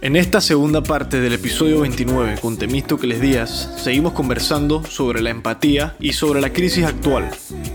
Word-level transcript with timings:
En 0.00 0.14
esta 0.14 0.40
segunda 0.40 0.82
parte 0.82 1.20
del 1.20 1.32
episodio 1.32 1.80
29 1.80 2.36
con 2.40 2.56
Temístocles 2.56 3.20
Díaz, 3.20 3.72
seguimos 3.76 4.12
conversando 4.12 4.84
sobre 4.84 5.20
la 5.20 5.30
empatía 5.30 5.96
y 5.98 6.12
sobre 6.12 6.40
la 6.40 6.52
crisis 6.52 6.84
actual. 6.84 7.28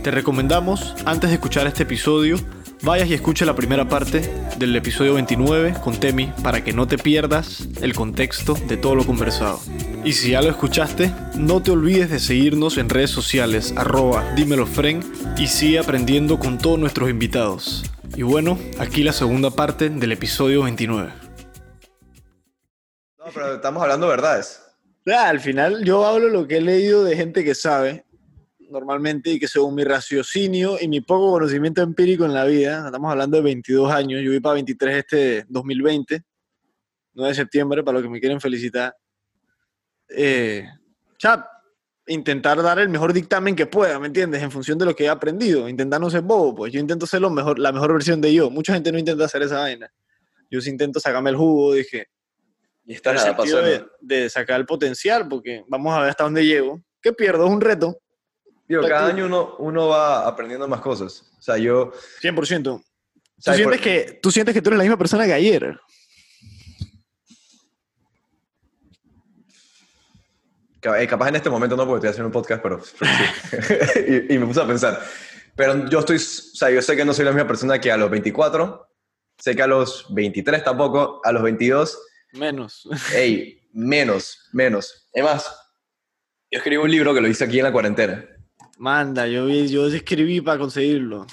Te 0.03 0.11
recomendamos, 0.11 0.95
antes 1.05 1.29
de 1.29 1.35
escuchar 1.35 1.67
este 1.67 1.83
episodio, 1.83 2.37
vayas 2.83 3.09
y 3.09 3.13
escucha 3.13 3.45
la 3.45 3.55
primera 3.55 3.89
parte 3.89 4.21
del 4.57 4.75
episodio 4.75 5.15
29 5.15 5.75
con 5.83 5.99
Temi 5.99 6.31
para 6.41 6.63
que 6.63 6.71
no 6.71 6.87
te 6.87 6.97
pierdas 6.97 7.67
el 7.81 7.93
contexto 7.93 8.53
de 8.53 8.77
todo 8.77 8.95
lo 8.95 9.05
conversado. 9.05 9.59
Y 10.05 10.13
si 10.13 10.31
ya 10.31 10.41
lo 10.41 10.49
escuchaste, 10.49 11.13
no 11.35 11.61
te 11.61 11.71
olvides 11.71 12.09
de 12.09 12.19
seguirnos 12.19 12.77
en 12.77 12.89
redes 12.89 13.11
sociales 13.11 13.73
arroba 13.75 14.33
dímelofren 14.35 15.03
y 15.37 15.47
sigue 15.47 15.79
aprendiendo 15.79 16.39
con 16.39 16.57
todos 16.57 16.79
nuestros 16.79 17.09
invitados. 17.09 17.90
Y 18.15 18.23
bueno, 18.23 18.59
aquí 18.77 19.03
la 19.03 19.13
segunda 19.13 19.51
parte 19.51 19.89
del 19.89 20.11
episodio 20.11 20.63
29. 20.63 21.13
No, 23.17 23.25
pero 23.33 23.55
estamos 23.55 23.81
hablando 23.81 24.07
verdades. 24.07 24.61
Ah, 25.07 25.29
al 25.29 25.39
final 25.39 25.83
yo 25.85 26.05
hablo 26.05 26.27
lo 26.27 26.45
que 26.45 26.57
he 26.57 26.61
leído 26.61 27.03
de 27.03 27.15
gente 27.15 27.43
que 27.43 27.55
sabe 27.55 28.05
normalmente 28.69 29.31
y 29.31 29.39
que 29.39 29.47
según 29.47 29.75
mi 29.75 29.83
raciocinio 29.83 30.77
y 30.79 30.87
mi 30.87 31.01
poco 31.01 31.31
conocimiento 31.31 31.81
empírico 31.81 32.25
en 32.25 32.33
la 32.33 32.45
vida, 32.45 32.85
estamos 32.85 33.11
hablando 33.11 33.37
de 33.37 33.43
22 33.43 33.91
años, 33.91 34.21
yo 34.21 34.31
voy 34.31 34.39
para 34.39 34.55
23 34.55 34.97
este 34.97 35.45
2020, 35.47 36.21
9 37.13 37.29
de 37.29 37.35
septiembre, 37.35 37.83
para 37.83 37.95
los 37.95 38.03
que 38.03 38.09
me 38.09 38.19
quieren 38.19 38.41
felicitar. 38.41 38.95
Eh, 40.09 40.67
ya, 41.17 41.47
intentar 42.07 42.61
dar 42.61 42.79
el 42.79 42.89
mejor 42.89 43.13
dictamen 43.13 43.55
que 43.55 43.65
pueda, 43.65 43.99
¿me 43.99 44.07
entiendes? 44.07 44.41
En 44.41 44.51
función 44.51 44.77
de 44.77 44.85
lo 44.85 44.95
que 44.95 45.05
he 45.05 45.09
aprendido, 45.09 45.69
intentar 45.69 46.01
no 46.01 46.09
ser 46.09 46.21
bobo, 46.21 46.55
pues 46.55 46.73
yo 46.73 46.79
intento 46.79 47.05
ser 47.05 47.21
lo 47.21 47.29
mejor, 47.29 47.59
la 47.59 47.71
mejor 47.71 47.93
versión 47.93 48.19
de 48.21 48.33
yo. 48.33 48.49
Mucha 48.49 48.73
gente 48.73 48.91
no 48.91 48.97
intenta 48.99 49.25
hacer 49.25 49.41
esa 49.43 49.59
vaina. 49.59 49.91
Yo 50.49 50.59
sí 50.61 50.69
intento 50.69 50.99
sacarme 50.99 51.29
el 51.29 51.35
jugo, 51.37 51.73
dije, 51.73 52.07
Y 52.85 52.93
está 52.93 53.13
nada 53.13 53.35
pasando. 53.37 53.61
de, 53.61 53.85
de 54.01 54.29
sacar 54.29 54.59
el 54.59 54.65
potencial, 54.65 55.27
porque 55.27 55.63
vamos 55.67 55.93
a 55.95 56.01
ver 56.01 56.09
hasta 56.09 56.23
dónde 56.23 56.45
llego. 56.45 56.81
¿Qué 57.01 57.13
pierdo? 57.13 57.45
Es 57.45 57.51
un 57.51 57.61
reto, 57.61 57.97
Digo, 58.67 58.83
cada 58.87 59.07
año 59.07 59.25
uno, 59.25 59.55
uno 59.59 59.87
va 59.89 60.27
aprendiendo 60.27 60.67
más 60.67 60.81
cosas. 60.81 61.31
O 61.37 61.41
sea, 61.41 61.57
yo... 61.57 61.91
100%. 62.21 62.63
¿Tú, 63.43 63.53
sientes 63.53 63.65
por- 63.65 63.79
que, 63.79 64.19
tú 64.21 64.31
sientes 64.31 64.53
que 64.53 64.61
tú 64.61 64.69
eres 64.69 64.77
la 64.77 64.83
misma 64.83 64.97
persona 64.97 65.25
que 65.25 65.33
ayer. 65.33 65.61
ca- 65.61 65.77
eh, 70.59 70.70
capaz 70.81 71.29
en 71.29 71.35
este 71.35 71.49
momento 71.49 71.77
no, 71.77 71.85
porque 71.85 72.07
estoy 72.07 72.09
haciendo 72.09 72.27
un 72.27 72.33
podcast, 72.33 72.61
pero, 72.61 72.81
sí. 72.83 74.25
y, 74.29 74.33
y 74.33 74.37
me 74.37 74.45
puse 74.45 74.61
a 74.61 74.67
pensar. 74.67 75.01
Pero 75.55 75.89
yo 75.89 75.99
estoy... 75.99 76.17
O 76.17 76.19
sea, 76.19 76.69
yo 76.69 76.81
sé 76.81 76.95
que 76.95 77.05
no 77.05 77.13
soy 77.13 77.25
la 77.25 77.31
misma 77.31 77.47
persona 77.47 77.79
que 77.79 77.91
a 77.91 77.97
los 77.97 78.09
24. 78.09 78.87
Sé 79.37 79.55
que 79.55 79.61
a 79.61 79.67
los 79.67 80.05
23 80.09 80.63
tampoco. 80.63 81.21
A 81.23 81.31
los 81.31 81.43
22... 81.43 81.99
Menos. 82.33 82.87
Ey, 83.15 83.67
menos, 83.73 84.49
menos. 84.53 85.09
Es 85.13 85.23
más, 85.23 85.45
yo 86.49 86.57
escribí 86.57 86.77
un 86.77 86.91
libro 86.91 87.13
que 87.13 87.21
lo 87.21 87.27
hice 87.27 87.43
aquí 87.43 87.59
en 87.59 87.65
la 87.65 87.71
cuarentena. 87.71 88.25
Manda, 88.77 89.27
yo, 89.27 89.47
yo 89.47 89.87
escribí 89.87 90.41
para 90.41 90.57
conseguirlo. 90.57 91.27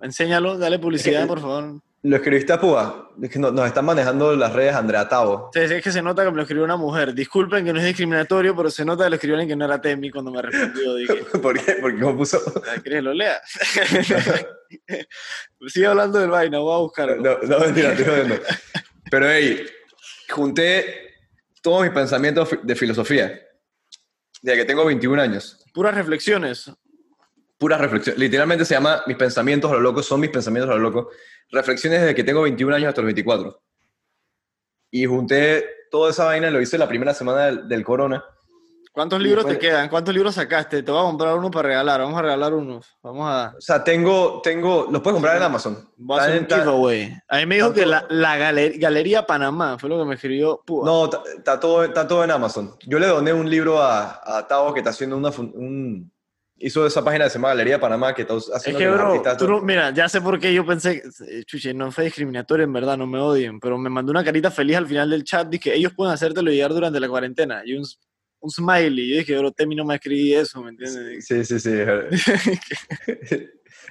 Enséñalo, 0.00 0.58
dale 0.58 0.78
publicidad, 0.78 1.26
por 1.26 1.40
favor. 1.40 1.80
¿Lo 2.04 2.16
escribiste 2.16 2.52
a 2.52 2.58
Púa? 2.60 3.10
Es 3.22 3.30
que 3.30 3.38
no- 3.38 3.52
nos 3.52 3.64
están 3.66 3.84
manejando 3.84 4.34
las 4.34 4.52
redes 4.52 4.74
Andrea 4.74 5.08
Tavo. 5.08 5.50
Sí, 5.54 5.60
es 5.60 5.82
que 5.84 5.92
se 5.92 6.02
nota 6.02 6.24
que 6.24 6.30
me 6.30 6.36
lo 6.36 6.42
escribió 6.42 6.64
una 6.64 6.76
mujer. 6.76 7.14
Disculpen 7.14 7.64
que 7.64 7.72
no 7.72 7.78
es 7.78 7.84
discriminatorio, 7.86 8.56
pero 8.56 8.70
se 8.70 8.84
nota 8.84 9.04
que 9.04 9.10
lo 9.10 9.14
escribió 9.16 9.36
alguien 9.36 9.50
que 9.50 9.56
no 9.56 9.64
era 9.66 9.80
Temi 9.80 10.10
cuando 10.10 10.32
me 10.32 10.42
respondió. 10.42 10.94
Dije, 10.96 11.14
¿Por 11.40 11.60
qué? 11.64 11.74
Porque 11.80 12.00
como 12.00 12.16
puso... 12.18 12.40
"Ah, 12.56 12.80
¿quieres 12.82 12.98
que 12.98 13.02
lo 13.02 13.14
lea? 13.14 13.40
Sigue 15.68 15.86
hablando 15.86 16.18
del 16.18 16.30
vaina, 16.30 16.58
voy 16.58 16.74
a 16.74 16.78
buscarlo. 16.78 17.16
No, 17.16 17.38
no, 17.46 17.58
mentira, 17.60 17.92
estoy 17.92 18.04
jodiendo. 18.06 18.36
Pero, 19.10 19.30
hey, 19.30 19.66
junté 20.30 21.14
todos 21.62 21.82
mis 21.82 21.92
pensamientos 21.92 22.48
de 22.62 22.74
filosofía. 22.74 23.40
Desde 24.40 24.58
que 24.58 24.64
tengo 24.64 24.84
21 24.84 25.22
años. 25.22 25.64
Puras 25.72 25.94
reflexiones. 25.94 26.70
Pura 27.58 27.78
reflexión. 27.78 28.16
Literalmente 28.18 28.64
se 28.64 28.74
llama 28.74 29.02
Mis 29.06 29.16
pensamientos 29.16 29.70
a 29.70 29.74
lo 29.74 29.80
loco, 29.80 30.02
son 30.02 30.18
mis 30.18 30.30
pensamientos 30.30 30.68
a 30.68 30.74
lo 30.76 30.80
loco. 30.80 31.10
Reflexiones 31.52 32.00
desde 32.00 32.14
que 32.14 32.24
tengo 32.24 32.42
21 32.42 32.74
años 32.74 32.88
hasta 32.88 33.02
los 33.02 33.06
24. 33.06 33.62
Y 34.90 35.04
junté 35.06 35.64
toda 35.90 36.10
esa 36.10 36.24
vaina, 36.24 36.50
lo 36.50 36.60
hice 36.60 36.78
la 36.78 36.88
primera 36.88 37.14
semana 37.14 37.46
del, 37.46 37.68
del 37.68 37.84
corona. 37.84 38.24
¿Cuántos 38.94 39.20
Y 39.20 39.22
libros 39.22 39.46
te 39.46 39.58
quedan? 39.58 39.88
¿Cuántos 39.88 40.12
libros 40.14 40.34
sacaste? 40.34 40.82
Te 40.82 40.90
voy 40.92 41.00
a 41.00 41.04
comprar 41.04 41.34
uno 41.34 41.50
para 41.50 41.68
regalar. 41.68 42.00
Vamos 42.00 42.18
a 42.18 42.22
regalar 42.22 42.52
unos. 42.52 42.86
Vamos 43.02 43.26
a... 43.26 43.54
O 43.56 43.60
sea, 43.60 43.82
tengo, 43.82 44.42
tengo, 44.42 44.86
los 44.90 45.00
puedes 45.00 45.14
comprar 45.14 45.38
en 45.38 45.42
Amazon. 45.44 45.88
Voy 45.96 46.18
a 46.18 46.22
hacer 46.24 46.40
un 46.42 46.46
giveaway. 46.46 47.16
A 47.26 47.38
mí 47.38 47.46
me 47.46 47.54
dijo 47.54 47.72
que 47.72 47.86
la, 47.86 48.04
la 48.10 48.36
galer- 48.36 48.78
Galería 48.78 49.26
Panamá 49.26 49.78
fue 49.78 49.88
lo 49.88 49.98
que 49.98 50.04
me 50.04 50.14
escribió. 50.16 50.60
No, 50.68 51.04
está- 51.06 51.58
todo, 51.58 51.84
está 51.84 52.06
todo 52.06 52.22
en 52.22 52.32
Amazon. 52.32 52.76
Yo 52.86 52.98
le 52.98 53.06
doné 53.06 53.32
un 53.32 53.48
libro 53.48 53.80
a, 53.80 54.20
a 54.24 54.46
Tavo 54.46 54.74
que 54.74 54.80
está 54.80 54.90
haciendo 54.90 55.16
una... 55.16 55.30
Un, 55.30 56.12
hizo 56.62 56.86
esa 56.86 57.04
página 57.04 57.24
que 57.24 57.30
se 57.30 57.38
llama 57.38 57.48
Galería 57.48 57.78
Panamá 57.80 58.14
que 58.14 58.22
está 58.22 58.34
es 58.36 58.50
haciendo... 58.54 58.78
que, 58.78 58.86
los 58.86 58.96
bro, 58.96 59.08
artistas- 59.14 59.36
tú 59.36 59.48
no- 59.48 59.60
mira, 59.60 59.90
ya 59.90 60.08
sé 60.08 60.20
por 60.20 60.38
qué 60.38 60.54
yo 60.54 60.64
pensé, 60.64 61.02
chuche, 61.46 61.74
no 61.74 61.90
fue 61.90 62.04
discriminatorio 62.04 62.64
en 62.64 62.72
verdad, 62.72 62.96
no 62.96 63.06
me 63.06 63.18
odien, 63.18 63.58
pero 63.60 63.76
me 63.78 63.90
mandó 63.90 64.10
una 64.12 64.24
carita 64.24 64.50
feliz 64.50 64.76
al 64.76 64.86
final 64.86 65.10
del 65.10 65.24
chat, 65.24 65.48
dije, 65.48 65.74
ellos 65.74 65.92
pueden 65.94 66.14
hacértelo 66.14 66.50
llegar 66.50 66.72
durante 66.72 67.00
la 67.00 67.08
cuarentena, 67.08 67.62
y 67.64 67.74
un, 67.74 67.84
un 68.40 68.50
smiley, 68.50 69.08
yo 69.10 69.16
dije, 69.18 69.38
bro, 69.38 69.50
Temi 69.52 69.74
no 69.74 69.84
me 69.84 69.94
escribí 69.96 70.34
eso, 70.34 70.62
¿me 70.62 70.70
entiendes? 70.70 71.26
Sí, 71.26 71.44
sí, 71.44 71.58
sí. 71.60 71.70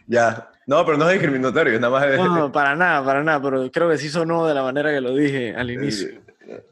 ya. 0.07 0.49
No, 0.67 0.85
pero 0.85 0.97
no 0.97 1.07
es 1.09 1.13
discriminatorio, 1.13 1.79
nada 1.79 1.91
más 1.91 2.05
es... 2.07 2.17
No, 2.17 2.35
no, 2.37 2.51
para 2.51 2.75
nada, 2.75 3.03
para 3.03 3.23
nada, 3.23 3.41
pero 3.41 3.69
creo 3.71 3.89
que 3.89 3.97
sí 3.97 4.09
sonó 4.09 4.47
de 4.47 4.53
la 4.53 4.63
manera 4.63 4.91
que 4.91 5.01
lo 5.01 5.13
dije 5.15 5.53
al 5.55 5.69
inicio. 5.71 6.21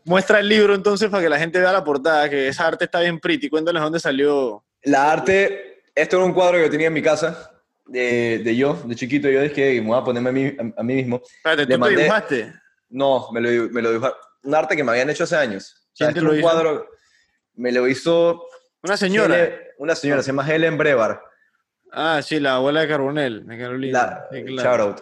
Muestra 0.06 0.40
el 0.40 0.48
libro 0.50 0.74
entonces 0.76 1.10
para 1.10 1.24
que 1.24 1.30
la 1.30 1.40
gente 1.40 1.60
vea 1.60 1.72
la 1.72 1.84
portada, 1.84 2.30
que 2.30 2.48
esa 2.48 2.68
arte 2.68 2.86
está 2.86 3.02
bien 3.02 3.20
pretty, 3.20 3.50
cuéntales 3.50 3.82
dónde 3.82 4.00
salió. 4.00 4.64
La 4.84 5.12
arte, 5.12 5.79
esto 6.02 6.18
era 6.18 6.26
un 6.26 6.34
cuadro 6.34 6.58
que 6.58 6.64
yo 6.64 6.70
tenía 6.70 6.88
en 6.88 6.94
mi 6.94 7.02
casa, 7.02 7.52
de, 7.86 8.40
de 8.44 8.56
yo, 8.56 8.74
de 8.86 8.96
chiquito, 8.96 9.30
yo 9.30 9.42
dije, 9.42 9.82
me 9.82 9.88
voy 9.88 10.00
a 10.00 10.04
ponerme 10.04 10.30
a 10.30 10.34
mí, 10.34 10.56
a, 10.76 10.80
a 10.82 10.84
mí 10.84 10.96
mismo. 10.96 11.22
Espérate, 11.38 11.66
Le 11.66 11.78
¿tú 11.78 11.84
te 11.84 11.90
dibujaste? 11.96 12.54
No, 12.90 13.32
me 13.32 13.42
lo, 13.42 13.70
me 13.72 13.82
lo 13.82 13.90
dibujaron. 13.92 14.18
Un 14.44 14.56
arte 14.56 14.76
que 14.76 14.84
me 14.84 14.92
habían 14.92 15.10
hecho 15.10 15.24
hace 15.24 15.36
años. 15.36 15.88
O 15.94 15.96
sea, 15.96 16.08
¿Quién 16.08 16.14
te 16.14 16.20
esto 16.20 16.26
lo 16.28 16.34
era 16.34 16.34
un 16.34 16.40
hizo? 16.40 16.50
cuadro, 16.50 16.90
me 17.56 17.72
lo 17.72 17.88
hizo... 17.88 18.46
Una 18.84 18.96
señora. 18.98 19.36
Helen- 19.36 19.60
una 19.80 19.96
señora, 19.96 20.22
se 20.24 20.28
llama 20.28 20.48
Helen 20.50 20.78
Brevar. 20.78 21.22
Ah, 21.92 22.22
sí, 22.24 22.40
la 22.40 22.56
abuela 22.56 22.82
de 22.82 22.88
Carbonell, 22.88 23.46
de 23.48 23.58
Carolina. 23.58 24.00
La, 24.00 24.28
Sí, 24.32 24.46
claro. 24.46 24.70
shout 24.78 24.80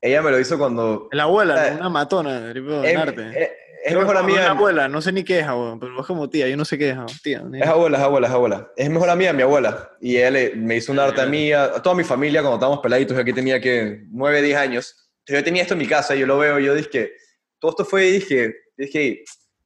Ella 0.00 0.22
me 0.22 0.30
lo 0.30 0.38
hizo 0.40 0.56
cuando... 0.58 1.08
La 1.12 1.24
abuela, 1.24 1.68
Eh, 1.68 1.72
una 1.74 1.88
matona, 1.88 2.52
tipo, 2.52 2.82
en 2.84 2.96
arte. 2.96 3.30
es- 3.34 3.50
es 3.84 3.96
mejor 3.96 4.16
amiga... 4.16 4.40
una 4.40 4.50
abuela, 4.50 4.88
no 4.88 5.00
sé 5.02 5.12
ni 5.12 5.24
qué 5.24 5.40
es, 5.40 5.46
weón, 5.46 5.78
pero 5.80 6.00
es 6.00 6.06
como 6.06 6.28
tía, 6.30 6.48
yo 6.48 6.56
no 6.56 6.64
sé 6.64 6.78
qué 6.78 6.90
es, 6.90 6.96
weón, 6.96 7.08
tía. 7.22 7.40
ni- 7.40 7.60
Es 7.60 7.66
abuela, 7.66 7.98
es 7.98 8.04
abuela, 8.04 8.26
es 8.28 8.32
abuela. 8.32 8.72
Es 8.76 8.90
mejor 8.90 9.10
amiga 9.10 9.30
de 9.32 9.36
mi 9.36 9.42
abuela. 9.42 9.90
Y 10.00 10.14
le- 10.18 10.54
me 10.56 10.76
hizo 10.76 10.92
un 10.92 10.98
arte 10.98 11.20
a 11.20 11.26
mí, 11.26 11.52
a, 11.52 11.72
toda 11.82 11.94
mi 11.96 12.04
familia, 12.04 12.40
cuando 12.40 12.56
estábamos 12.56 12.80
peladitos. 12.80 13.16
Yo 13.16 13.22
aquí 13.22 13.32
tenía 13.32 13.60
que 13.60 14.04
9, 14.10 14.42
10 14.42 14.56
años. 14.58 15.10
Entonces 15.20 15.40
yo 15.40 15.44
tenía 15.44 15.62
esto 15.62 15.74
en 15.74 15.78
mi 15.78 15.86
casa 15.86 16.14
yo 16.14 16.26
lo 16.26 16.36
veo 16.38 16.58
yo 16.58 16.74
dije, 16.74 17.12
todo 17.60 17.70
esto 17.72 17.84
fue 17.84 18.06
y 18.08 18.12
dije, 18.12 18.54
dije, 18.76 19.22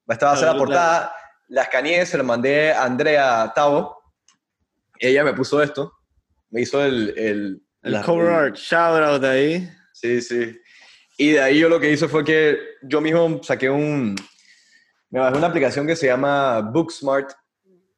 esta 0.09 0.27
va 0.27 0.33
a 0.33 0.37
ser 0.37 0.48
la 0.48 0.56
portada. 0.56 1.12
La 1.48 1.62
escaneé, 1.62 2.04
se 2.06 2.16
la 2.19 2.22
mandé 2.25 2.72
a 2.72 2.84
Andrea 2.84 3.53
Tavo. 3.54 3.97
Ella 4.98 5.25
me 5.25 5.33
puso 5.34 5.62
esto. 5.62 5.93
Me 6.50 6.62
hizo 6.62 6.84
el... 6.84 7.15
El, 7.16 7.62
El 7.83 7.93
la- 7.93 8.03
cover 8.03 8.27
el- 8.27 8.33
art, 8.34 8.56
shout 8.56 9.03
out 9.03 9.25
ahí. 9.25 9.69
Sí, 9.93 10.21
sí. 10.21 10.59
Y 11.16 11.32
de 11.32 11.41
ahí 11.41 11.59
yo 11.59 11.69
lo 11.69 11.81
que 11.81 11.91
hice 11.91 12.09
fue 12.09 12.25
que 12.25 12.59
yo 12.82 13.00
mismo 13.00 13.41
saqué 13.43 13.71
un... 13.71 14.15
Me 15.09 15.21
bajé 15.21 15.38
una 15.38 15.47
aplicación 15.47 15.87
que 15.87 15.97
se 15.97 16.06
llama 16.06 16.60
Booksmart. 16.60 17.31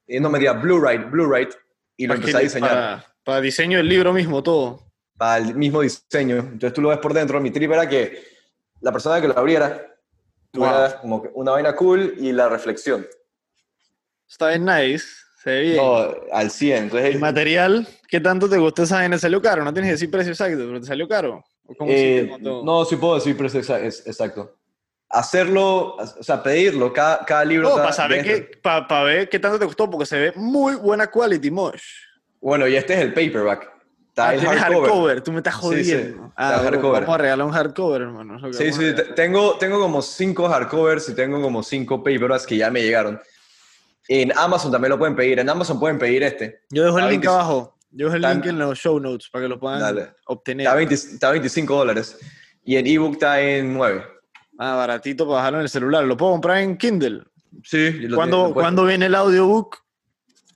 Y 0.07 0.21
no 0.21 0.31
me 0.31 0.39
diga 0.39 0.53
Blu-ray, 0.53 0.99
Blu-ray. 0.99 1.49
Y 1.97 2.07
lo 2.07 2.15
empecé 2.15 2.37
a 2.37 2.41
diseñar 2.41 2.71
Para, 2.71 3.07
para 3.25 3.41
diseño 3.41 3.79
del 3.79 3.89
libro 3.89 4.13
mismo, 4.13 4.43
todo. 4.43 4.87
para 5.17 5.39
el 5.39 5.55
mismo 5.55 5.81
diseño. 5.81 6.37
Entonces 6.37 6.73
tú 6.73 6.81
lo 6.81 6.91
ves 6.91 6.99
por 6.99 7.13
dentro. 7.13 7.41
Mi 7.41 7.51
trip 7.51 7.73
era 7.73 7.89
que 7.89 8.23
la 8.81 8.93
persona 8.93 9.21
que 9.21 9.29
lo 9.29 9.37
abriera 9.39 9.85
tuviera 10.53 10.89
Wow. 10.91 11.01
como 11.01 11.23
que 11.23 11.31
una 11.35 11.53
vaina 11.53 11.75
cool 11.75 12.15
y 12.19 12.31
la 12.33 12.49
reflexión. 12.49 13.07
Está 14.29 14.49
bien 14.51 14.65
nice, 14.65 15.07
se 15.43 15.51
ve 15.51 15.61
bien. 15.63 15.77
No, 15.77 16.15
al 16.33 16.51
100. 16.51 16.83
Entonces, 16.85 17.15
¿El 17.15 17.21
material? 17.21 17.89
¿Qué 18.07 18.21
tanto 18.21 18.49
te 18.49 18.59
gustó 18.59 18.83
esa 18.85 18.97
vaina? 18.97 19.19
¿Salió 19.19 19.41
caro? 19.43 19.65
No 19.65 19.73
tienes 19.73 19.89
que 19.89 19.93
decir 19.93 20.11
precio 20.11 20.33
exacto, 20.33 20.59
pero 20.67 20.81
¿te 20.81 20.87
salió 20.87 21.09
caro? 21.09 21.43
¿O 21.69 21.75
cómo 21.77 21.91
eh, 21.93 22.23
sí 22.25 22.43
notó? 22.43 22.65
no, 22.65 22.85
sí 22.85 22.97
puedo 22.97 23.15
decir 23.17 23.37
precio 23.37 23.61
exa- 23.61 23.81
es- 23.83 24.05
exacto. 24.07 24.57
Hacerlo, 25.11 25.95
o 25.97 26.23
sea, 26.23 26.43
pedirlo, 26.43 26.93
cada, 26.93 27.25
cada 27.25 27.45
libro... 27.45 27.71
No, 27.71 27.77
para 27.77 27.93
saber, 27.93 28.25
de 28.25 28.47
qué, 28.51 28.59
pa- 28.63 28.87
pa 28.87 29.03
ver 29.05 29.29
qué 29.29 29.39
tanto 29.39 29.59
te 29.59 29.65
costó, 29.65 29.89
porque 29.89 30.05
se 30.05 30.19
ve 30.19 30.33
muy 30.37 30.75
buena 30.75 31.07
quality, 31.07 31.51
Mosh. 31.51 31.83
Bueno, 32.41 32.67
y 32.69 32.77
este 32.77 32.93
es 32.95 33.01
el 33.01 33.15
paperback. 33.15 33.71
Está 34.09 34.29
Ah, 34.31 34.35
el 34.35 34.41
hardcover. 34.41 34.81
hardcover. 34.91 35.21
Tú 35.23 35.33
me 35.33 35.39
estás 35.39 35.55
Sí, 35.55 35.61
jodiendo. 35.61 36.25
sí. 36.27 36.33
Ah, 36.37 36.51
Está 36.51 36.61
bro, 36.63 36.71
hardcover. 36.71 37.01
Vamos 37.03 37.15
a 37.15 37.19
regalar 37.19 37.47
un 37.47 37.53
hardcover, 37.53 38.03
hermano. 38.03 38.37
es 38.51 38.57
que 38.59 38.73
Sí, 38.73 38.73
sí, 38.73 38.95
tengo, 39.15 39.57
tengo 39.59 39.81
como 39.81 40.03
cinco 40.03 40.49
hardcovers 40.49 41.09
y 41.09 41.15
tengo 41.15 41.41
como 41.41 41.63
cinco 41.63 41.99
paperbacks 41.99 42.47
que 42.47 42.57
ya 42.59 42.71
me 42.71 42.83
llegaron. 42.83 43.19
En 44.09 44.37
Amazon 44.37 44.73
también 44.73 44.91
lo 44.91 44.99
pueden 44.99 45.15
pedir. 45.17 45.39
En 45.39 45.49
Amazon 45.49 45.79
pueden 45.81 45.99
pedir 45.99 46.23
este. 46.23 46.63
Yo 46.71 46.85
dejo 46.85 46.99
el 46.99 47.05
link 47.11 47.23
20 47.23 47.29
abajo. 47.29 47.78
Yo 47.91 48.09
el 48.09 48.17
está- 48.17 48.35
link 48.35 48.47
en 48.47 48.59
los 48.59 48.79
show 48.79 49.01
notes 49.01 49.29
para 49.31 49.45
que 49.45 49.49
lo 49.49 49.59
puedan 49.59 49.81
Dale. 49.81 50.13
obtener. 50.27 50.67
Está, 50.67 50.77
20 50.77 50.95
está 50.95 51.31
25 51.31 51.75
dólares. 51.77 52.19
Y 52.65 52.77
el 52.77 52.87
ebook 52.87 53.13
está 53.15 53.41
en 53.41 53.73
9. 53.75 54.05
Ah, 54.59 54.75
baratito 54.75 55.25
para 55.27 55.37
bajarlo 55.37 55.59
en 55.59 55.63
el 55.63 55.69
celular. 55.71 56.05
¿Lo 56.05 56.17
puedo 56.17 56.33
comprar 56.33 56.59
en 56.59 56.77
Kindle? 56.77 57.23
Sí. 57.65 58.09
¿Cuándo, 58.15 58.53
¿cuándo 58.53 58.85
viene 58.85 59.07
el 59.07 59.15
audiobook? 59.15 59.77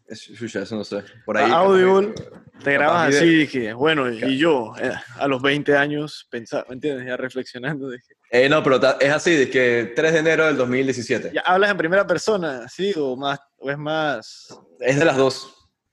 Es- 0.06 0.30
Chucha, 0.36 0.62
eso 0.62 0.76
no 0.76 0.84
sé. 0.84 1.02
Por 1.24 1.38
ahí. 1.38 1.44
A- 1.44 1.48
capaz 1.48 1.60
Audible. 1.64 2.14
Te 2.62 2.74
grabas 2.74 3.14
así, 3.16 3.26
dije, 3.26 3.72
bueno, 3.72 4.08
y 4.12 4.38
yo, 4.38 4.72
eh, 4.80 4.92
a 5.18 5.26
los 5.26 5.42
20 5.42 5.74
años, 5.76 6.28
pensaba, 6.30 6.64
¿me 6.68 6.74
entiendes? 6.76 7.06
Ya 7.08 7.16
reflexionando, 7.16 7.90
dije, 7.90 8.14
Eh, 8.30 8.48
no, 8.48 8.62
pero 8.62 8.78
es 9.00 9.10
así, 9.10 9.34
de 9.34 9.50
que 9.50 9.92
3 9.96 10.12
de 10.12 10.18
enero 10.20 10.46
del 10.46 10.56
2017. 10.56 11.32
¿ya 11.34 11.40
hablas 11.40 11.70
en 11.72 11.76
primera 11.76 12.06
persona, 12.06 12.68
sí? 12.68 12.92
¿O, 12.96 13.16
más, 13.16 13.40
o 13.58 13.68
es 13.68 13.76
más 13.78 14.56
Es 14.78 14.96
de 14.96 15.04
las 15.04 15.16
dos. 15.16 15.52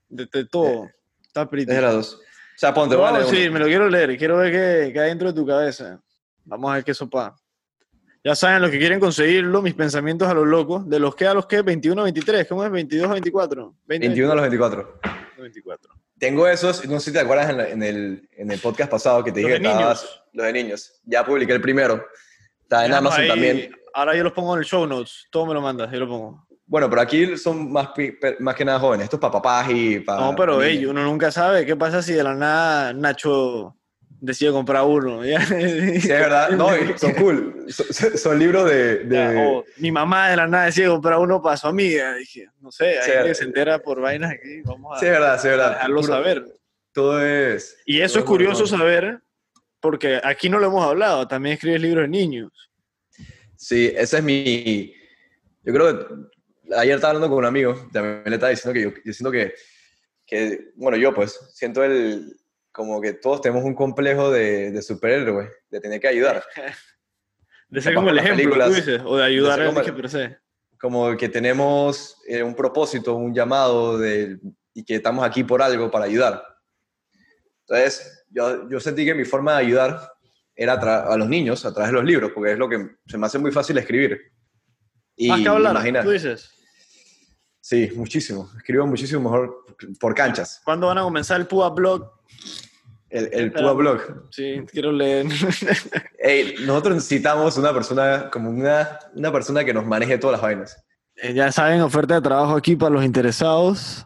de, 0.10 0.28
de 0.32 0.46
todo? 0.46 0.88
Está 1.30 1.50
pretty. 1.50 1.70
Es 1.72 1.76
de 1.78 1.82
las 1.82 1.94
dos. 1.94 2.16
O 2.16 2.20
sea, 2.60 2.74
ponte, 2.74 2.96
No, 2.96 3.02
vale. 3.02 3.24
sí, 3.26 3.44
uno. 3.44 3.54
me 3.54 3.60
lo 3.60 3.66
quiero 3.68 3.88
leer, 3.88 4.18
quiero 4.18 4.38
ver 4.38 4.52
qué, 4.92 5.00
hay 5.00 5.08
dentro 5.10 5.30
de 5.32 5.34
tu 5.40 5.46
cabeza. 5.48 6.02
Vamos 6.44 6.72
a 6.72 6.76
ver 6.76 6.84
qué 6.84 6.94
sopa. 6.94 7.36
Ya 8.24 8.36
saben, 8.36 8.62
los 8.62 8.70
que 8.70 8.78
quieren 8.80 9.00
conseguirlo, 9.00 9.62
mis 9.62 9.74
pensamientos 9.76 10.28
a 10.28 10.34
los 10.34 10.46
locos, 10.46 10.90
de 10.90 11.00
los 11.00 11.16
que 11.16 11.26
a 11.26 11.34
los 11.34 11.46
que 11.46 11.62
21 11.62 12.04
23, 12.04 12.48
¿cómo 12.48 12.66
es? 12.66 12.72
22 12.72 13.10
24. 13.12 13.76
20, 13.86 14.08
21 14.08 14.32
a 14.32 14.36
los 14.36 14.42
24. 14.42 15.00
24. 15.38 15.94
Tengo 16.18 16.46
esos, 16.48 16.86
no 16.86 17.00
sé 17.00 17.12
si 17.12 17.14
te 17.14 17.20
acuerdas 17.22 17.50
en, 17.50 17.58
la- 17.58 17.70
en 17.70 17.82
el, 17.82 18.28
en 18.36 18.52
el 18.52 18.60
podcast 18.60 18.92
pasado 18.92 19.24
que 19.24 19.32
te 19.32 19.40
dije 19.40 19.52
que 19.62 19.66
estabas- 19.68 20.22
los 20.34 20.46
de 20.46 20.52
niños. 20.52 21.00
Ya 21.06 21.24
publiqué 21.26 21.54
el 21.54 21.62
primero. 21.62 22.06
Está 22.64 22.86
en 22.86 22.94
Amazon 22.94 23.22
ahí, 23.22 23.28
también. 23.30 23.72
Ahora 23.94 24.16
yo 24.18 24.24
los 24.24 24.34
pongo 24.34 24.54
en 24.56 24.60
el 24.60 24.66
show 24.66 24.86
notes, 24.86 25.28
todo 25.32 25.46
me 25.46 25.54
lo 25.54 25.62
mandas, 25.62 25.90
yo 25.92 26.00
lo 26.00 26.08
pongo. 26.10 26.46
Bueno, 26.70 26.88
pero 26.88 27.02
aquí 27.02 27.36
son 27.36 27.72
más, 27.72 27.90
que 27.96 28.64
nada 28.64 28.80
jóvenes. 28.80 29.06
Esto 29.06 29.16
es 29.16 29.20
para 29.22 29.32
papás 29.34 29.68
y 29.72 30.02
para. 30.02 30.22
No, 30.22 30.36
pero 30.36 30.60
niños. 30.60 30.66
ey, 30.70 30.86
uno 30.86 31.04
nunca 31.04 31.32
sabe 31.32 31.66
qué 31.66 31.76
pasa 31.76 32.04
si 32.04 32.14
de 32.14 32.22
la 32.24 32.36
nada 32.36 32.94
Nacho 32.94 33.76
decide 34.22 34.52
comprar 34.52 34.84
uno. 34.86 35.26
¿ya? 35.26 35.44
Sí, 35.48 35.56
es 35.56 36.08
verdad. 36.08 36.52
No, 36.52 36.70
son 36.98 37.14
cool. 37.14 37.66
Son, 37.70 38.16
son 38.16 38.38
libros 38.38 38.70
de. 38.70 38.98
de- 39.00 39.16
Ya, 39.16 39.62
mi 39.82 39.92
mamá 39.92 40.30
de 40.30 40.36
la 40.38 40.46
nada 40.46 40.66
decide 40.66 40.90
comprar 40.90 41.18
uno 41.18 41.42
para 41.42 41.58
su 41.58 41.66
amiga. 41.66 42.14
Dije, 42.14 42.48
no 42.62 42.72
sé, 42.72 43.00
hay 43.00 43.04
Sí, 43.24 43.28
que 43.28 43.34
se 43.34 43.44
entera 43.46 43.80
por 43.80 44.00
vainas 44.00 44.32
aquí. 44.34 44.62
Vamos 44.64 44.96
a, 44.96 45.00
Sí, 45.00 45.08
es 45.08 45.12
verdad, 45.12 45.40
sí, 45.42 45.48
es 45.48 45.54
a 45.54 45.58
verdad. 45.58 45.72
dejarlo 45.74 46.02
Puro- 46.02 46.14
saber. 46.14 46.46
Todo 46.94 47.26
es. 47.26 47.78
Y 47.88 48.02
eso 48.02 48.20
es 48.20 48.26
curioso 48.26 48.62
bueno. 48.66 48.78
saber, 48.78 49.20
porque 49.80 50.22
aquí 50.24 50.50
no 50.50 50.60
lo 50.60 50.68
hemos 50.68 50.86
hablado. 50.86 51.28
También 51.28 51.54
escribes 51.56 51.82
libros 51.82 52.04
de 52.04 52.10
niños. 52.10 52.52
Sí, 53.56 53.92
ese 53.96 54.18
es 54.18 54.24
mi. 54.24 54.94
Yo 55.64 55.74
creo 55.74 55.98
que 56.08 56.16
ayer 56.78 56.96
estaba 56.96 57.12
hablando 57.12 57.30
con 57.30 57.40
un 57.40 57.46
amigo, 57.46 57.74
también 57.92 58.24
le 58.26 58.36
estaba 58.36 58.50
diciendo 58.50 58.74
que 58.74 58.82
yo, 58.82 58.90
yo 59.04 59.14
siento 59.14 59.32
que, 59.32 59.54
que, 60.26 60.72
bueno, 60.76 60.98
yo 60.98 61.14
pues, 61.14 61.40
siento 61.54 61.84
el, 61.84 62.38
como 62.72 63.02
que 63.02 63.14
todos 63.14 63.42
tenemos 63.42 63.64
un 63.64 63.76
complejo 63.76 64.32
de, 64.32 64.72
de 64.72 64.82
superhéroe, 64.82 65.50
de 65.70 65.80
tener 65.80 66.00
que 66.00 66.08
ayudar. 66.08 66.44
De 67.72 67.82
ser 67.82 67.94
Capaz 67.94 68.02
como 68.02 68.10
el 68.10 68.18
ejemplo, 68.18 68.66
tú 68.66 68.74
dices, 68.74 69.02
o 69.06 69.16
de 69.16 69.24
ayudar 69.26 69.60
ser 69.60 69.68
a 69.68 69.70
alguien 69.70 70.02
que 70.02 70.10
se. 70.10 70.38
Como 70.80 71.16
que 71.16 71.30
tenemos 71.30 72.18
eh, 72.28 72.42
un 72.42 72.56
propósito, 72.56 73.14
un 73.14 73.32
llamado 73.32 74.00
de, 74.00 74.40
y 74.74 74.84
que 74.84 74.96
estamos 74.96 75.24
aquí 75.24 75.44
por 75.44 75.62
algo, 75.62 75.92
para 75.92 76.06
ayudar. 76.06 76.44
Entonces, 77.68 78.26
yo, 78.32 78.68
yo 78.68 78.80
sentí 78.80 79.06
que 79.06 79.14
mi 79.14 79.24
forma 79.24 79.52
de 79.52 79.66
ayudar 79.68 80.02
era 80.56 80.74
a, 80.74 81.14
a 81.14 81.18
los 81.18 81.30
niños 81.30 81.64
a 81.64 81.72
través 81.72 81.92
de 81.92 81.98
los 81.98 82.04
libros, 82.06 82.32
porque 82.34 82.54
es 82.54 82.58
lo 82.58 82.68
que 82.68 82.90
se 83.06 83.20
me 83.20 83.28
hace 83.28 83.38
muy 83.38 83.52
fácil 83.52 83.78
escribir. 83.78 84.20
Y 85.16 85.28
Más 85.28 85.42
que 85.42 85.48
hablar, 85.50 85.74
imagina- 85.74 86.02
tú 86.02 86.10
dices. 86.10 86.50
Sí, 87.70 87.88
muchísimo. 87.96 88.50
Escribo 88.58 88.88
muchísimo 88.88 89.22
mejor 89.30 89.64
por 90.00 90.16
canchas. 90.16 90.60
¿Cuándo 90.66 90.88
van 90.88 90.98
a 90.98 91.04
comenzar 91.04 91.40
el 91.40 91.46
PUA 91.46 91.70
Blog? 91.70 92.12
El, 93.12 93.30
el 93.32 93.50
Blog. 93.52 94.26
Sí, 94.32 94.64
quiero 94.72 94.92
leer. 94.92 95.28
Ey, 96.18 96.56
nosotros 96.66 96.96
necesitamos 96.96 97.58
una 97.58 97.72
persona, 97.72 98.32
como 98.32 98.50
una, 98.50 98.98
una 99.14 99.32
persona 99.32 99.64
que 99.64 99.72
nos 99.72 99.86
maneje 99.86 100.18
todas 100.18 100.32
las 100.34 100.42
vainas. 100.42 100.84
Eh, 101.16 101.32
ya 101.36 101.52
saben, 101.52 101.82
oferta 101.82 102.16
de 102.16 102.22
trabajo 102.22 102.56
aquí 102.56 102.76
para 102.76 102.90
los 102.90 103.06
interesados. 103.06 104.04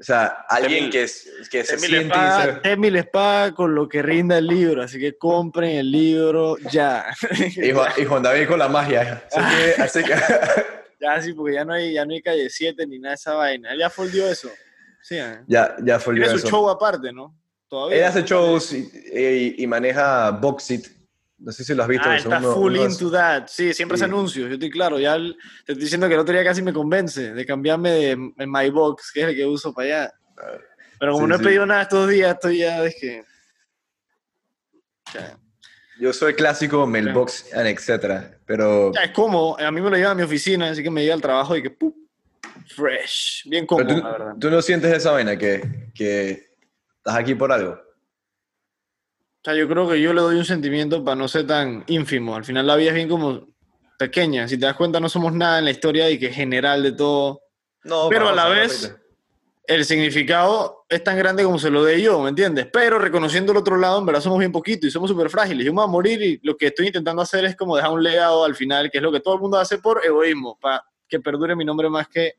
O 0.00 0.02
sea, 0.02 0.28
alguien 0.48 0.88
que, 0.88 1.02
es- 1.02 1.28
que 1.50 1.64
se 1.64 1.78
siente... 1.78 2.08
paga, 2.08 2.60
se- 2.64 2.76
les 2.90 3.06
paga 3.08 3.54
con 3.54 3.74
lo 3.74 3.90
que 3.90 4.00
rinda 4.00 4.38
el 4.38 4.46
libro, 4.46 4.82
así 4.82 4.98
que 4.98 5.18
compren 5.18 5.76
el 5.76 5.90
libro 5.92 6.56
ya. 6.70 7.12
Y 7.56 7.72
Juan, 7.72 7.92
y 7.98 8.04
Juan 8.06 8.22
David 8.22 8.48
con 8.48 8.58
la 8.58 8.68
magia. 8.68 9.22
Así 9.32 9.54
que, 9.54 9.82
así 9.82 10.02
que- 10.02 10.81
ya 11.02 11.20
sí, 11.20 11.32
porque 11.34 11.54
ya 11.56 11.64
no 11.64 11.72
hay, 11.72 11.92
ya 11.94 12.04
no 12.06 12.12
hay 12.12 12.22
calle 12.22 12.48
7 12.48 12.86
ni 12.86 12.98
nada 12.98 13.10
de 13.12 13.16
esa 13.16 13.34
vaina. 13.34 13.72
Él 13.72 13.80
ya 13.80 13.90
foldió 13.90 14.26
eso. 14.28 14.48
Sí, 15.02 15.16
¿eh? 15.16 15.40
ya, 15.48 15.76
ya 15.82 15.98
fue 15.98 16.14
el 16.14 16.20
Tiene 16.20 16.30
su 16.38 16.38
eso. 16.38 16.48
show 16.48 16.70
aparte, 16.70 17.12
¿no? 17.12 17.36
Todavía. 17.68 17.96
Él 17.98 18.04
hace 18.04 18.22
shows 18.22 18.72
y, 18.72 18.88
y- 19.12 19.54
y 19.62 19.66
maneja 19.66 20.30
Boxit. 20.30 20.86
No 21.38 21.50
sé 21.50 21.64
si 21.64 21.74
lo 21.74 21.82
has 21.82 21.88
visto. 21.88 22.08
Ah, 22.08 22.16
está 22.16 22.38
uno- 22.38 22.54
full 22.54 22.76
into 22.76 23.10
that. 23.10 23.48
Sí, 23.48 23.74
siempre 23.74 23.96
hace 23.96 24.04
Sí. 24.04 24.10
anuncios. 24.10 24.46
Yo 24.48 24.54
estoy 24.54 24.70
claro. 24.70 25.00
Ya 25.00 25.16
el- 25.16 25.34
te 25.66 25.72
estoy 25.72 25.84
diciendo 25.84 26.06
que 26.06 26.14
el 26.14 26.20
otro 26.20 26.32
día 26.32 26.44
casi 26.44 26.62
me 26.62 26.72
convence 26.72 27.32
de 27.34 27.44
cambiarme 27.46 27.90
de 27.90 28.10
el 28.12 28.46
MyBox, 28.46 29.10
que 29.12 29.22
es 29.22 29.26
el 29.28 29.34
que 29.34 29.44
uso 29.46 29.74
para 29.74 29.86
allá. 30.04 30.12
Pero 31.00 31.12
como 31.14 31.24
Sí, 31.26 31.30
no 31.30 31.34
he 31.34 31.38
pedido 31.40 31.66
nada 31.66 31.82
estos 31.82 32.08
días, 32.08 32.32
estoy 32.34 32.58
ya, 32.58 32.84
es 32.84 32.94
que... 33.00 33.24
Ya. 35.14 35.36
Yo 36.02 36.12
soy 36.12 36.34
clásico, 36.34 36.84
Mailbox, 36.84 37.52
etcétera. 37.54 38.36
Pero, 38.44 38.90
es 38.92 39.12
cómodo. 39.12 39.56
A 39.60 39.70
mí 39.70 39.80
me 39.80 39.88
lo 39.88 39.96
lleva 39.96 40.10
a 40.10 40.14
mi 40.16 40.24
oficina, 40.24 40.68
así 40.68 40.82
que 40.82 40.90
me 40.90 41.02
llega 41.02 41.14
al 41.14 41.22
trabajo 41.22 41.56
y 41.56 41.62
que... 41.62 41.70
¡pup! 41.70 41.94
fresh. 42.66 43.44
Bien 43.48 43.64
cómodo, 43.64 43.86
tú, 43.86 44.02
la 44.02 44.10
verdad. 44.10 44.34
tú 44.40 44.50
no 44.50 44.60
sientes 44.62 44.92
esa 44.92 45.12
vaina 45.12 45.38
que, 45.38 45.90
que 45.94 46.56
estás 46.96 47.14
aquí 47.14 47.36
por 47.36 47.52
algo. 47.52 47.74
O 47.74 49.44
sea, 49.44 49.54
yo 49.54 49.68
creo 49.68 49.88
que 49.88 50.00
yo 50.00 50.12
le 50.12 50.22
doy 50.22 50.36
un 50.38 50.44
sentimiento 50.44 51.04
para 51.04 51.14
no 51.14 51.28
ser 51.28 51.46
tan 51.46 51.84
ínfimo. 51.86 52.34
Al 52.34 52.44
final 52.44 52.66
la 52.66 52.74
vida 52.74 52.88
es 52.88 52.96
bien 52.96 53.08
como 53.08 53.54
pequeña. 53.96 54.48
Si 54.48 54.58
te 54.58 54.66
das 54.66 54.74
cuenta, 54.74 54.98
no 54.98 55.08
somos 55.08 55.32
nada 55.32 55.60
en 55.60 55.66
la 55.66 55.70
historia 55.70 56.10
y 56.10 56.18
que 56.18 56.32
general 56.32 56.82
de 56.82 56.92
todo. 56.92 57.42
No, 57.84 58.08
Pero 58.08 58.28
a 58.28 58.32
la 58.32 58.48
vez-. 58.48 58.92
El 59.64 59.84
significado 59.84 60.84
es 60.88 61.04
tan 61.04 61.16
grande 61.16 61.44
como 61.44 61.58
se 61.58 61.70
lo 61.70 61.84
dé 61.84 62.00
yo, 62.02 62.20
¿me 62.20 62.30
entiendes? 62.30 62.66
Pero 62.72 62.98
reconociendo 62.98 63.52
el 63.52 63.58
otro 63.58 63.76
lado, 63.76 63.98
en 64.00 64.06
verdad 64.06 64.20
somos 64.20 64.38
bien 64.40 64.50
poquitos 64.52 64.88
y 64.88 64.90
somos 64.90 65.08
súper 65.10 65.30
frágiles. 65.30 65.64
Yo 65.64 65.72
me 65.72 65.76
voy 65.76 65.84
a 65.84 65.88
morir 65.90 66.20
y 66.22 66.40
lo 66.42 66.56
que 66.56 66.66
estoy 66.66 66.88
intentando 66.88 67.22
hacer 67.22 67.44
es 67.44 67.54
como 67.56 67.76
dejar 67.76 67.92
un 67.92 68.02
legado 68.02 68.44
al 68.44 68.54
final, 68.56 68.90
que 68.90 68.98
es 68.98 69.02
lo 69.02 69.12
que 69.12 69.20
todo 69.20 69.34
el 69.34 69.40
mundo 69.40 69.58
hace 69.58 69.78
por 69.78 70.04
egoísmo, 70.04 70.58
para 70.60 70.82
que 71.08 71.20
perdure 71.20 71.54
mi 71.54 71.64
nombre 71.64 71.88
más 71.88 72.08
que 72.08 72.34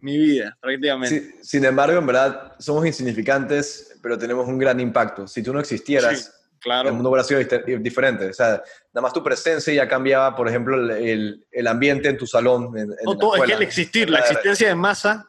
mi 0.00 0.16
vida, 0.16 0.56
prácticamente. 0.60 1.20
Sí, 1.20 1.34
sin 1.42 1.64
embargo, 1.64 1.98
en 1.98 2.06
verdad, 2.06 2.52
somos 2.58 2.86
insignificantes, 2.86 3.98
pero 4.02 4.16
tenemos 4.16 4.46
un 4.48 4.56
gran 4.58 4.78
impacto. 4.80 5.26
Si 5.26 5.42
tú 5.42 5.52
no 5.52 5.60
existieras, 5.60 6.18
Sí, 6.24 6.30
claro. 6.60 6.88
el 6.88 6.94
mundo 6.94 7.10
hubiera 7.10 7.24
sido 7.24 7.40
diferente. 7.80 8.26
O 8.30 8.32
sea, 8.32 8.62
nada 8.92 9.02
más 9.02 9.12
tu 9.12 9.22
presencia 9.22 9.74
ya 9.74 9.88
cambiaba, 9.88 10.34
por 10.36 10.48
ejemplo, 10.48 10.76
el, 10.76 10.90
el- 10.90 11.46
el 11.50 11.66
ambiente 11.66 12.08
en 12.08 12.16
tu 12.16 12.26
salón. 12.26 12.76
En, 12.78 12.84
en 12.84 12.96
No, 13.04 13.12
la 13.14 13.18
todo, 13.18 13.34
es 13.34 13.40
que 13.40 13.44
escuela. 13.46 13.56
el 13.56 13.62
existir, 13.62 14.08
la 14.10 14.18
existencia 14.20 14.68
de 14.68 14.74
masa 14.76 15.27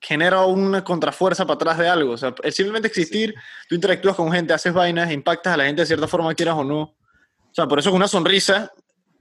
genera 0.00 0.44
una 0.46 0.82
contrafuerza 0.82 1.44
para 1.46 1.54
atrás 1.56 1.78
de 1.78 1.88
algo. 1.88 2.12
O 2.12 2.16
sea, 2.16 2.34
el 2.42 2.52
simplemente 2.52 2.88
existir, 2.88 3.34
tú 3.68 3.74
interactúas 3.74 4.16
con 4.16 4.32
gente, 4.32 4.52
haces 4.52 4.72
vainas, 4.72 5.12
impactas 5.12 5.52
a 5.54 5.56
la 5.56 5.64
gente 5.66 5.82
de 5.82 5.86
cierta 5.86 6.08
forma, 6.08 6.34
quieras 6.34 6.54
o 6.56 6.64
no. 6.64 6.80
O 6.82 7.52
sea, 7.54 7.66
por 7.66 7.78
eso 7.78 7.90
es 7.90 7.94
una 7.96 8.08
sonrisa 8.08 8.70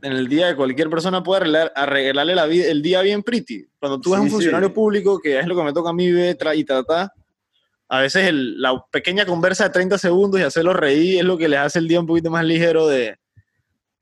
en 0.01 0.13
el 0.13 0.29
día 0.29 0.48
de 0.48 0.55
cualquier 0.55 0.89
persona 0.89 1.21
puede 1.21 1.41
arreglar, 1.41 1.74
arreglarle 1.75 2.33
la 2.33 2.45
vida, 2.45 2.67
el 2.67 2.81
día 2.81 3.01
bien 3.01 3.21
pretty. 3.21 3.65
Cuando 3.79 4.00
tú 4.00 4.13
eres 4.13 4.21
Sí, 4.21 4.24
un 4.24 4.29
sí. 4.29 4.33
funcionario 4.36 4.74
público, 4.74 5.19
que 5.19 5.38
es 5.39 5.45
lo 5.45 5.55
que 5.57 5.63
me 5.63 5.74
toca 5.74 5.89
a 5.89 5.93
mí 5.93 6.09
ver 6.12 6.38
tra- 6.38 6.55
y 6.57 6.63
tratar, 6.63 7.12
a 7.89 8.00
veces 8.00 8.27
el- 8.27 8.62
la 8.62 8.81
pequeña 8.91 9.25
conversa 9.25 9.65
de 9.65 9.71
30 9.71 9.98
segundos 9.98 10.39
y 10.39 10.43
hacerlos 10.43 10.75
reír 10.77 11.19
es 11.19 11.25
lo 11.25 11.38
que 11.38 11.50
les 11.50 11.59
hace 11.59 11.79
el 11.79 11.88
día 11.89 12.00
un 12.00 12.05
poquito 12.07 12.29
más 12.31 12.45
ligero 12.45 12.88
de, 12.88 13.17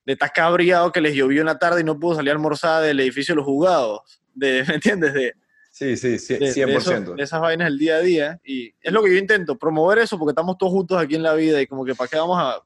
de 0.05 0.13
estar 0.13 0.31
cabreado 0.31 0.91
que 0.91 1.01
les 1.01 1.15
llovió 1.15 1.39
en 1.39 1.48
la 1.48 1.57
tarde 1.57 1.81
y 1.81 1.84
no 1.84 1.98
pudo 2.00 2.15
salir 2.17 2.29
a 2.29 2.34
almorzar 2.34 2.84
del 2.84 3.00
edificio 3.00 3.34
de 3.34 3.38
los 3.38 3.46
jugados. 3.46 4.01
De, 4.36 4.63
¿Me 4.67 4.75
entiendes? 4.75 5.13
De, 5.15 5.34
Sí, 5.77 5.96
sí, 5.96 6.17
sí, 6.17 6.34
de- 6.34 6.48
de 6.48 6.51
100%. 6.53 7.12
eso- 7.12 7.13
de 7.15 7.22
esas 7.24 7.39
vainas 7.39 7.67
del 7.67 7.77
día 7.77 7.98
a 7.98 8.00
día. 8.00 8.39
Y 8.43 8.74
es 8.81 8.91
lo 8.91 9.03
que 9.03 9.12
yo 9.12 9.17
intento, 9.17 9.55
promover 9.60 10.00
eso 10.00 10.17
porque 10.17 10.31
estamos 10.31 10.57
todos 10.57 10.74
juntos 10.74 10.98
aquí 11.00 11.13
en 11.13 11.22
la 11.22 11.36
vida 11.36 11.62
y 11.62 11.67
como 11.67 11.86
que 11.86 11.93
para 11.93 12.07
qué 12.07 12.17
vamos 12.17 12.36
a, 12.39 12.60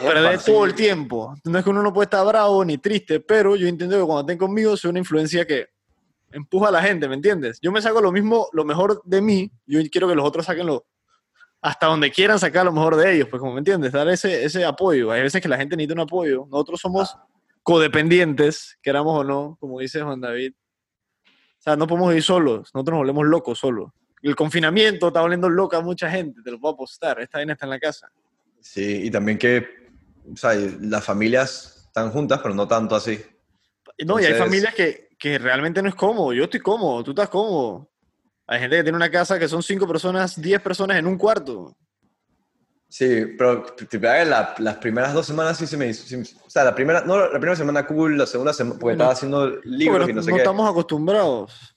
perder 0.00 0.40
todo 0.42 0.64
el 0.64 0.74
tiempo. 0.74 1.34
No 1.44 1.58
es 1.58 1.64
que 1.64 1.68
uno 1.68 1.82
no 1.82 1.92
puede 1.92 2.04
estar 2.06 2.24
bravo 2.26 2.64
ni 2.64 2.78
triste, 2.78 3.20
pero 3.20 3.54
yo 3.54 3.68
intento 3.68 3.98
que 3.98 4.02
cuando 4.06 4.22
estén 4.22 4.38
conmigo 4.38 4.74
sea 4.78 4.88
una 4.88 5.00
influencia 5.00 5.46
que 5.46 5.66
empuja 6.30 6.68
a 6.68 6.72
la 6.72 6.82
gente, 6.82 7.06
¿me 7.06 7.16
entiendes? 7.16 7.58
Yo 7.60 7.70
me 7.70 7.82
saco 7.82 8.00
lo 8.00 8.10
mismo, 8.10 8.48
lo 8.54 8.64
mejor 8.64 9.02
de 9.04 9.20
mí, 9.20 9.52
yo 9.66 9.78
quiero 9.90 10.08
que 10.08 10.14
los 10.14 10.24
otros 10.24 10.46
saquen 10.46 10.66
lo 10.66 10.86
hasta 11.60 11.86
donde 11.86 12.10
quieran 12.10 12.38
sacar 12.38 12.64
lo 12.64 12.72
mejor 12.72 12.96
de 12.96 13.14
ellos, 13.14 13.28
pues 13.28 13.38
como 13.40 13.52
me 13.52 13.58
entiendes, 13.58 13.92
dar 13.92 14.08
ese, 14.08 14.42
ese 14.42 14.64
apoyo. 14.64 15.10
Hay 15.12 15.20
veces 15.20 15.42
que 15.42 15.48
la 15.48 15.58
gente 15.58 15.76
necesita 15.76 15.92
un 15.92 16.00
apoyo. 16.00 16.46
Nosotros 16.50 16.80
somos 16.80 17.14
codependientes, 17.62 18.78
queramos 18.82 19.20
o 19.20 19.22
no, 19.24 19.58
como 19.60 19.78
dice 19.78 20.00
Juan 20.02 20.20
David. 20.22 20.54
O 21.62 21.64
sea, 21.64 21.76
no 21.76 21.86
podemos 21.86 22.12
ir 22.12 22.24
solos, 22.24 22.72
nosotros 22.74 22.94
nos 22.94 22.98
volvemos 23.02 23.24
locos 23.24 23.60
solos. 23.60 23.92
El 24.20 24.34
confinamiento 24.34 25.06
está 25.06 25.20
volviendo 25.20 25.48
loca 25.48 25.76
a 25.76 25.80
mucha 25.80 26.10
gente, 26.10 26.42
te 26.42 26.50
lo 26.50 26.58
puedo 26.58 26.74
apostar. 26.74 27.20
Esta 27.20 27.38
vaina 27.38 27.52
está 27.52 27.66
en 27.66 27.70
la 27.70 27.78
casa. 27.78 28.10
Sí, 28.58 29.02
y 29.04 29.10
también 29.12 29.38
que, 29.38 29.64
o 30.28 30.36
sea, 30.36 30.54
las 30.54 31.04
familias 31.04 31.84
están 31.86 32.10
juntas, 32.10 32.40
pero 32.42 32.52
no 32.52 32.66
tanto 32.66 32.96
así. 32.96 33.24
No, 34.04 34.18
y 34.18 34.24
hay 34.24 34.34
familias 34.34 34.74
que, 34.74 35.10
que 35.16 35.38
realmente 35.38 35.80
no 35.80 35.88
es 35.88 35.94
cómodo. 35.94 36.32
Yo 36.32 36.44
estoy 36.44 36.58
cómodo, 36.58 37.04
tú 37.04 37.12
estás 37.12 37.28
cómodo. 37.28 37.88
Hay 38.48 38.58
gente 38.58 38.78
que 38.78 38.82
tiene 38.82 38.96
una 38.96 39.10
casa 39.12 39.38
que 39.38 39.46
son 39.46 39.62
cinco 39.62 39.86
personas, 39.86 40.42
diez 40.42 40.60
personas 40.60 40.96
en 40.96 41.06
un 41.06 41.16
cuarto. 41.16 41.76
Sí, 42.92 43.24
pero 43.38 43.62
te 43.62 43.98
la, 43.98 44.54
las 44.58 44.76
primeras 44.76 45.14
dos 45.14 45.26
semanas 45.26 45.56
sí 45.56 45.66
se 45.66 45.78
me 45.78 45.86
hizo. 45.86 46.04
o 46.44 46.50
sea, 46.50 46.62
la 46.62 46.74
primera, 46.74 47.00
no, 47.00 47.18
la 47.20 47.30
primera 47.30 47.56
semana 47.56 47.86
cool, 47.86 48.18
la 48.18 48.26
segunda 48.26 48.52
semana, 48.52 48.78
porque 48.78 48.92
estaba 48.92 49.12
haciendo 49.12 49.48
libros 49.64 50.10
y 50.10 50.12
no 50.12 50.22
sé 50.22 50.28
no 50.28 50.36
qué. 50.36 50.42
Estamos 50.42 50.70
acostumbrados. 50.70 51.74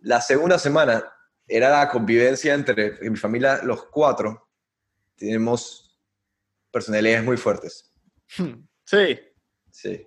La 0.00 0.20
segunda 0.20 0.58
semana 0.58 1.04
era 1.46 1.70
la 1.70 1.88
convivencia 1.88 2.52
entre 2.52 2.98
mi 3.08 3.16
familia, 3.16 3.60
los 3.62 3.84
cuatro. 3.84 4.48
Tenemos 5.14 5.96
personalidades 6.72 7.24
muy 7.24 7.36
fuertes. 7.36 7.92
Sí. 8.88 9.18
Sí. 9.72 10.06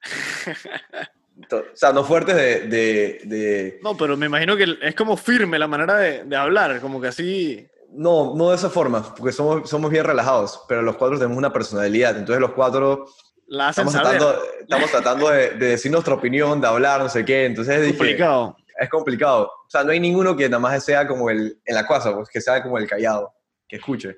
o 1.52 1.62
sea, 1.74 1.92
no 1.92 2.04
fuertes 2.04 2.34
de, 2.34 3.20
de, 3.22 3.78
No, 3.82 3.94
pero 3.94 4.16
me 4.16 4.24
imagino 4.24 4.56
que 4.56 4.78
es 4.80 4.94
como 4.94 5.18
firme 5.18 5.58
la 5.58 5.68
manera 5.68 5.98
de, 5.98 6.24
de 6.24 6.36
hablar, 6.36 6.80
como 6.80 7.02
que 7.02 7.08
así... 7.08 7.68
No, 7.94 8.34
no 8.34 8.50
de 8.50 8.56
esa 8.56 8.70
forma, 8.70 9.14
porque 9.14 9.32
somos, 9.32 9.68
somos 9.70 9.90
bien 9.90 10.04
relajados, 10.04 10.64
pero 10.68 10.82
los 10.82 10.96
cuatro 10.96 11.16
tenemos 11.16 11.38
una 11.38 11.52
personalidad, 11.52 12.16
entonces 12.18 12.40
los 12.40 12.52
cuatro 12.52 13.06
la 13.46 13.68
hacen 13.68 13.86
estamos, 13.86 14.10
Tratando, 14.10 14.42
estamos 14.60 14.90
tratando 14.90 15.30
de, 15.30 15.50
decir 15.50 15.92
nuestra 15.92 16.14
opinión, 16.14 16.60
de 16.60 16.66
hablar, 16.66 17.00
no 17.00 17.08
sé 17.08 17.24
qué, 17.24 17.44
entonces 17.44 17.76
es 17.76 17.88
complicado. 17.88 18.56
es 18.80 18.88
complicado. 18.88 19.50
O 19.66 19.70
sea, 19.70 19.84
no 19.84 19.92
hay 19.92 20.00
ninguno 20.00 20.36
que 20.36 20.48
nada 20.48 20.60
más 20.60 20.84
sea 20.84 21.06
como 21.06 21.30
el, 21.30 21.58
en 21.64 21.74
la 21.74 21.86
casa, 21.86 22.14
pues, 22.14 22.28
que 22.28 22.40
sea 22.40 22.62
como 22.62 22.78
el 22.78 22.88
callado, 22.88 23.32
que 23.68 23.76
escuche. 23.76 24.16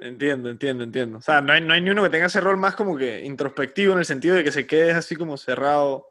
Entiendo, 0.00 0.48
entiendo, 0.48 0.82
entiendo. 0.82 1.18
O 1.18 1.20
sea, 1.20 1.42
no 1.42 1.52
hay, 1.52 1.60
no 1.60 1.74
hay 1.74 1.82
ni 1.82 1.90
uno 1.90 2.02
que 2.02 2.08
tenga 2.08 2.26
ese 2.26 2.40
rol 2.40 2.56
más 2.56 2.74
como 2.74 2.96
que 2.96 3.24
introspectivo 3.24 3.92
en 3.92 3.98
el 3.98 4.06
sentido 4.06 4.34
de 4.34 4.44
que 4.44 4.52
se 4.52 4.66
quede 4.66 4.92
así 4.92 5.14
como 5.14 5.36
cerrado 5.36 6.06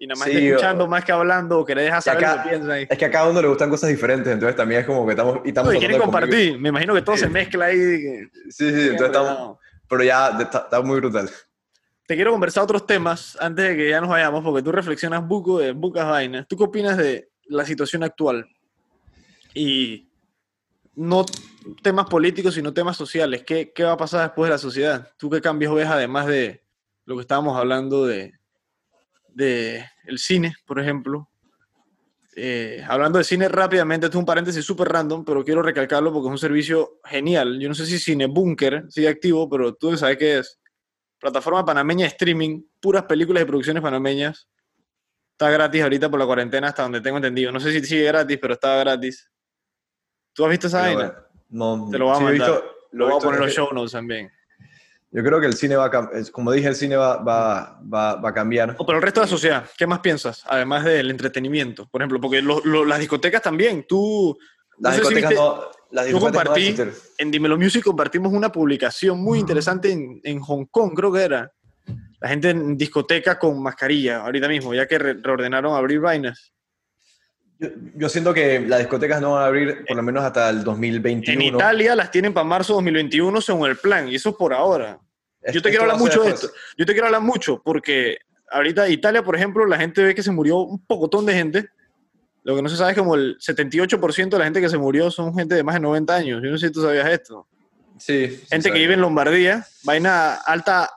y 0.00 0.06
nada 0.06 0.18
más 0.18 0.28
escuchando 0.28 0.88
más 0.88 1.04
que 1.04 1.12
hablando 1.12 1.58
o 1.58 1.64
que 1.64 1.74
le 1.74 1.82
dejas 1.82 2.02
saber 2.02 2.22
lo 2.22 2.42
que 2.42 2.48
piensa 2.48 2.72
ahí. 2.72 2.86
Es 2.88 2.96
que 2.96 3.04
a 3.04 3.10
cada 3.10 3.28
uno 3.28 3.42
le 3.42 3.48
gustan 3.48 3.68
cosas 3.68 3.90
diferentes, 3.90 4.32
entonces 4.32 4.56
también 4.56 4.80
es 4.80 4.86
como 4.86 5.04
que 5.04 5.12
estamos... 5.12 5.40
Y, 5.44 5.48
estamos 5.48 5.74
quieren 5.74 6.00
compartir, 6.00 6.58
me 6.58 6.70
imagino 6.70 6.94
que 6.94 7.02
todo 7.02 7.18
se 7.18 7.28
mezcla 7.28 7.66
ahí. 7.66 7.76
Sí, 8.48 8.70
sí, 8.70 8.88
entonces 8.88 9.08
estamos... 9.08 9.58
Pero 9.86 10.02
ya 10.02 10.38
está, 10.40 10.80
muy 10.80 11.00
brutal. 11.00 11.28
Te 12.06 12.14
quiero 12.14 12.32
conversar 12.32 12.62
otros 12.62 12.86
temas 12.86 13.36
antes 13.38 13.68
de 13.68 13.76
que 13.76 13.90
ya 13.90 14.00
nos 14.00 14.08
vayamos, 14.08 14.42
porque 14.42 14.62
tú 14.62 14.72
reflexionas 14.72 15.26
buco 15.28 15.58
de 15.58 15.72
bucas 15.72 16.08
vainas. 16.08 16.48
¿Tú 16.48 16.56
qué 16.56 16.64
opinas 16.64 16.96
de 16.96 17.28
la 17.44 17.66
situación 17.66 18.02
actual? 18.02 18.48
Y 19.52 20.08
no 20.94 21.26
temas 21.82 22.06
políticos, 22.06 22.54
sino 22.54 22.72
temas 22.72 22.96
sociales. 22.96 23.42
¿Qué, 23.46 23.70
¿Qué, 23.74 23.84
va 23.84 23.92
a 23.92 23.96
pasar 23.98 24.22
después 24.22 24.48
de 24.48 24.54
la 24.54 24.58
sociedad? 24.58 25.12
¿Tú 25.18 25.28
qué 25.28 25.42
cambios 25.42 25.74
ves 25.74 25.88
además 25.88 26.26
de 26.26 26.62
lo 27.04 27.16
que 27.16 27.22
estábamos 27.22 27.58
hablando 27.58 28.06
de, 28.06 28.39
de 29.34 29.84
el 30.04 30.18
cine, 30.18 30.54
por 30.66 30.80
ejemplo? 30.80 31.30
Eh, 32.36 32.82
hablando 32.88 33.18
de 33.18 33.24
cine 33.24 33.48
rápidamente, 33.48 34.06
esto 34.06 34.16
es 34.16 34.20
un 34.20 34.26
paréntesis 34.26 34.64
súper 34.64 34.88
random, 34.88 35.24
pero 35.24 35.44
quiero 35.44 35.62
recalcarlo 35.62 36.12
porque 36.12 36.28
es 36.28 36.32
un 36.32 36.38
servicio 36.38 37.00
genial. 37.04 37.58
Yo 37.60 37.68
no 37.68 37.74
sé 37.74 37.86
si 37.86 37.98
Cine 37.98 38.26
Bunker 38.26 38.84
sigue 38.88 39.08
activo, 39.08 39.48
pero 39.48 39.74
tú 39.74 39.96
sabes 39.96 40.16
qué 40.16 40.38
es. 40.38 40.60
Plataforma 41.18 41.64
panameña 41.64 42.04
de 42.04 42.08
streaming, 42.08 42.62
puras 42.80 43.02
películas 43.04 43.42
y 43.42 43.46
producciones 43.46 43.82
panameñas. 43.82 44.48
Está 45.32 45.50
gratis 45.50 45.82
ahorita 45.82 46.10
por 46.10 46.20
la 46.20 46.26
cuarentena, 46.26 46.68
hasta 46.68 46.82
donde 46.82 47.00
tengo 47.00 47.18
entendido. 47.18 47.52
No 47.52 47.60
sé 47.60 47.72
si 47.72 47.84
sigue 47.84 48.04
gratis, 48.04 48.38
pero 48.40 48.54
estaba 48.54 48.76
gratis. 48.78 49.30
¿Tú 50.32 50.44
has 50.44 50.50
visto 50.50 50.68
esa 50.68 50.82
vaina? 50.82 51.26
No, 51.48 51.88
Te 51.90 51.98
lo 51.98 52.06
voy 52.06 52.16
a 52.16 52.20
mandar. 52.20 52.64
lo, 52.92 53.06
voy 53.06 53.16
a 53.16 53.18
poner 53.18 53.40
en 53.40 53.46
los 53.46 53.54
show 53.54 53.68
notes 53.72 53.92
también. 53.92 54.30
Yo 55.12 55.24
creo 55.24 55.40
que 55.40 55.46
el 55.46 55.54
cine 55.54 55.74
va 55.74 55.86
a 55.86 56.10
como 56.30 56.52
dije, 56.52 56.68
el 56.68 56.76
cine 56.76 56.96
va, 56.96 57.16
va, 57.16 57.80
va, 57.82 58.28
a 58.28 58.32
cambiar. 58.32 58.76
pero 58.76 58.98
el 58.98 59.02
resto 59.02 59.20
de 59.20 59.26
la 59.26 59.30
sociedad, 59.30 59.66
¿qué 59.76 59.86
más 59.86 59.98
piensas? 60.00 60.44
Además 60.46 60.84
del 60.84 61.10
entretenimiento, 61.10 61.88
por 61.88 62.00
ejemplo, 62.00 62.20
porque 62.20 62.42
las 62.42 62.98
discotecas 62.98 63.42
también, 63.42 63.84
tú... 63.88 64.38
Las 64.78 64.96
discotecas 64.96 65.34
no, 65.34 65.64
las 65.90 66.06
discotecas 66.06 66.44
compartí, 66.44 66.76
en 67.18 67.30
Dimelo 67.30 67.58
Music 67.58 67.84
compartimos 67.84 68.32
una 68.32 68.50
publicación 68.50 69.20
muy 69.20 69.38
interesante 69.38 69.90
en, 69.90 70.20
en, 70.22 70.40
Hong 70.40 70.66
Kong, 70.66 70.92
creo 70.94 71.12
que 71.12 71.22
era. 71.22 71.52
La 72.20 72.28
gente 72.28 72.50
en 72.50 72.76
discoteca 72.76 73.38
con 73.38 73.62
mascarilla, 73.62 74.20
ahorita 74.20 74.48
mismo, 74.48 74.72
ya 74.72 74.86
que 74.86 74.98
reordenaron 74.98 75.74
abrir 75.74 76.00
vainas. 76.00 76.52
Yo, 77.94 78.08
siento 78.08 78.32
que 78.32 78.60
las 78.60 78.78
discotecas 78.78 79.20
no 79.20 79.32
van 79.32 79.42
a 79.42 79.46
abrir 79.46 79.84
por 79.86 79.94
lo 79.94 80.02
menos 80.02 80.24
hasta 80.24 80.48
el 80.48 80.64
2021. 80.64 81.40
En 81.40 81.54
Italia 81.54 81.94
las 81.94 82.10
tienen 82.10 82.32
para 82.32 82.44
marzo 82.44 82.72
2021 82.74 83.38
según 83.42 83.68
el 83.68 83.76
plan, 83.76 84.08
y 84.08 84.14
eso 84.14 84.34
por 84.36 84.54
ahora. 84.54 84.98
Yo 85.52 85.60
te 85.60 85.68
quiero 85.68 85.82
hablar 85.82 85.98
mucho 85.98 86.22
de 86.22 86.30
esto. 86.30 86.50
Yo 86.78 86.86
te 86.86 86.92
quiero 86.92 87.06
hablar 87.06 87.20
mucho 87.20 87.60
porque 87.62 88.18
ahorita 88.50 88.88
Italia, 88.88 89.22
por 89.22 89.36
ejemplo, 89.36 89.66
la 89.66 89.76
gente 89.76 90.02
ve 90.02 90.14
que 90.14 90.22
se 90.22 90.30
murió 90.30 90.58
un 90.58 90.84
pocotón 90.86 91.26
de 91.26 91.34
gente. 91.34 91.68
Lo 92.44 92.56
que 92.56 92.62
no 92.62 92.70
se 92.70 92.76
sabe 92.76 92.92
es 92.92 92.98
como 92.98 93.14
el 93.14 93.36
78% 93.38 94.30
de 94.30 94.38
la 94.38 94.44
gente 94.44 94.62
que 94.62 94.70
se 94.70 94.78
murió 94.78 95.10
son 95.10 95.34
gente 95.34 95.54
de 95.54 95.62
más 95.62 95.74
de 95.74 95.80
90 95.80 96.14
años. 96.14 96.42
Yo 96.42 96.50
no 96.50 96.56
sé 96.56 96.68
si 96.68 96.72
tú 96.72 96.80
sabías 96.80 97.08
esto. 97.08 97.46
Sí. 97.98 98.42
gente 98.48 98.72
que 98.72 98.78
vive 98.78 98.94
en 98.94 99.02
Lombardía, 99.02 99.66
vaina 99.84 100.36
alta, 100.36 100.88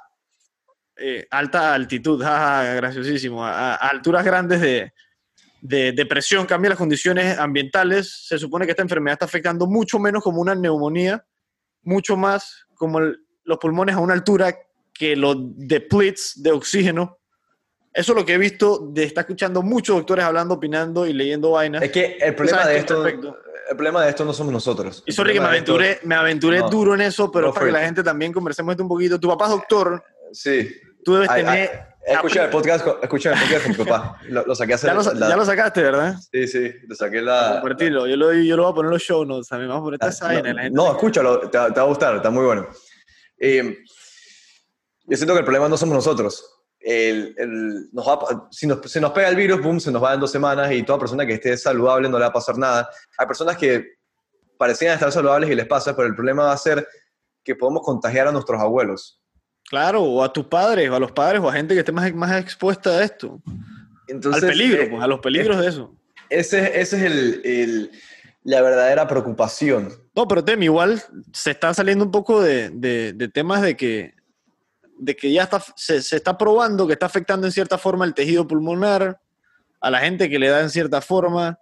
eh, 0.95 1.27
alta 1.29 1.73
altitud, 1.73 2.19
graciosísimo, 2.23 3.45
a 3.45 3.75
alturas 3.75 4.23
grandes 4.23 4.61
de, 4.61 4.93
de 5.63 5.93
depresión, 5.93 6.45
cambia 6.45 6.71
las 6.71 6.77
condiciones 6.77 7.39
ambientales, 7.39 8.25
se 8.27 8.37
supone 8.37 8.65
que 8.65 8.71
esta 8.71 8.83
enfermedad 8.83 9.13
está 9.13 9.25
afectando 9.25 9.65
mucho 9.65 9.97
menos 9.97 10.21
como 10.21 10.41
una 10.41 10.53
neumonía, 10.53 11.25
mucho 11.83 12.17
más 12.17 12.65
como 12.75 12.99
los 12.99 13.57
pulmones 13.59 13.95
a 13.95 13.99
una 13.99 14.13
altura 14.13 14.57
que 14.93 15.15
los 15.15 15.37
depletes 15.39 16.33
de 16.43 16.51
oxígeno. 16.51 17.17
Eso 17.93 18.11
es 18.11 18.17
lo 18.17 18.25
que 18.25 18.33
he 18.33 18.37
visto, 18.37 18.89
de 18.91 19.05
estar 19.05 19.21
escuchando 19.21 19.61
muchos 19.61 19.95
doctores 19.95 20.25
hablando, 20.25 20.55
opinando 20.55 21.07
y 21.07 21.13
leyendo 21.13 21.51
vainas. 21.51 21.81
Es 21.81 21.91
que 21.91 22.17
el 22.19 22.35
problema 22.35 22.67
de 22.67 22.77
esto... 22.77 23.05
El 23.07 23.77
problema 23.77 24.03
de 24.03 24.09
esto 24.09 24.25
no 24.25 24.33
somos 24.33 24.51
nosotros. 24.51 25.01
Y 25.05 25.13
sorry 25.13 25.31
que 25.31 25.39
me 25.39 25.47
aventuré, 25.47 25.99
me 26.03 26.15
aventuré 26.15 26.59
duro 26.69 26.93
en 26.93 26.99
eso, 26.99 27.31
pero 27.31 27.53
para 27.53 27.67
que 27.67 27.71
la 27.71 27.79
gente 27.79 28.03
también 28.03 28.33
conversemos 28.33 28.73
esto 28.73 28.83
un 28.83 28.89
poquito. 28.89 29.17
Tu 29.17 29.29
papá 29.29 29.45
es 29.45 29.51
doctor. 29.51 30.03
Sí. 30.33 30.75
Tú 31.05 31.13
debes 31.13 31.29
tener 31.29 31.92
Escucha 32.05 32.45
el 32.45 32.49
podcast, 32.49 32.85
escucha 33.01 33.31
el 33.31 33.39
podcast 33.39 33.63
con 33.63 33.71
mi 33.71 33.77
papá. 33.77 34.17
Lo, 34.27 34.55
saqué 34.55 34.73
hace 34.73 34.87
ya, 34.87 34.93
lo, 34.93 35.01
ya 35.01 35.37
lo 35.37 35.45
sacaste, 35.45 35.81
¿verdad? 35.81 36.15
Sí, 36.31 36.47
sí, 36.47 36.71
lo 36.87 36.95
saqué 36.95 37.21
la. 37.21 37.59
Compartirlo. 37.61 38.07
Yo 38.07 38.17
lo, 38.17 38.33
yo 38.33 38.57
lo 38.57 38.63
voy 38.63 38.71
a 38.71 38.75
poner 38.75 38.87
en 38.89 38.93
los 38.93 39.01
show 39.01 39.23
notes 39.25 39.47
también. 39.47 39.69
Vamos 39.69 39.81
a 39.81 39.85
poner 39.85 39.99
esta 40.01 40.29
ah, 40.29 40.69
no, 40.69 40.85
no, 40.85 40.91
escúchalo, 40.91 41.49
te, 41.49 41.57
va 41.57 41.67
a 41.67 41.83
gustar, 41.83 42.17
está 42.17 42.29
muy 42.29 42.45
bueno. 42.45 42.67
Eh, 43.39 43.77
yo 45.05 45.17
siento 45.17 45.33
que 45.33 45.39
el 45.39 45.45
problema 45.45 45.69
no 45.69 45.77
somos 45.77 45.95
nosotros. 45.95 46.45
El, 46.79 47.33
el, 47.37 47.89
nos 47.93 48.05
va, 48.05 48.47
si 48.51 48.67
nos, 48.67 48.91
se 48.91 48.99
nos 48.99 49.11
pega 49.11 49.29
el 49.29 49.37
virus, 49.37 49.61
boom, 49.61 49.79
se 49.79 49.91
nos 49.91 50.03
va 50.03 50.13
en 50.13 50.19
dos 50.19 50.31
semanas 50.31 50.71
y 50.73 50.83
toda 50.83 50.99
persona 50.99 51.25
que 51.25 51.35
esté 51.35 51.55
saludable 51.55 52.09
no 52.09 52.17
le 52.17 52.23
va 52.23 52.29
a 52.29 52.33
pasar 52.33 52.57
nada. 52.57 52.89
Hay 53.17 53.25
personas 53.25 53.55
que 53.55 53.85
parecían 54.57 54.93
estar 54.93 55.11
saludables 55.11 55.49
y 55.49 55.55
les 55.55 55.67
pasa, 55.67 55.95
pero 55.95 56.09
el 56.09 56.15
problema 56.15 56.43
va 56.43 56.51
a 56.51 56.57
ser 56.57 56.85
que 57.43 57.55
podemos 57.55 57.83
contagiar 57.83 58.27
a 58.27 58.31
nuestros 58.33 58.61
abuelos. 58.61 59.22
Claro, 59.69 60.03
o 60.03 60.23
a 60.23 60.31
tus 60.31 60.45
padres, 60.45 60.89
o 60.89 60.95
a 60.95 60.99
los 60.99 61.11
padres, 61.11 61.41
o 61.41 61.49
a 61.49 61.53
gente 61.53 61.73
que 61.73 61.79
esté 61.79 61.91
más, 61.91 62.13
más 62.13 62.39
expuesta 62.39 62.91
a 62.91 63.03
esto. 63.03 63.41
Entonces, 64.07 64.43
Al 64.43 64.49
peligro, 64.49 64.83
eh, 64.83 64.87
pues, 64.87 65.01
a 65.03 65.07
los 65.07 65.19
peligros 65.19 65.57
de 65.59 65.67
eso. 65.67 65.95
Ese, 66.29 66.79
ese 66.79 66.97
es 66.97 67.03
el, 67.03 67.41
el, 67.43 67.91
la 68.43 68.61
verdadera 68.61 69.07
preocupación. 69.07 69.93
No, 70.15 70.27
pero 70.27 70.43
Tem, 70.43 70.61
igual 70.63 71.01
se 71.31 71.51
está 71.51 71.73
saliendo 71.73 72.05
un 72.05 72.11
poco 72.11 72.41
de, 72.41 72.69
de, 72.69 73.13
de 73.13 73.27
temas 73.29 73.61
de 73.61 73.75
que, 73.77 74.13
de 74.97 75.15
que 75.15 75.31
ya 75.31 75.43
está, 75.43 75.63
se, 75.75 76.01
se, 76.01 76.15
está 76.17 76.37
probando 76.37 76.85
que 76.85 76.93
está 76.93 77.05
afectando 77.05 77.47
en 77.47 77.53
cierta 77.53 77.77
forma 77.77 78.05
el 78.05 78.13
tejido 78.13 78.47
pulmonar, 78.47 79.19
a 79.79 79.89
la 79.89 79.99
gente 79.99 80.29
que 80.29 80.39
le 80.39 80.49
da 80.49 80.61
en 80.61 80.69
cierta 80.69 81.01
forma. 81.01 81.59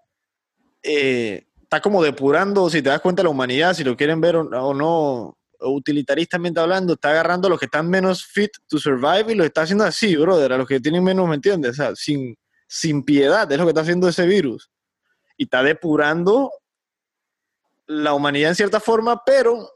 Eh, 0.84 1.48
está 1.64 1.82
como 1.82 2.04
depurando, 2.04 2.70
si 2.70 2.82
te 2.82 2.90
das 2.90 3.02
cuenta, 3.02 3.24
la 3.24 3.30
humanidad, 3.30 3.74
si 3.74 3.84
lo 3.84 3.96
quieren 3.96 4.20
ver 4.20 4.36
o 4.36 4.74
no, 4.74 5.38
utilitaristamente 5.62 6.60
hablando, 6.60 6.94
está 6.94 7.12
agarrando 7.12 7.48
a 7.48 7.50
los 7.50 7.60
que 7.60 7.66
están 7.66 7.90
menos 7.90 8.26
fit 8.26 8.52
to 8.68 8.78
survive 8.78 9.32
y 9.32 9.36
lo 9.36 9.44
está 9.44 9.64
haciendo 9.64 9.84
así, 9.84 10.16
brother, 10.16 10.54
a 10.54 10.58
los 10.58 10.68
que 10.68 10.80
tienen 10.80 11.04
menos, 11.04 11.28
¿me 11.28 11.36
entiendes? 11.36 11.72
O 11.72 11.76
sea, 11.76 11.96
sin, 11.96 12.38
sin 12.68 13.04
piedad, 13.04 13.52
es 13.52 13.58
lo 13.58 13.66
que 13.66 13.70
está 13.70 13.82
haciendo 13.82 14.08
ese 14.08 14.26
virus. 14.26 14.70
Y 15.38 15.44
está 15.44 15.64
depurando 15.64 16.52
la 17.88 18.14
humanidad 18.14 18.50
en 18.50 18.56
cierta 18.56 18.80
forma, 18.80 19.22
pero 19.26 19.70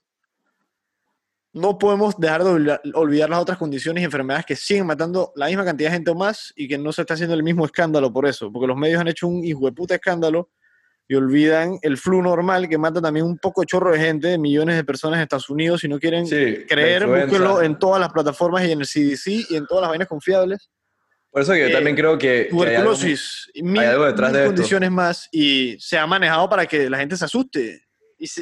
no 1.54 1.78
podemos 1.78 2.18
dejar 2.18 2.44
de 2.44 2.80
olvidar, 2.94 3.30
las 3.30 3.40
otras 3.40 3.58
condiciones 3.58 4.02
y 4.02 4.06
enfermedades 4.06 4.46
que 4.46 4.56
siguen 4.58 4.86
matando 4.86 5.32
la 5.36 5.48
misma 5.48 5.64
cantidad 5.64 5.90
de 5.90 5.96
gente 5.96 6.12
o 6.12 6.16
más 6.16 6.52
y 6.56 6.68
que 6.68 6.78
no 6.78 6.92
se 6.92 7.02
está 7.02 7.14
haciendo 7.14 7.34
el 7.34 7.44
mismo 7.44 7.64
escándalo 7.66 8.12
por 8.12 8.28
eso, 8.28 8.52
porque 8.52 8.68
los 8.68 8.76
medios 8.76 9.00
han 9.00 9.08
hecho 9.08 9.28
un 9.28 9.44
hijo 9.44 9.66
de 9.66 9.72
puta 9.72 9.96
escándalo 9.96 10.50
y 11.08 11.16
olvidan 11.16 11.78
el 11.82 11.98
flu 11.98 12.22
normal 12.22 12.68
que 12.68 12.78
mata 12.78 13.02
también 13.02 13.26
un 13.26 13.38
poco 13.38 13.64
chorro 13.64 13.92
de 13.92 14.00
gente, 14.00 14.38
millones 14.38 14.76
de 14.76 14.84
personas 14.84 15.18
en 15.18 15.24
Estados 15.24 15.50
Unidos. 15.50 15.82
Si 15.82 15.88
no 15.88 16.00
quieren 16.00 16.28
creer, 16.28 17.06
búsquenlo 17.06 17.62
en 17.62 17.78
todas 17.78 18.00
las 18.00 18.12
plataformas 18.12 18.66
y 18.66 18.72
en 18.72 18.82
el 18.82 18.88
CDC 18.88 19.52
y 19.52 19.56
en 19.56 19.68
todas 19.68 19.84
las 19.84 19.90
vainas 19.90 20.08
confiables. 20.08 20.70
Por 21.30 21.42
eso 21.42 21.54
que 21.54 21.70
yo 21.70 21.72
también 21.72 21.96
creo 21.96 22.18
que. 22.18 22.48
Tuberculosis, 22.50 23.52
hay 23.56 23.86
algo, 23.86 24.06
detrás 24.06 24.32
de 24.32 24.46
condiciones 24.46 24.90
más 24.90 25.28
y 25.32 25.78
se 25.80 25.98
ha 25.98 26.08
manejado 26.08 26.50
para 26.50 26.66
que 26.66 26.90
la 26.90 26.98
gente 26.98 27.18
se 27.18 27.26
asuste. 27.26 27.85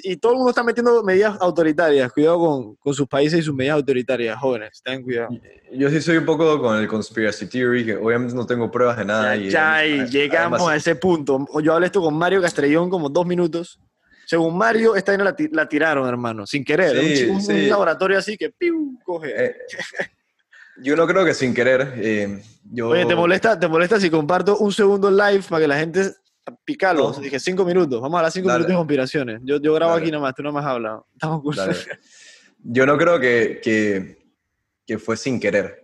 Y, 0.04 0.18
todo 0.18 0.34
el 0.34 0.38
mundo 0.38 0.50
está 0.52 0.63
metiendo 0.63 1.04
medidas 1.04 1.38
autoritarias. 1.40 2.12
Cuidado 2.12 2.40
con, 2.40 2.75
con, 2.75 2.94
sus 2.94 3.08
países 3.08 3.40
y 3.40 3.42
sus 3.42 3.54
medidas 3.54 3.75
autoritarias, 3.75 4.38
jóvenes. 4.40 4.82
Ten 4.84 5.04
cuidado. 5.04 5.30
Yo 5.72 5.90
sí 5.90 6.02
soy 6.02 6.18
un 6.18 6.25
poco 6.25 6.62
con 6.62 6.78
el 6.78 6.88
conspiracy 6.88 7.48
theory, 7.48 7.86
que 7.86 7.96
obviamente 7.96 8.36
no 8.36 8.46
tengo 8.46 8.70
pruebas 8.72 8.98
de 8.98 9.06
nada. 9.06 9.36
Ya, 9.36 9.86
y, 9.86 10.08
llegamos 10.08 10.62
a 10.68 10.75
ese 10.75 10.96
punto. 10.96 11.46
Yo 11.62 11.74
hablé 11.74 11.88
esto 11.88 12.02
con 12.02 12.16
Mario 12.16 12.42
Castrellón 12.42 12.90
como 12.90 13.10
dos 13.10 13.25
minutos. 13.25 13.80
según 14.25 14.58
Mario, 14.58 14.96
esta 14.96 15.12
vaina 15.12 15.25
la, 15.25 15.36
ti- 15.36 15.50
la 15.52 15.68
tiraron, 15.68 16.08
hermano, 16.08 16.46
sin 16.46 16.63
querer. 16.63 16.98
Sí, 17.16 17.25
un, 17.25 17.70
laboratorio 17.70 18.18
así 18.18 18.38
que 18.38 18.50
¡piu! 18.52 19.00
coge. 19.04 19.46
Eh, 19.46 19.56
yo 20.78 20.96
no 20.96 21.06
creo 21.06 21.25
que 21.25 21.34
sin 21.34 21.54
querer. 21.54 21.94
eh, 21.98 22.42
yo, 22.72 22.90
Oye, 22.90 23.06
¿te 23.06 23.16
molesta, 23.16 23.60
¿te 23.60 23.68
molesta 23.68 24.00
si 24.00 24.10
comparto 24.10 24.58
un 24.58 24.72
segundo 24.72 25.12
live 25.12 25.44
para 25.50 25.62
que 25.62 25.68
la 25.68 25.78
gente 25.78 26.13
picalo? 26.66 27.12
No. 27.12 27.20
Dije 27.20 27.40
cinco 27.40 27.64
minutos. 27.66 28.02
Vamos 28.02 28.16
a 28.16 28.20
hablar 28.20 28.32
cinco 28.32 28.48
Dale. 28.48 28.60
minutos 28.60 28.74
de 28.74 28.78
conspiraciones. 28.78 29.42
Yo, 29.44 29.58
yo 29.62 29.74
grabo 29.74 29.94
Dale. 29.94 30.04
aquí 30.04 30.12
nomás, 30.12 30.34
tú 30.36 30.44
no 30.44 30.52
me 30.52 30.60
has 30.60 30.66
hablado. 30.66 31.08
Estamos. 31.14 31.44
Yo 32.66 32.86
no 32.86 32.98
creo 32.98 33.20
que, 33.20 33.60
que, 33.62 34.18
que 34.86 34.98
fue 34.98 35.18
sin 35.18 35.38
querer. 35.40 35.82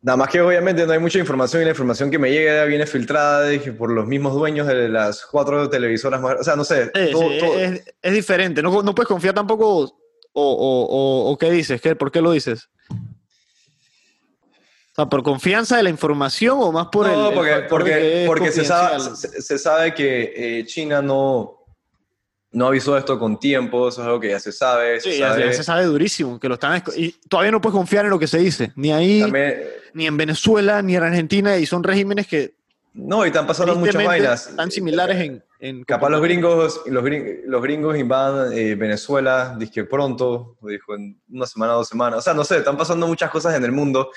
Nada 0.00 0.16
más 0.16 0.28
que 0.30 0.40
obviamente 0.40 0.84
no 0.86 0.92
hay 0.92 0.98
mucha 0.98 1.18
información 1.18 1.62
y 1.62 1.64
la 1.64 1.70
información 1.72 2.10
que 2.10 2.18
me 2.18 2.30
llega 2.30 2.64
viene 2.64 2.86
filtrada 2.86 3.48
dije, 3.48 3.72
por 3.72 3.90
los 3.92 4.06
mismos 4.06 4.32
dueños 4.34 4.66
de 4.66 4.88
las 4.88 5.24
cuatro 5.26 5.68
televisoras 5.68 6.20
más... 6.20 6.36
O 6.40 6.44
sea, 6.44 6.56
no 6.56 6.64
sé. 6.64 6.86
Sí, 6.86 7.10
todo- 7.12 7.28
sí, 7.30 7.38
todo- 7.40 7.58
Es, 7.58 7.84
es 8.02 8.12
diferente. 8.14 8.62
No, 8.62 8.82
no 8.82 8.94
puedes 8.94 9.08
confiar 9.08 9.34
tampoco. 9.34 9.80
O, 9.80 9.92
o, 10.32 10.86
o, 10.86 11.30
o 11.32 11.38
qué 11.38 11.50
dices? 11.50 11.80
¿Qué, 11.80 11.94
¿Por 11.96 12.10
qué 12.12 12.20
lo 12.20 12.30
dices? 12.32 12.68
Sea, 14.98 15.06
¿por 15.06 15.22
confianza 15.22 15.76
de 15.76 15.84
la 15.84 15.90
información 15.90 16.58
o 16.60 16.72
más 16.72 16.88
por 16.88 17.06
el. 17.06 17.12
no, 17.12 17.28
el 17.28 17.34
porque, 17.34 17.50
que 17.52 17.66
porque, 17.68 18.24
porque 18.26 18.50
se, 18.50 18.64
sabe, 18.64 18.98
se, 19.14 19.40
se 19.42 19.56
sabe 19.56 19.94
que 19.94 20.32
eh, 20.58 20.64
China 20.66 21.00
no, 21.00 21.64
no 22.50 22.66
avisó 22.66 22.98
esto 22.98 23.16
con 23.16 23.38
tiempo, 23.38 23.88
eso 23.88 24.00
es 24.00 24.06
algo 24.08 24.18
que 24.18 24.30
ya 24.30 24.40
se 24.40 24.50
sabe. 24.50 25.00
se 25.00 25.12
Sí, 25.12 25.18
sabe. 25.20 25.44
ya 25.46 25.52
se 25.52 25.62
sabe 25.62 25.84
durísimo 25.84 26.40
que 26.40 26.48
lo 26.48 26.54
están 26.54 26.82
y 26.96 27.12
todavía 27.28 27.52
no 27.52 27.60
puedes 27.60 27.74
confiar 27.76 28.06
en 28.06 28.10
lo 28.10 28.18
que 28.18 28.26
se 28.26 28.38
dice, 28.38 28.72
ni 28.74 28.90
ahí, 28.92 29.20
También- 29.20 29.62
ni 29.94 30.06
en 30.08 30.16
Venezuela, 30.16 30.82
ni 30.82 30.96
en 30.96 31.02
Argentina, 31.04 31.56
y 31.58 31.64
son 31.64 31.84
regímenes 31.84 32.26
que 32.26 32.54
no, 32.94 33.24
y 33.24 33.28
están 33.28 33.46
pasando 33.46 33.76
muchas 33.76 34.04
vainas. 34.04 34.50
tan 34.56 34.68
similares 34.72 35.20
en, 35.20 35.44
en 35.60 35.84
Capaz 35.84 36.10
los 36.10 36.20
gringos, 36.20 36.80
los 36.86 37.04
gringos, 37.04 37.34
los 37.46 37.62
gringos 37.62 37.96
invadan 37.96 38.52
eh, 38.52 38.74
Venezuela, 38.74 39.56
que 39.72 39.84
pronto, 39.84 40.56
dijo 40.62 40.96
en 40.96 41.20
una 41.30 41.46
semana, 41.46 41.74
dos 41.74 41.86
semanas. 41.86 42.18
O 42.18 42.22
sea, 42.22 42.34
no 42.34 42.42
sé, 42.42 42.56
están 42.56 42.76
pasando 42.76 43.06
muchas 43.06 43.30
cosas 43.30 43.54
en 43.54 43.62
el 43.62 43.70
mundo 43.70 44.10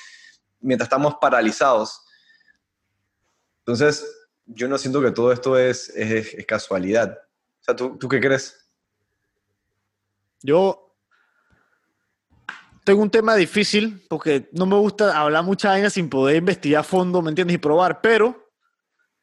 mientras 0.61 0.85
estamos 0.85 1.15
paralizados. 1.19 2.01
Entonces, 3.59 4.05
yo 4.45 4.67
no 4.67 4.77
siento 4.77 5.01
que 5.01 5.11
todo 5.11 5.31
esto 5.31 5.57
es, 5.57 5.89
es, 5.89 6.45
casualidad. 6.45 7.17
O 7.61 7.63
sea, 7.63 7.75
¿tú, 7.75 7.97
¿tú 7.97 8.07
qué 8.07 8.19
crees? 8.19 8.69
Yo 10.41 10.95
tengo 12.83 13.01
un 13.01 13.11
tema 13.11 13.35
difícil 13.35 14.05
porque 14.09 14.49
no 14.53 14.65
me 14.65 14.75
gusta 14.75 15.19
hablar 15.19 15.43
mucha 15.43 15.69
vaina 15.69 15.89
sin 15.89 16.09
poder 16.09 16.37
investigar 16.37 16.81
a 16.81 16.83
fondo, 16.83 17.21
¿me 17.21 17.29
entiendes? 17.29 17.55
Y 17.55 17.59
probar, 17.59 18.01
pero 18.01 18.51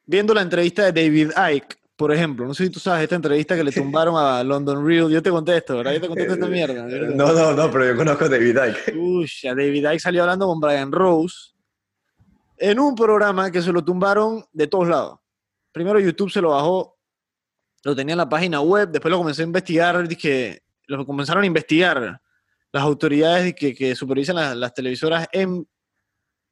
viendo 0.07 0.33
la 0.33 0.43
entrevista 0.43 0.91
de 0.91 0.93
David 0.93 1.33
Icke, 1.55 1.78
por 1.99 2.13
ejemplo, 2.13 2.47
no 2.47 2.55
sé 2.55 2.65
si 2.65 2.71
tú 2.71 2.79
sabes 2.79 3.03
esta 3.03 3.17
entrevista 3.17 3.57
que 3.57 3.65
le 3.65 3.73
tumbaron 4.07 4.15
a 4.17 4.43
London 4.45 4.87
Real, 4.87 5.11
yo 5.11 5.21
te 5.23 5.31
conté 5.31 5.57
esto, 5.57 5.77
¿verdad? 5.79 5.93
Yo 5.95 6.01
te 6.01 6.07
conté 6.09 6.27
esta 6.27 6.47
mierda. 6.47 6.85
¿verdad? 6.87 7.11
Eh, 7.11 7.15
No, 7.17 7.33
no, 7.33 7.53
no, 7.53 7.71
pero 7.71 7.87
yo 7.87 7.97
conozco 7.97 8.25
a 8.27 8.29
David 8.29 8.57
Icke. 8.69 8.97
Uy, 8.97 9.29
ya 9.43 9.51
David 9.55 9.85
Icke 9.91 9.99
salió 10.01 10.23
hablando 10.23 10.47
con 10.47 10.61
Brian 10.61 10.93
Rose 10.93 11.53
en 12.57 12.79
un 12.79 12.95
programa 12.95 13.51
que 13.51 13.61
se 13.63 13.73
lo 13.73 13.85
tumbaron 13.85 14.45
de 14.53 14.67
todos 14.69 14.89
lados. 14.89 15.19
Primero 15.73 15.99
YouTube 16.01 16.31
se 16.31 16.41
lo 16.41 16.51
bajó, 16.51 16.97
lo 17.85 17.95
tenía 17.97 18.13
en 18.15 18.19
la 18.19 18.29
página 18.29 18.61
web, 18.61 18.89
después 18.91 19.11
lo 19.11 19.19
comencé 19.19 19.43
a 19.43 19.47
investigar, 19.47 20.07
dije, 20.09 20.63
lo 20.87 21.05
comenzaron 21.05 21.43
a 21.43 21.47
investigar 21.47 22.21
las 22.73 22.83
autoridades 22.83 23.55
que, 23.55 23.75
que 23.75 23.95
supervisan 23.97 24.37
las, 24.37 24.57
las 24.57 24.73
televisoras 24.75 25.27
en, 25.33 25.67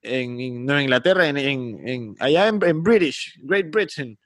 en, 0.03 0.41
en 0.41 0.81
Inglaterra, 0.81 1.27
en, 1.29 1.37
en- 1.37 2.17
allá 2.21 2.49
en 2.49 2.83
British, 2.83 3.39
Great 3.43 3.71
Britain. 3.71 4.19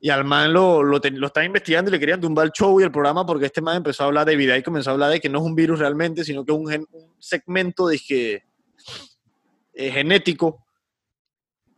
Y 0.00 0.10
al 0.10 0.24
man 0.24 0.52
lo, 0.52 0.82
lo, 0.82 1.00
lo 1.02 1.26
estaba 1.26 1.44
investigando 1.44 1.90
y 1.90 1.92
le 1.92 1.98
querían 1.98 2.20
tumbar 2.20 2.46
el 2.46 2.52
show 2.52 2.80
y 2.80 2.84
el 2.84 2.92
programa 2.92 3.26
porque 3.26 3.46
este 3.46 3.60
man 3.60 3.78
empezó 3.78 4.04
a 4.04 4.06
hablar 4.06 4.26
de 4.26 4.36
vida 4.36 4.56
y 4.56 4.62
comenzó 4.62 4.90
a 4.90 4.92
hablar 4.92 5.10
de 5.10 5.20
que 5.20 5.28
no 5.28 5.38
es 5.38 5.44
un 5.44 5.56
virus 5.56 5.80
realmente, 5.80 6.24
sino 6.24 6.44
que 6.44 6.52
es 6.52 6.58
un, 6.58 6.68
gen- 6.68 6.86
un 6.92 7.16
segmento 7.18 7.88
de 7.88 7.98
que, 7.98 8.42
eh, 9.72 9.90
genético 9.90 10.64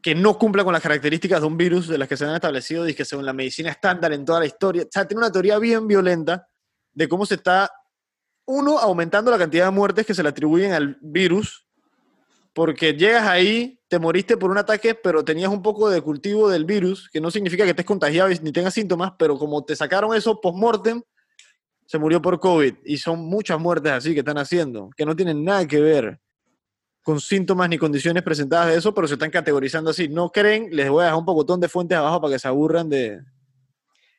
que 0.02 0.14
no 0.14 0.38
cumpla 0.38 0.64
con 0.64 0.72
las 0.72 0.82
características 0.82 1.40
de 1.40 1.46
un 1.46 1.56
virus 1.56 1.88
de 1.88 1.98
las 1.98 2.08
que 2.08 2.16
se 2.16 2.24
han 2.24 2.34
establecido, 2.34 2.86
que 2.86 3.04
según 3.04 3.24
la 3.24 3.32
medicina 3.32 3.70
estándar 3.70 4.12
en 4.12 4.24
toda 4.24 4.40
la 4.40 4.46
historia. 4.46 4.82
O 4.82 4.88
sea, 4.90 5.06
tiene 5.06 5.18
una 5.20 5.32
teoría 5.32 5.58
bien 5.58 5.86
violenta 5.86 6.46
de 6.92 7.08
cómo 7.08 7.24
se 7.24 7.36
está, 7.36 7.70
uno, 8.46 8.78
aumentando 8.78 9.30
la 9.30 9.38
cantidad 9.38 9.66
de 9.66 9.70
muertes 9.70 10.04
que 10.04 10.14
se 10.14 10.22
le 10.22 10.28
atribuyen 10.28 10.72
al 10.72 10.98
virus, 11.00 11.66
porque 12.52 12.94
llegas 12.94 13.26
ahí, 13.26 13.79
te 13.90 13.98
moriste 13.98 14.36
por 14.36 14.52
un 14.52 14.56
ataque, 14.56 14.94
pero 14.94 15.24
tenías 15.24 15.50
un 15.50 15.62
poco 15.62 15.90
de 15.90 16.00
cultivo 16.00 16.48
del 16.48 16.64
virus, 16.64 17.10
que 17.12 17.20
no 17.20 17.28
significa 17.28 17.64
que 17.64 17.70
estés 17.70 17.84
contagiado 17.84 18.30
ni 18.40 18.52
tengas 18.52 18.72
síntomas, 18.72 19.14
pero 19.18 19.36
como 19.36 19.64
te 19.64 19.74
sacaron 19.74 20.14
eso 20.14 20.40
post-mortem, 20.40 21.02
se 21.86 21.98
murió 21.98 22.22
por 22.22 22.38
COVID. 22.38 22.76
Y 22.84 22.98
son 22.98 23.18
muchas 23.18 23.58
muertes 23.58 23.90
así 23.90 24.14
que 24.14 24.20
están 24.20 24.38
haciendo, 24.38 24.90
que 24.96 25.04
no 25.04 25.16
tienen 25.16 25.44
nada 25.44 25.66
que 25.66 25.80
ver 25.80 26.20
con 27.02 27.20
síntomas 27.20 27.68
ni 27.68 27.78
condiciones 27.78 28.22
presentadas 28.22 28.68
de 28.68 28.76
eso, 28.76 28.94
pero 28.94 29.08
se 29.08 29.14
están 29.14 29.30
categorizando 29.30 29.90
así. 29.90 30.08
¿No 30.08 30.30
creen? 30.30 30.68
Les 30.70 30.88
voy 30.88 31.02
a 31.02 31.06
dejar 31.06 31.18
un 31.18 31.26
pocotón 31.26 31.58
de 31.58 31.68
fuentes 31.68 31.98
abajo 31.98 32.20
para 32.20 32.34
que 32.34 32.38
se 32.38 32.46
aburran 32.46 32.88
de, 32.88 33.18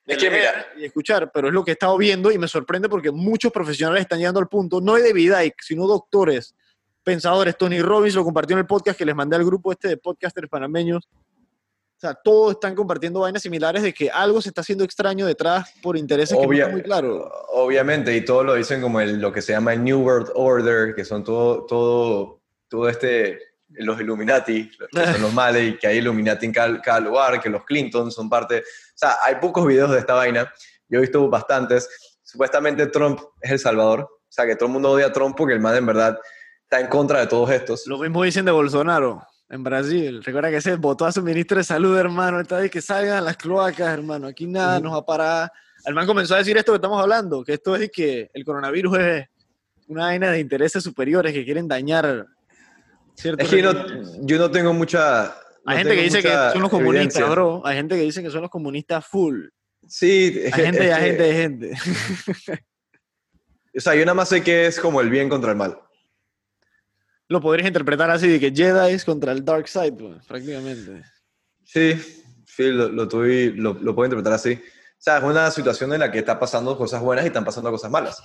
Es 0.05 0.17
que 0.17 0.29
mira, 0.29 0.67
y 0.77 0.83
escuchar, 0.83 1.31
pero 1.33 1.47
es 1.47 1.53
lo 1.53 1.63
que 1.63 1.71
he 1.71 1.75
estado 1.75 1.97
viendo 1.97 2.29
y 2.29 2.37
me 2.37 2.49
sorprende 2.49 2.89
porque 2.89 3.09
muchos 3.09 3.53
profesionales 3.53 4.01
están 4.01 4.19
llegando 4.19 4.41
al 4.41 4.49
punto, 4.49 4.81
no 4.81 4.95
de 4.95 5.11
Icke, 5.11 5.61
sino 5.61 5.87
doctores, 5.87 6.55
pensadores. 7.03 7.57
Tony 7.57 7.81
Robbins 7.81 8.15
lo 8.15 8.23
compartió 8.23 8.55
en 8.55 8.59
el 8.59 8.65
podcast 8.65 8.97
que 8.97 9.05
les 9.05 9.15
mandé 9.15 9.35
al 9.35 9.45
grupo 9.45 9.71
este 9.71 9.87
de 9.87 9.97
podcasters 9.97 10.49
panameños. 10.49 11.07
O 11.07 11.99
sea, 12.01 12.15
todos 12.15 12.53
están 12.53 12.73
compartiendo 12.73 13.19
vainas 13.19 13.43
similares 13.43 13.83
de 13.83 13.93
que 13.93 14.09
algo 14.09 14.41
se 14.41 14.49
está 14.49 14.61
haciendo 14.61 14.83
extraño 14.83 15.27
detrás 15.27 15.71
por 15.83 15.95
intereses 15.95 16.35
que 16.35 16.41
no 16.43 16.49
Obvia- 16.49 16.71
muy 16.71 16.81
claros. 16.81 17.29
Obviamente, 17.49 18.15
y 18.15 18.25
todos 18.25 18.43
lo 18.43 18.55
dicen 18.55 18.81
como 18.81 18.99
el, 18.99 19.21
lo 19.21 19.31
que 19.31 19.41
se 19.43 19.53
llama 19.53 19.73
el 19.73 19.83
New 19.83 20.01
World 20.01 20.31
Order, 20.33 20.95
que 20.95 21.05
son 21.05 21.23
todo, 21.23 21.65
todo, 21.67 22.41
todo 22.67 22.89
este, 22.89 23.37
los 23.69 24.01
Illuminati, 24.01 24.71
que 24.91 25.05
son 25.13 25.21
los 25.21 25.31
males, 25.33 25.73
y 25.73 25.77
que 25.77 25.85
hay 25.85 25.99
Illuminati 25.99 26.47
en 26.47 26.53
cada, 26.53 26.81
cada 26.81 26.99
lugar, 27.01 27.39
que 27.39 27.51
los 27.51 27.63
Clinton 27.65 28.11
son 28.11 28.27
parte. 28.27 28.61
O 28.61 28.95
sea, 28.95 29.17
hay 29.23 29.35
pocos 29.35 29.67
videos 29.67 29.91
de 29.91 29.99
esta 29.99 30.15
vaina. 30.15 30.51
Yo 30.89 30.97
he 30.97 31.01
visto 31.01 31.29
bastantes. 31.29 31.87
Supuestamente 32.23 32.87
Trump 32.87 33.19
es 33.41 33.51
el 33.51 33.59
salvador. 33.59 34.01
O 34.01 34.27
sea, 34.27 34.47
que 34.47 34.55
todo 34.55 34.65
el 34.65 34.73
mundo 34.73 34.89
odia 34.89 35.05
a 35.05 35.13
Trump 35.13 35.35
porque 35.37 35.53
el 35.53 35.59
man 35.59 35.75
en 35.75 35.85
verdad 35.85 36.17
está 36.71 36.79
en 36.79 36.87
contra 36.87 37.19
de 37.19 37.27
todos 37.27 37.49
estos. 37.51 37.85
Lo 37.85 37.97
mismo 37.97 38.23
dicen 38.23 38.45
de 38.45 38.51
Bolsonaro 38.51 39.21
en 39.49 39.61
Brasil. 39.61 40.23
Recuerda 40.23 40.49
que 40.49 40.57
ese 40.57 40.77
votó 40.77 41.05
a 41.05 41.11
su 41.11 41.21
ministro 41.21 41.57
de 41.57 41.65
salud, 41.65 41.97
hermano. 41.97 42.39
Está 42.39 42.59
de 42.59 42.69
que 42.69 42.81
salgan 42.81 43.25
las 43.25 43.35
cloacas, 43.35 43.89
hermano. 43.93 44.27
Aquí 44.27 44.47
nada 44.47 44.79
nos 44.79 44.93
va 44.93 44.99
a 44.99 45.05
parar. 45.05 45.51
El 45.83 45.93
man 45.93 46.07
comenzó 46.07 46.35
a 46.35 46.37
decir 46.37 46.55
esto 46.55 46.71
que 46.71 46.77
estamos 46.77 47.01
hablando, 47.01 47.43
que 47.43 47.55
esto 47.55 47.75
es 47.75 47.91
que 47.91 48.29
el 48.33 48.45
coronavirus 48.45 48.99
es 48.99 49.27
una 49.87 50.05
vaina 50.05 50.31
de 50.31 50.39
intereses 50.39 50.81
superiores 50.81 51.33
que 51.33 51.43
quieren 51.43 51.67
dañar 51.67 52.27
Es 53.17 53.49
que 53.49 53.61
yo 53.61 53.73
no, 53.73 53.83
regímenes. 53.83 54.19
yo 54.21 54.37
no 54.37 54.49
tengo 54.49 54.73
mucha... 54.73 55.35
no 55.65 55.71
Hay 55.71 55.77
gente 55.79 55.95
que 55.95 56.03
dice 56.03 56.21
que 56.21 56.29
son 56.53 56.61
los 56.61 56.69
comunistas, 56.69 57.15
evidencia. 57.15 57.25
bro. 57.25 57.61
Hay 57.65 57.75
gente 57.75 57.95
que 57.95 58.03
dice 58.03 58.23
que 58.23 58.29
son 58.31 58.43
los 58.43 58.49
comunistas 58.49 59.05
full. 59.05 59.47
Sí, 59.85 60.39
es 60.41 60.53
Hay 60.53 60.65
gente 60.67 60.85
y 60.85 60.87
es 60.87 60.93
hay 60.93 61.03
gente 61.03 61.27
y 61.27 61.31
hay 61.31 61.35
gente. 61.35 61.71
O 63.73 63.79
sea, 63.79 63.95
yo 63.95 64.01
nada 64.03 64.15
más 64.15 64.27
sé 64.27 64.43
que 64.43 64.65
es 64.65 64.77
como 64.77 64.99
el 64.99 65.09
bien 65.09 65.29
contra 65.29 65.51
el 65.51 65.57
mal. 65.57 65.77
Lo 67.31 67.39
podrías 67.39 67.67
interpretar 67.67 68.09
así, 68.11 68.27
de 68.27 68.39
que 68.41 68.51
Jedi 68.53 68.91
es 68.93 69.05
contra 69.05 69.31
el 69.31 69.45
Dark 69.45 69.65
Side, 69.69 69.93
pues, 69.93 70.25
prácticamente. 70.25 71.01
Sí, 71.63 71.93
sí, 72.45 72.63
lo, 72.71 72.89
lo, 72.89 73.07
tuve- 73.07 73.53
lo, 73.55 73.73
lo 73.75 73.95
puedo 73.95 74.07
interpretar 74.07 74.33
así. 74.33 74.53
O 74.53 74.97
sea, 75.03 75.17
es 75.19 75.23
una 75.23 75.49
situación 75.49 75.93
en 75.93 76.01
la 76.01 76.11
que 76.11 76.19
está 76.19 76.37
pasando 76.37 76.77
cosas 76.77 77.01
buenas 77.01 77.23
y 77.23 77.27
están 77.27 77.45
pasando 77.45 77.71
cosas 77.71 77.89
malas. 77.89 78.21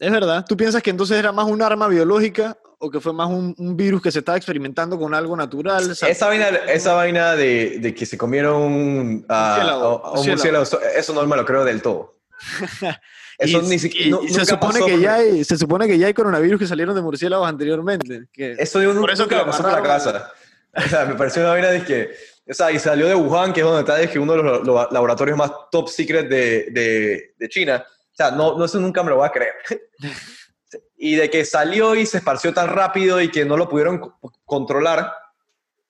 Es 0.00 0.10
verdad. 0.10 0.44
¿Tú 0.48 0.56
piensas 0.56 0.82
que 0.82 0.90
entonces 0.90 1.16
era 1.16 1.30
más 1.30 1.46
un 1.46 1.62
arma 1.62 1.86
biológica 1.86 2.58
o 2.80 2.90
que 2.90 3.00
fue 3.00 3.12
más 3.12 3.28
un, 3.30 3.54
un 3.56 3.76
virus 3.76 4.02
que 4.02 4.10
se 4.10 4.18
estaba 4.18 4.36
experimentando 4.36 4.98
con 4.98 5.14
algo 5.14 5.36
natural? 5.36 5.88
Esa 5.92 6.26
vaina, 6.26 6.48
esa 6.48 6.92
vaina 6.94 7.34
de, 7.36 7.78
de 7.78 7.94
que 7.94 8.04
se 8.04 8.18
comieron 8.18 9.24
ah, 9.28 9.60
a- 9.62 10.08
a 10.08 10.10
un 10.20 10.26
murciélago, 10.26 10.64
eso- 10.64 10.80
eso 10.82 11.12
no 11.14 11.24
me 11.24 11.36
lo 11.36 11.44
creo 11.46 11.64
del 11.64 11.80
todo. 11.82 12.16
Eso 13.38 13.62
y, 13.62 13.66
ni 13.66 13.78
siquiera. 13.78 14.10
no- 14.10 14.22
se, 14.22 14.44
supone 14.46 14.72
pasó 14.74 14.86
que 14.86 14.92
por- 14.92 15.00
ya 15.00 15.14
hay, 15.16 15.44
se 15.44 15.56
supone 15.58 15.86
que 15.86 15.98
ya 15.98 16.06
hay 16.06 16.14
coronavirus 16.14 16.58
que 16.60 16.66
salieron 16.66 16.94
de 16.94 17.02
murciélagos 17.02 17.48
anteriormente. 17.48 18.28
Que, 18.32 18.52
Eso 18.58 18.80
yo 18.82 18.88
Por 18.90 18.96
nunca, 18.96 19.12
eso 19.12 19.28
que 19.28 19.36
me 19.36 19.44
pasó 19.44 19.62
por 19.62 19.72
la 19.72 19.82
casa. 19.82 20.32
O 20.74 20.80
sea, 20.82 21.04
me 21.06 21.14
pareció 21.14 21.42
una 21.42 21.52
vaina 21.52 21.68
de 21.68 21.82
que. 21.84 22.10
O 22.48 22.54
sea, 22.54 22.70
y 22.70 22.78
salió 22.78 23.06
de 23.08 23.14
Wuhan, 23.14 23.52
que 23.52 23.60
es 23.60 23.66
donde 23.66 23.80
está, 23.80 24.00
es 24.00 24.10
que 24.10 24.18
uno 24.18 24.32
de 24.34 24.42
los, 24.42 24.66
los 24.66 24.92
laboratorios 24.92 25.36
más 25.36 25.50
top 25.70 25.88
secret 25.88 26.28
de, 26.28 26.68
de, 26.70 27.34
de 27.36 27.48
China. 27.48 27.84
O 27.88 28.14
sea, 28.14 28.30
no, 28.30 28.56
no, 28.56 28.64
eso 28.64 28.78
nunca 28.78 29.02
me 29.02 29.10
lo 29.10 29.16
voy 29.16 29.26
a 29.26 29.32
creer. 29.32 29.52
y 30.96 31.16
de 31.16 31.28
que 31.28 31.44
salió 31.44 31.94
y 31.94 32.06
se 32.06 32.18
esparció 32.18 32.54
tan 32.54 32.68
rápido 32.68 33.20
y 33.20 33.30
que 33.30 33.44
no 33.44 33.56
lo 33.56 33.68
pudieron 33.68 33.98
co- 33.98 34.18
controlar, 34.44 35.12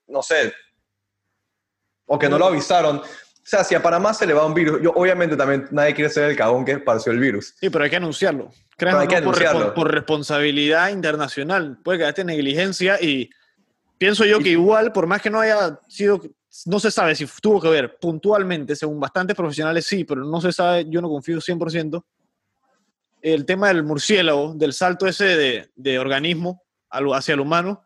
no 0.08 0.22
sé. 0.22 0.52
O 2.06 2.18
que 2.18 2.28
no 2.28 2.38
lo 2.38 2.46
avisaron. 2.46 3.02
O 3.46 3.48
sea, 3.48 3.62
si 3.62 3.76
a 3.76 3.82
Panamá 3.82 4.12
se 4.12 4.26
le 4.26 4.34
va 4.34 4.44
un 4.44 4.54
virus, 4.54 4.82
yo 4.82 4.90
obviamente 4.96 5.36
también 5.36 5.68
nadie 5.70 5.94
quiere 5.94 6.10
ser 6.10 6.30
el 6.30 6.36
cagón 6.36 6.64
que 6.64 6.72
esparció 6.72 7.12
el 7.12 7.20
virus. 7.20 7.54
Sí, 7.60 7.70
pero 7.70 7.84
hay 7.84 7.90
que 7.90 7.96
anunciarlo. 7.96 8.50
¿Crees 8.76 8.92
Pero 8.92 8.96
o 8.96 9.00
hay 9.00 9.06
que 9.06 9.14
por, 9.14 9.22
anunciarlo. 9.22 9.72
por 9.72 9.92
responsabilidad 9.92 10.88
internacional. 10.88 11.78
Puede 11.84 11.98
quedarte 11.98 12.24
negligencia 12.24 13.00
y 13.00 13.30
pienso 13.98 14.24
yo 14.24 14.40
que 14.40 14.48
igual, 14.48 14.90
por 14.90 15.06
más 15.06 15.22
que 15.22 15.30
no 15.30 15.38
haya 15.38 15.78
sido 15.86 16.20
no 16.64 16.80
se 16.80 16.90
sabe 16.90 17.14
si 17.14 17.26
tuvo 17.40 17.60
que 17.60 17.68
ver 17.68 17.98
puntualmente, 17.98 18.74
según 18.74 18.98
bastantes 18.98 19.36
profesionales 19.36 19.86
sí, 19.86 20.02
pero 20.04 20.24
no 20.24 20.40
se 20.40 20.52
sabe, 20.52 20.86
yo 20.88 21.00
no 21.00 21.08
confío 21.08 21.38
100%, 21.38 22.02
el 23.20 23.44
tema 23.44 23.68
del 23.68 23.84
murciélago, 23.84 24.54
del 24.54 24.72
salto 24.72 25.06
ese 25.06 25.24
de, 25.24 25.70
de 25.76 25.98
organismo 25.98 26.62
hacia 26.90 27.34
el 27.34 27.40
humano, 27.40 27.84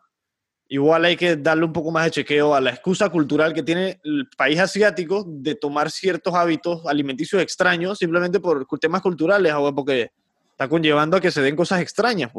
igual 0.71 1.03
hay 1.03 1.17
que 1.17 1.35
darle 1.35 1.65
un 1.65 1.73
poco 1.73 1.91
más 1.91 2.05
de 2.05 2.11
chequeo 2.11 2.55
a 2.55 2.61
la 2.61 2.69
excusa 2.69 3.09
cultural 3.09 3.53
que 3.53 3.61
tiene 3.61 3.99
el 4.05 4.29
país 4.37 4.57
asiático 4.57 5.25
de 5.27 5.55
tomar 5.55 5.91
ciertos 5.91 6.33
hábitos 6.33 6.85
alimenticios 6.85 7.41
extraños 7.41 7.97
simplemente 7.97 8.39
por 8.39 8.65
temas 8.79 9.01
culturales, 9.01 9.53
porque 9.75 10.11
está 10.49 10.69
conllevando 10.69 11.17
a 11.17 11.19
que 11.19 11.29
se 11.29 11.41
den 11.41 11.57
cosas 11.57 11.81
extrañas. 11.81 12.31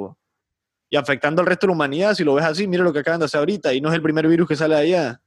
Y 0.89 0.97
afectando 0.97 1.43
al 1.43 1.47
resto 1.47 1.67
de 1.67 1.73
la 1.73 1.75
humanidad, 1.75 2.15
si 2.15 2.25
lo 2.25 2.33
ves 2.33 2.47
así, 2.47 2.67
mira 2.67 2.83
lo 2.83 2.91
que 2.91 3.01
acaban 3.01 3.21
de 3.21 3.27
hacer 3.27 3.39
ahorita, 3.39 3.75
y 3.75 3.83
no 3.83 3.91
es 3.91 3.95
el 3.95 4.03
primer 4.03 4.27
virus 4.27 4.49
que 4.49 4.57
sale 4.57 4.77
de 4.77 4.81
allá. 4.81 5.21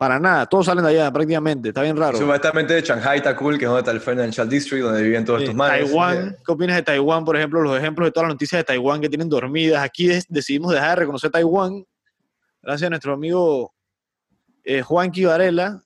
Para 0.00 0.18
nada, 0.18 0.46
todos 0.46 0.64
salen 0.64 0.82
de 0.82 0.92
allá 0.92 1.12
prácticamente, 1.12 1.68
está 1.68 1.82
bien 1.82 1.94
raro. 1.94 2.16
Supuestamente 2.16 2.72
de 2.72 2.80
Shanghai 2.80 3.18
está 3.18 3.36
cool, 3.36 3.58
que 3.58 3.66
es 3.66 3.68
donde 3.68 3.80
está 3.80 3.90
el 3.90 4.00
Financial 4.00 4.48
District, 4.48 4.82
donde 4.82 5.02
viven 5.02 5.26
todos 5.26 5.40
Sí, 5.40 5.44
estos 5.44 5.54
manes. 5.54 5.84
Taiwán, 5.84 6.38
¿qué 6.42 6.52
opinas 6.52 6.76
de 6.76 6.82
Taiwán? 6.84 7.22
Por 7.22 7.36
ejemplo, 7.36 7.60
los 7.60 7.76
ejemplos 7.76 8.06
de 8.06 8.12
todas 8.12 8.28
las 8.28 8.34
noticias 8.34 8.60
de 8.60 8.64
Taiwán 8.64 9.02
que 9.02 9.10
tienen 9.10 9.28
dormidas. 9.28 9.84
Aquí 9.84 10.08
decidimos 10.30 10.72
dejar 10.72 10.88
de 10.88 10.96
reconocer 10.96 11.30
Taiwán 11.30 11.84
gracias 12.62 12.86
a 12.86 12.88
nuestro 12.88 13.12
amigo 13.12 13.74
eh, 14.64 14.80
Juanqui 14.80 15.26
Varela 15.26 15.82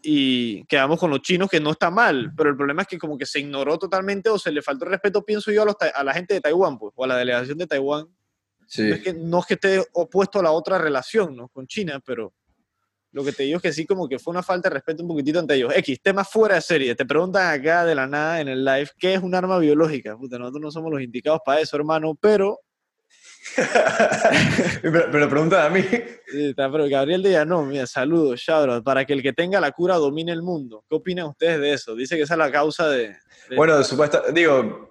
y 0.00 0.64
quedamos 0.64 0.98
con 0.98 1.10
los 1.10 1.20
chinos 1.20 1.50
que 1.50 1.60
no 1.60 1.72
está 1.72 1.90
mal, 1.90 2.32
pero 2.34 2.48
el 2.48 2.56
problema 2.56 2.80
es 2.80 2.88
que 2.88 2.96
como 2.96 3.18
que 3.18 3.26
se 3.26 3.40
ignoró 3.40 3.78
totalmente 3.78 4.30
o 4.30 4.38
se 4.38 4.52
le 4.52 4.62
faltó 4.62 4.86
el 4.86 4.92
respeto, 4.92 5.22
pienso 5.22 5.52
yo, 5.52 5.64
a, 5.64 5.66
los 5.66 5.76
a 5.94 6.02
la 6.02 6.14
gente 6.14 6.32
de 6.32 6.40
Taiwán, 6.40 6.78
pues, 6.78 6.94
o 6.96 7.04
a 7.04 7.08
la 7.08 7.18
delegación 7.18 7.58
de 7.58 7.66
Taiwán. 7.66 8.06
Sí. 8.66 8.84
No, 8.88 8.94
es 8.94 9.02
que, 9.02 9.12
no 9.12 9.38
es 9.40 9.44
que 9.44 9.54
esté 9.54 9.84
opuesto 9.92 10.40
a 10.40 10.44
la 10.44 10.52
otra 10.52 10.78
relación, 10.78 11.36
¿no? 11.36 11.48
Con 11.48 11.66
China, 11.66 12.00
pero 12.02 12.32
lo 13.12 13.24
que 13.24 13.32
te 13.32 13.42
digo 13.42 13.56
es 13.56 13.62
que 13.62 13.72
sí, 13.72 13.86
como 13.86 14.08
que 14.08 14.18
fue 14.18 14.30
una 14.30 14.42
falta 14.42 14.68
de 14.68 14.74
respeto 14.74 15.02
un 15.02 15.08
poquitito 15.08 15.38
ante 15.40 15.54
ellos. 15.54 15.72
X, 15.76 16.00
tema 16.02 16.24
fuera 16.24 16.54
de 16.56 16.60
serie. 16.60 16.94
Te 16.94 17.04
preguntan 17.04 17.52
acá 17.52 17.84
de 17.84 17.94
la 17.94 18.06
nada 18.06 18.40
en 18.40 18.48
el 18.48 18.64
live, 18.64 18.88
¿qué 18.98 19.14
es 19.14 19.22
un 19.22 19.34
arma 19.34 19.58
biológica? 19.58 20.16
Puta, 20.16 20.38
nosotros 20.38 20.62
no 20.62 20.70
somos 20.70 20.92
los 20.92 21.02
indicados 21.02 21.40
para 21.44 21.60
eso, 21.60 21.76
hermano, 21.76 22.16
pero... 22.20 22.60
pero, 24.82 25.08
pero 25.10 25.28
pregunta 25.28 25.64
a 25.66 25.70
mí. 25.70 25.84
está- 26.32 26.70
pero 26.70 26.88
Gabriel 26.88 27.22
de 27.22 27.44
no, 27.46 27.64
mira, 27.64 27.86
saludos, 27.86 28.40
shout 28.40 28.84
para 28.84 29.04
que 29.04 29.12
el 29.14 29.22
que 29.22 29.32
tenga 29.32 29.60
la 29.60 29.72
cura 29.72 29.96
domine 29.96 30.32
el 30.32 30.42
mundo. 30.42 30.84
¿Qué 30.88 30.94
opinan 30.96 31.26
ustedes 31.26 31.60
de 31.60 31.72
eso? 31.72 31.94
Dice 31.94 32.16
que 32.16 32.22
esa 32.22 32.34
es 32.34 32.38
la 32.38 32.52
causa 32.52 32.88
de... 32.88 33.08
de- 33.48 33.56
Bueno, 33.56 33.82
supuesta, 33.82 34.22
digo, 34.32 34.89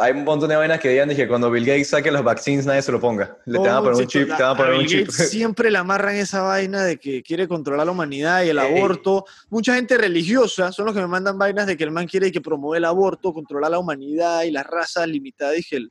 hay 0.00 0.12
un 0.12 0.24
montón 0.24 0.48
de 0.50 0.56
vainas 0.56 0.80
que 0.80 0.90
digan, 0.90 1.08
dije, 1.08 1.26
cuando 1.26 1.50
Bill 1.50 1.64
Gates 1.64 1.88
saque 1.88 2.10
los 2.10 2.22
vaccines 2.22 2.66
nadie 2.66 2.82
se 2.82 2.92
lo 2.92 3.00
ponga. 3.00 3.38
Le 3.46 3.58
te 3.58 3.68
van 3.68 3.76
a 3.76 3.78
poner 3.78 3.94
Oh, 3.94 3.96
un 3.98 4.02
sí, 4.02 4.06
chip, 4.06 4.36
te 4.36 4.42
van 4.42 4.52
a 4.52 4.56
poner 4.56 4.72
Bill 4.72 4.80
un 4.82 4.86
chip. 4.86 5.06
Gates 5.08 5.30
siempre 5.30 5.70
le 5.70 5.78
amarran 5.78 6.16
esa 6.16 6.42
vaina 6.42 6.84
de 6.84 6.98
que 6.98 7.22
quiere 7.22 7.48
controlar 7.48 7.86
la 7.86 7.92
humanidad 7.92 8.42
y 8.44 8.50
el 8.50 8.58
aborto. 8.58 9.24
Mucha 9.48 9.74
gente 9.76 9.96
religiosa 9.96 10.72
son 10.72 10.84
los 10.86 10.94
que 10.94 11.00
me 11.00 11.06
mandan 11.06 11.38
vainas 11.38 11.66
de 11.66 11.76
que 11.76 11.84
el 11.84 11.90
man 11.90 12.06
quiere 12.06 12.30
que 12.30 12.40
promueve 12.40 12.78
el 12.78 12.84
aborto, 12.84 13.32
controlar 13.32 13.70
la 13.70 13.78
humanidad 13.78 14.42
y 14.42 14.50
las 14.50 14.66
razas 14.66 15.08
limitadas. 15.08 15.56
Dije, 15.56 15.76
el- 15.76 15.90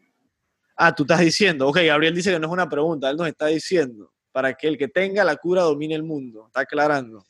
ah, 0.75 0.93
tú 0.93 1.03
estás 1.03 1.21
diciendo. 1.21 1.67
Ok, 1.67 1.77
Gabriel 1.83 2.13
dice 2.13 2.31
que 2.31 2.39
no 2.39 2.47
es 2.47 2.53
una 2.53 2.69
pregunta, 2.69 3.09
él 3.09 3.17
nos 3.17 3.27
está 3.27 3.47
diciendo. 3.47 4.13
Para 4.31 4.53
que 4.53 4.67
el 4.67 4.77
que 4.77 4.87
tenga 4.87 5.23
la 5.23 5.35
cura 5.37 5.63
domine 5.63 5.95
el 5.95 6.03
mundo. 6.03 6.45
Está 6.45 6.59
aclarando. 6.61 7.25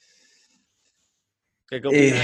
¿Qué? 1.69 1.81
Eh. 1.91 2.21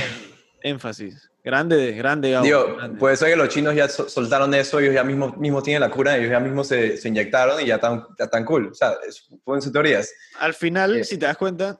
Énfasis. 0.61 1.29
Grande, 1.43 1.91
grande, 1.91 2.31
Gabo, 2.31 2.45
Digo, 2.45 2.75
grande. 2.77 2.97
puede 2.99 3.17
ser 3.17 3.29
que 3.29 3.35
los 3.35 3.49
chinos 3.49 3.75
ya 3.75 3.89
sol- 3.89 4.09
soltaron 4.09 4.53
eso, 4.53 4.79
ellos 4.79 4.93
ya 4.93 5.03
mismos 5.03 5.35
mismo 5.37 5.61
tienen 5.61 5.81
la 5.81 5.89
cura, 5.91 6.15
ellos 6.15 6.29
ya 6.31 6.39
mismos 6.39 6.67
se, 6.69 6.95
se 6.95 7.09
inyectaron 7.09 7.59
y 7.61 7.65
ya 7.65 7.75
están, 7.75 8.05
ya 8.17 8.25
están 8.25 8.45
cool. 8.45 8.67
O 8.67 8.73
sea, 8.73 8.93
es- 9.05 9.27
pueden 9.43 9.61
ser 9.61 9.73
teorías. 9.73 10.13
Al 10.39 10.53
final, 10.53 10.97
Eh. 10.99 11.03
si 11.03 11.17
te 11.17 11.25
das 11.25 11.35
cuenta, 11.35 11.79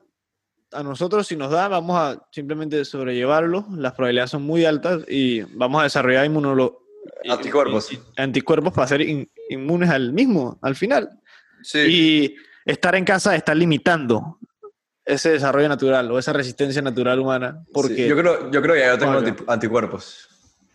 a 0.74 0.84
nosotros 0.84 1.28
si 1.28 1.38
nos 1.38 1.50
da, 1.52 1.70
vamos 1.70 1.96
a 1.98 2.28
simplemente 2.32 2.84
sobrellevarlo. 2.84 3.66
Las 3.78 3.94
probabilidades 3.94 4.32
son 4.32 4.42
muy 4.44 4.66
altas 4.66 5.04
y 5.08 5.42
vamos 5.56 5.80
a 5.80 5.84
desarrollar 5.84 6.26
inmunolo- 6.26 6.80
Anticuerpos. 7.30 7.92
y- 7.94 7.96
y- 7.96 8.00
anticuerpos 8.18 8.74
para 8.74 8.88
ser 8.88 9.02
in- 9.02 9.30
inmunes 9.50 9.90
al 9.90 10.12
mismo, 10.12 10.58
al 10.62 10.76
final. 10.76 11.10
Sí. 11.62 11.80
Y 11.80 12.36
estar 12.66 12.96
en 12.96 13.06
casa 13.06 13.34
está 13.36 13.56
limitando 13.56 14.40
ese 15.06 15.32
desarrollo 15.32 15.68
natural 15.70 16.10
o 16.12 16.20
esa 16.20 16.34
resistencia 16.34 16.82
natural 16.82 17.20
humana. 17.20 17.64
Porque 17.74 18.08
yo, 18.08 18.16
creo, 18.18 18.50
yo 18.52 18.62
creo 18.62 18.76
que 18.76 18.82
ya 18.82 18.88
yo 18.92 18.98
tengo 18.98 19.44
anticuerpos. 19.48 20.30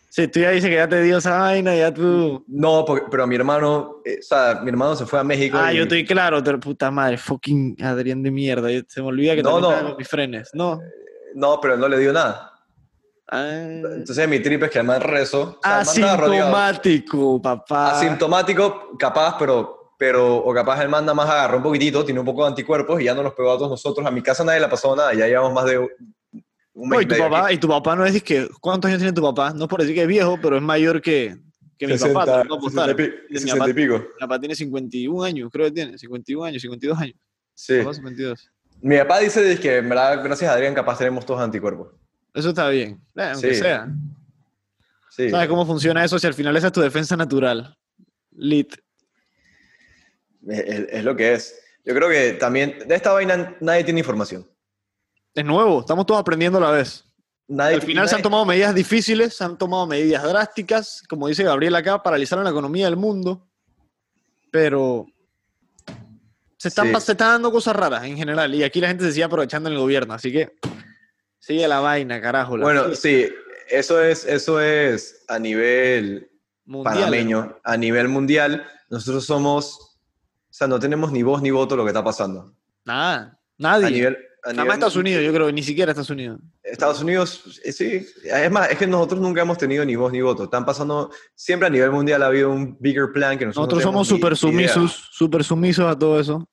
si 0.09 0.27
tú 0.27 0.39
ya 0.39 0.51
dices 0.51 0.69
que 0.69 0.75
ya 0.75 0.87
te 0.89 1.01
dio 1.01 1.17
esa 1.17 1.37
vaina, 1.39 1.75
ya 1.75 1.93
tú... 1.93 2.43
No, 2.47 2.83
porque- 2.85 3.05
pero 3.09 3.25
mi 3.27 3.35
hermano, 3.35 3.97
eh, 4.05 4.17
o 4.19 4.23
sea, 4.23 4.59
mi 4.63 4.69
hermano 4.69 4.95
se 4.95 5.05
fue 5.05 5.19
a 5.19 5.23
México. 5.23 5.57
Ah, 5.59 5.73
y- 5.73 5.77
yo 5.77 5.83
estoy 5.83 6.05
claro, 6.05 6.43
te- 6.43 6.57
puta 6.57 6.89
madre, 6.91 7.17
fucking 7.17 7.77
Adrián 7.83 8.21
de 8.23 8.31
mierda. 8.31 8.71
yo- 8.71 8.81
Se 8.87 9.01
me 9.01 9.07
olvida 9.07 9.35
que 9.35 9.43
No, 9.43 9.59
no. 9.59 9.95
mis 9.97 10.07
frenes. 10.07 10.49
No. 10.53 10.79
No, 11.35 11.59
pero 11.61 11.77
no 11.77 11.87
le 11.87 11.97
dio 11.99 12.11
nada. 12.13 12.53
Ah. 13.31 13.47
Entonces 13.51 14.27
mi 14.27 14.39
trip 14.39 14.63
es 14.63 14.71
que 14.71 14.81
man 14.81 15.01
rezo. 15.01 15.59
o 15.59 15.59
sea. 15.63 15.79
Asintomático, 15.81 17.41
papá. 17.41 17.91
Asintomático, 17.97 18.97
capaz, 18.97 19.35
pero, 19.37 19.78
pero, 19.99 20.37
o 20.37 20.53
capaz 20.53 20.81
el 20.81 20.87
man 20.89 21.03
nada 21.03 21.13
más 21.13 21.29
agarró 21.29 21.57
un 21.57 21.63
poquitito, 21.63 22.05
tiene 22.05 22.21
un 22.21 22.25
poco 22.25 22.43
de 22.43 22.47
anticuerpos 22.51 23.01
y 23.01 23.03
ya 23.03 23.13
no 23.13 23.21
los 23.21 23.33
pegó 23.33 23.51
a 23.51 23.57
todos 23.57 23.69
nosotros. 23.69 24.07
A 24.07 24.11
mi 24.11 24.21
casa 24.23 24.45
nadie 24.45 24.59
le 24.59 24.65
ha 24.65 24.69
pasado 24.69 24.95
nada, 24.95 25.13
ya 25.13 25.27
llevamos 25.27 25.51
más 25.53 25.65
de 25.65 25.77
un 25.77 25.89
No, 26.73 26.85
mes 26.97 27.01
y 27.01 27.05
tu 27.07 27.17
papá, 27.17 27.45
aquí. 27.47 27.55
y 27.55 27.57
tu 27.57 27.67
papá 27.67 27.95
no 27.97 28.05
es 28.05 28.23
que, 28.23 28.47
¿cuántos 28.61 28.87
años 28.87 28.99
tiene 28.99 29.11
tu 29.13 29.21
papá? 29.21 29.51
No 29.53 29.65
es 29.65 29.69
por 29.69 29.81
decir 29.81 29.93
que 29.93 30.03
es 30.03 30.07
viejo, 30.07 30.39
pero 30.41 30.55
es 30.55 30.61
mayor 30.61 31.01
que, 31.01 31.35
que 31.77 31.85
mi 31.87 31.93
60, 31.97 32.13
papá. 32.17 32.31
te 32.31 32.37
lo 32.37 32.43
puedo 32.45 32.59
apostar. 32.59 32.85
60 32.95 33.03
y 33.03 33.07
pi- 33.07 33.15
Mi 33.33 33.39
60 33.39 33.57
papá- 33.59 33.69
y 33.69 33.73
pico. 33.73 33.97
Mi 33.97 34.19
papá 34.21 34.39
tiene 34.39 34.55
51 34.55 35.23
años, 35.23 35.49
creo 35.51 35.65
que 35.65 35.71
tiene. 35.73 35.97
51 35.97 36.45
años, 36.45 36.61
52 36.61 36.97
años. 36.97 37.15
Sí. 37.53 37.79
Papá 37.79 37.93
52. 37.93 38.49
Mi 38.81 38.97
papá 38.99 39.19
dice 39.19 39.59
que 39.59 39.77
en 39.77 39.89
verdad, 39.89 40.23
gracias 40.23 40.49
a 40.49 40.53
Adrián, 40.53 40.73
capaz 40.73 40.97
tenemos 40.97 41.25
todos 41.25 41.41
anticuerpos. 41.41 41.89
Eso 42.33 42.49
está 42.49 42.69
bien. 42.69 43.01
Eh, 43.17 43.21
aunque 43.33 43.53
Sí. 43.53 43.59
sea. 43.61 43.89
Sí. 45.09 45.29
¿Sabes 45.29 45.49
cómo 45.49 45.65
funciona 45.65 46.05
eso? 46.05 46.17
Si 46.17 46.25
al 46.27 46.33
final 46.33 46.55
esa 46.55 46.67
es 46.67 46.73
tu 46.73 46.79
defensa 46.79 47.17
natural. 47.17 47.75
Lit. 48.31 48.75
Es, 50.47 51.03
lo 51.03 51.15
que 51.15 51.33
es. 51.33 51.59
Yo 51.85 51.93
creo 51.95 52.09
que 52.09 52.33
también 52.33 52.79
de 52.87 52.95
esta 52.95 53.11
vaina 53.13 53.55
nadie 53.59 53.83
tiene 53.83 53.99
información. 53.99 54.47
Es 55.33 55.45
nuevo, 55.45 55.81
estamos 55.81 56.05
todos 56.05 56.19
aprendiendo 56.21 56.57
a 56.57 56.61
la 56.61 56.71
vez. 56.71 57.05
Nadie, 57.47 57.75
Al 57.75 57.81
final 57.81 58.07
se 58.07 58.15
han 58.15 58.21
tomado 58.21 58.45
medidas 58.45 58.75
difíciles, 58.75 59.35
se 59.35 59.43
han 59.43 59.57
tomado 59.57 59.87
medidas 59.87 60.23
drásticas, 60.23 61.01
como 61.09 61.27
dice 61.27 61.43
Gabriel 61.43 61.75
acá, 61.75 62.01
paralizaron 62.03 62.43
la 62.43 62.51
economía 62.51 62.85
del 62.85 62.95
mundo, 62.95 63.47
pero 64.51 65.07
se 66.57 66.67
están, 66.67 66.87
Sí. 66.87 66.93
pas- 66.93 66.99
se 67.01 67.11
están 67.13 67.29
dando 67.29 67.51
cosas 67.51 67.75
raras 67.75 68.03
en 68.03 68.17
general 68.17 68.53
y 68.53 68.63
aquí 68.63 68.79
la 68.81 68.87
gente 68.89 69.03
se 69.05 69.13
sigue 69.13 69.23
aprovechando 69.23 69.69
en 69.69 69.73
el 69.75 69.79
gobierno, 69.81 70.13
así 70.13 70.31
que 70.31 70.53
sigue 71.39 71.67
la 71.67 71.79
vaina, 71.79 72.21
carajo. 72.21 72.55
la 72.57 72.63
Bueno, 72.65 72.93
sí, 72.95 73.27
eso 73.69 74.01
es, 74.03 74.25
eso 74.25 74.61
es 74.61 75.23
a 75.27 75.39
nivel 75.39 76.29
mundial, 76.65 76.95
panameño, 76.95 77.57
a 77.63 77.77
nivel 77.77 78.09
mundial. 78.09 78.67
Nosotros 78.89 79.25
somos, 79.25 79.88
o 80.49 80.53
sea, 80.53 80.67
no 80.67 80.79
tenemos 80.79 81.11
ni 81.11 81.21
voz 81.23 81.41
ni 81.41 81.51
voto 81.51 81.75
lo 81.75 81.83
que 81.83 81.89
está 81.89 82.03
pasando. 82.03 82.53
Nada, 82.85 83.39
nadie. 83.57 83.85
A 83.87 83.89
nivel, 83.89 84.17
a 84.43 84.47
Nada 84.47 84.53
nivel- 84.53 84.67
más 84.67 84.73
Estados 84.77 84.95
Unidos, 84.95 85.23
yo 85.23 85.31
creo, 85.33 85.51
ni 85.51 85.61
siquiera 85.63 85.91
Estados 85.91 86.09
Unidos. 86.09 86.39
Estados 86.63 87.01
Unidos, 87.01 87.59
eh, 87.63 87.71
sí. 87.71 88.07
Es 88.23 88.51
más, 88.51 88.69
es 88.71 88.77
que 88.77 88.87
nosotros 88.87 89.19
nunca 89.21 89.41
hemos 89.41 89.57
tenido 89.57 89.85
ni 89.85 89.95
voz 89.95 90.11
ni 90.11 90.21
voto. 90.21 90.45
Están 90.45 90.65
pasando, 90.65 91.11
siempre 91.35 91.67
a 91.67 91.69
nivel 91.69 91.91
mundial 91.91 92.23
ha 92.23 92.27
habido 92.27 92.49
un 92.51 92.77
bigger 92.79 93.11
plan 93.11 93.37
que 93.37 93.45
nosotros, 93.45 93.67
Nosotros 93.67 93.83
no 93.85 93.91
somos 93.91 94.07
súper 94.07 94.35
sumisos, 94.37 95.09
súper 95.11 95.43
sumisos 95.43 95.85
a 95.85 95.97
todo 95.97 96.19
eso. 96.19 96.47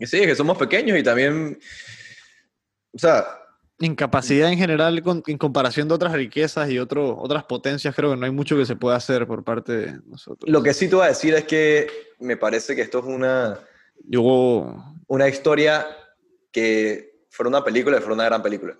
Sí, 0.00 0.18
es 0.18 0.26
que 0.26 0.34
somos 0.36 0.56
pequeños 0.58 0.98
y 0.98 1.02
también, 1.02 1.58
o 2.92 2.98
sea, 2.98 3.24
Incapacidad 3.78 4.50
en 4.50 4.56
general 4.58 5.02
con- 5.02 5.22
en 5.26 5.36
comparación 5.36 5.86
de 5.88 5.94
otras 5.94 6.12
riquezas 6.14 6.70
y 6.70 6.78
otro, 6.78 7.18
otras 7.18 7.44
potencias, 7.44 7.94
creo 7.94 8.10
que 8.10 8.16
no 8.16 8.24
hay 8.24 8.32
mucho 8.32 8.56
que 8.56 8.64
se 8.64 8.74
pueda 8.76 8.96
hacer 8.96 9.26
por 9.26 9.44
parte 9.44 9.72
de 9.76 10.00
nosotros. 10.06 10.50
lo 10.50 10.62
que 10.62 10.72
sí 10.72 10.88
te 10.88 10.94
voy 10.96 11.04
a 11.04 11.08
decir 11.08 11.34
es 11.34 11.44
que 11.44 11.86
me 12.20 12.38
parece 12.38 12.74
que 12.74 12.80
esto 12.82 13.00
es 13.00 13.04
una, 13.04 13.58
Yo, 14.08 14.74
una 15.08 15.28
historia 15.28 15.86
que 16.50 17.26
fuera 17.28 17.48
una 17.50 17.62
película 17.64 17.96
y 17.98 18.00
fuera 18.00 18.14
una 18.14 18.24
gran 18.24 18.42
película. 18.42 18.74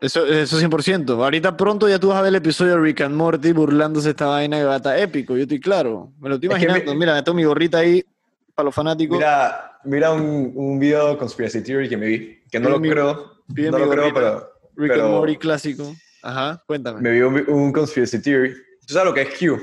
eso, 0.00 0.24
eso 0.24 0.56
100%. 0.60 1.10
Ahorita 1.24 1.56
pronto 1.56 1.88
ya 1.88 1.98
tú 1.98 2.08
vas 2.10 2.18
a 2.18 2.22
ver 2.22 2.28
el 2.28 2.36
episodio 2.36 2.74
de 2.74 2.80
Rick 2.80 3.00
and 3.00 3.16
Morty 3.16 3.50
burlándose 3.50 4.10
esta 4.10 4.26
vaina 4.26 4.58
que 4.58 4.64
va 4.64 4.74
a 4.74 4.76
estar 4.76 4.96
épico, 5.00 5.34
yo 5.36 5.42
estoy 5.42 5.58
claro. 5.58 6.12
Me 6.20 6.28
lo 6.28 6.36
estoy 6.36 6.48
Es 6.50 6.54
que 6.58 6.64
imaginando. 6.64 6.94
Mira, 6.94 7.14
me 7.14 7.22
tengo 7.24 7.34
mi 7.34 7.42
gorrita 7.44 7.78
ahí 7.78 8.04
para 8.54 8.66
los 8.66 8.74
fanáticos. 8.74 9.18
Mira, 9.18 9.80
mira 9.82 10.12
un, 10.12 10.52
un 10.54 10.78
video 10.78 11.08
de 11.10 11.16
Conspiracy 11.18 11.60
Theory 11.62 11.88
que 11.88 11.96
me 11.96 12.06
vi, 12.06 12.38
que 12.48 12.60
no 12.60 12.68
lo 12.68 12.78
mi- 12.78 12.88
creo, 12.88 13.37
pide 13.54 13.70
no 13.70 13.78
mi 13.78 13.84
lo 13.84 13.90
creo, 13.90 14.14
pero 14.14 14.52
Rick 14.76 14.92
pero- 14.92 15.04
and 15.06 15.14
Morty 15.14 15.36
clásico. 15.36 15.94
Ajá, 16.22 16.62
cuéntame. 16.66 17.00
me 17.00 17.10
vi 17.12 17.20
un, 17.20 17.44
un 17.48 17.72
Conspiracy 17.72 18.20
Theory. 18.20 18.54
¿Tú 18.86 18.94
sabes 18.94 19.06
lo 19.08 19.14
que 19.14 19.22
es 19.22 19.28
Q? 19.38 19.58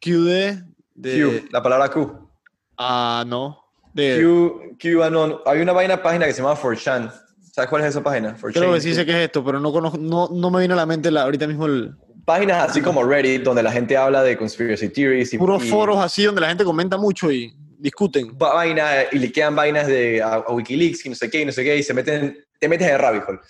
QD 0.00 0.62
de... 0.94 1.40
Q, 1.42 1.48
la 1.50 1.62
palabra 1.62 1.88
Q. 1.90 2.28
Ah, 2.76 3.24
no. 3.26 3.58
De, 3.92 4.20
Q, 4.22 4.76
Q, 4.80 5.10
no, 5.10 5.40
hay 5.46 5.60
una 5.60 5.72
vaina 5.72 6.02
página 6.02 6.26
que 6.26 6.32
se 6.32 6.42
llama 6.42 6.56
4chan. 6.56 7.12
¿Sabes 7.52 7.70
cuál 7.70 7.82
es 7.82 7.88
esa 7.90 8.02
página? 8.02 8.36
4chan. 8.36 8.52
creo 8.52 8.72
que 8.74 8.80
sí 8.80 8.94
sé 8.94 9.06
qué 9.06 9.12
es 9.12 9.26
esto, 9.28 9.44
pero 9.44 9.60
no 9.60 9.72
conozco, 9.72 9.96
no, 9.98 10.28
no 10.32 10.50
me 10.50 10.60
vino 10.60 10.74
a 10.74 10.76
la 10.76 10.86
mente 10.86 11.10
la- 11.10 11.22
ahorita 11.22 11.46
mismo 11.46 11.66
el... 11.66 11.94
Páginas 12.24 12.70
así 12.70 12.80
como 12.80 13.04
Reddit, 13.04 13.42
donde 13.42 13.62
la 13.62 13.70
gente 13.70 13.96
habla 13.96 14.22
de 14.22 14.36
conspiracy 14.36 14.88
theories 14.88 15.32
y, 15.34 15.38
Puros 15.38 15.62
y- 15.64 15.68
foros 15.68 15.98
así 15.98 16.24
donde 16.24 16.40
la 16.40 16.48
gente 16.48 16.64
comenta 16.64 16.96
mucho 16.96 17.30
y 17.30 17.54
discuten. 17.78 18.36
vainas 18.38 19.06
y 19.12 19.18
le 19.18 19.30
quedan 19.30 19.54
vainas 19.54 19.86
de 19.86 20.22
a, 20.22 20.38
Wikileaks 20.50 21.04
y 21.06 21.10
no 21.10 21.14
sé 21.14 21.28
qué 21.30 21.42
y 21.42 21.44
no 21.44 21.52
sé 21.52 21.62
qué 21.62 21.76
y 21.76 21.82
se 21.82 21.92
meten, 21.94 22.38
te 22.64 22.68
metes 22.68 22.88
en 22.88 22.94
el 22.94 22.98
rabbit 22.98 23.24
hole. 23.28 23.40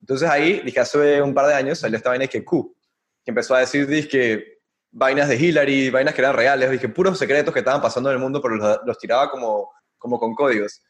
Entonces 0.00 0.28
ahí, 0.28 0.60
dije, 0.64 0.80
hace 0.80 1.22
un 1.22 1.32
par 1.32 1.46
de 1.46 1.54
años 1.54 1.78
salió 1.78 1.96
esta 1.96 2.10
vaina 2.10 2.26
que 2.26 2.44
Q, 2.44 2.74
que 3.24 3.30
empezó 3.30 3.54
a 3.54 3.60
decir, 3.60 3.86
dije, 3.86 4.58
vainas 4.90 5.28
de 5.28 5.36
Hillary, 5.36 5.90
vainas 5.90 6.14
que 6.14 6.20
eran 6.20 6.34
reales, 6.34 6.68
dije, 6.68 6.88
puros 6.88 7.16
secretos 7.16 7.54
que 7.54 7.60
estaban 7.60 7.80
pasando 7.80 8.10
en 8.10 8.16
el 8.16 8.20
mundo, 8.20 8.42
pero 8.42 8.56
los, 8.84 8.98
tiraba 8.98 9.30
como, 9.30 9.70
como 9.98 10.18
con 10.18 10.34
códigos. 10.34 10.82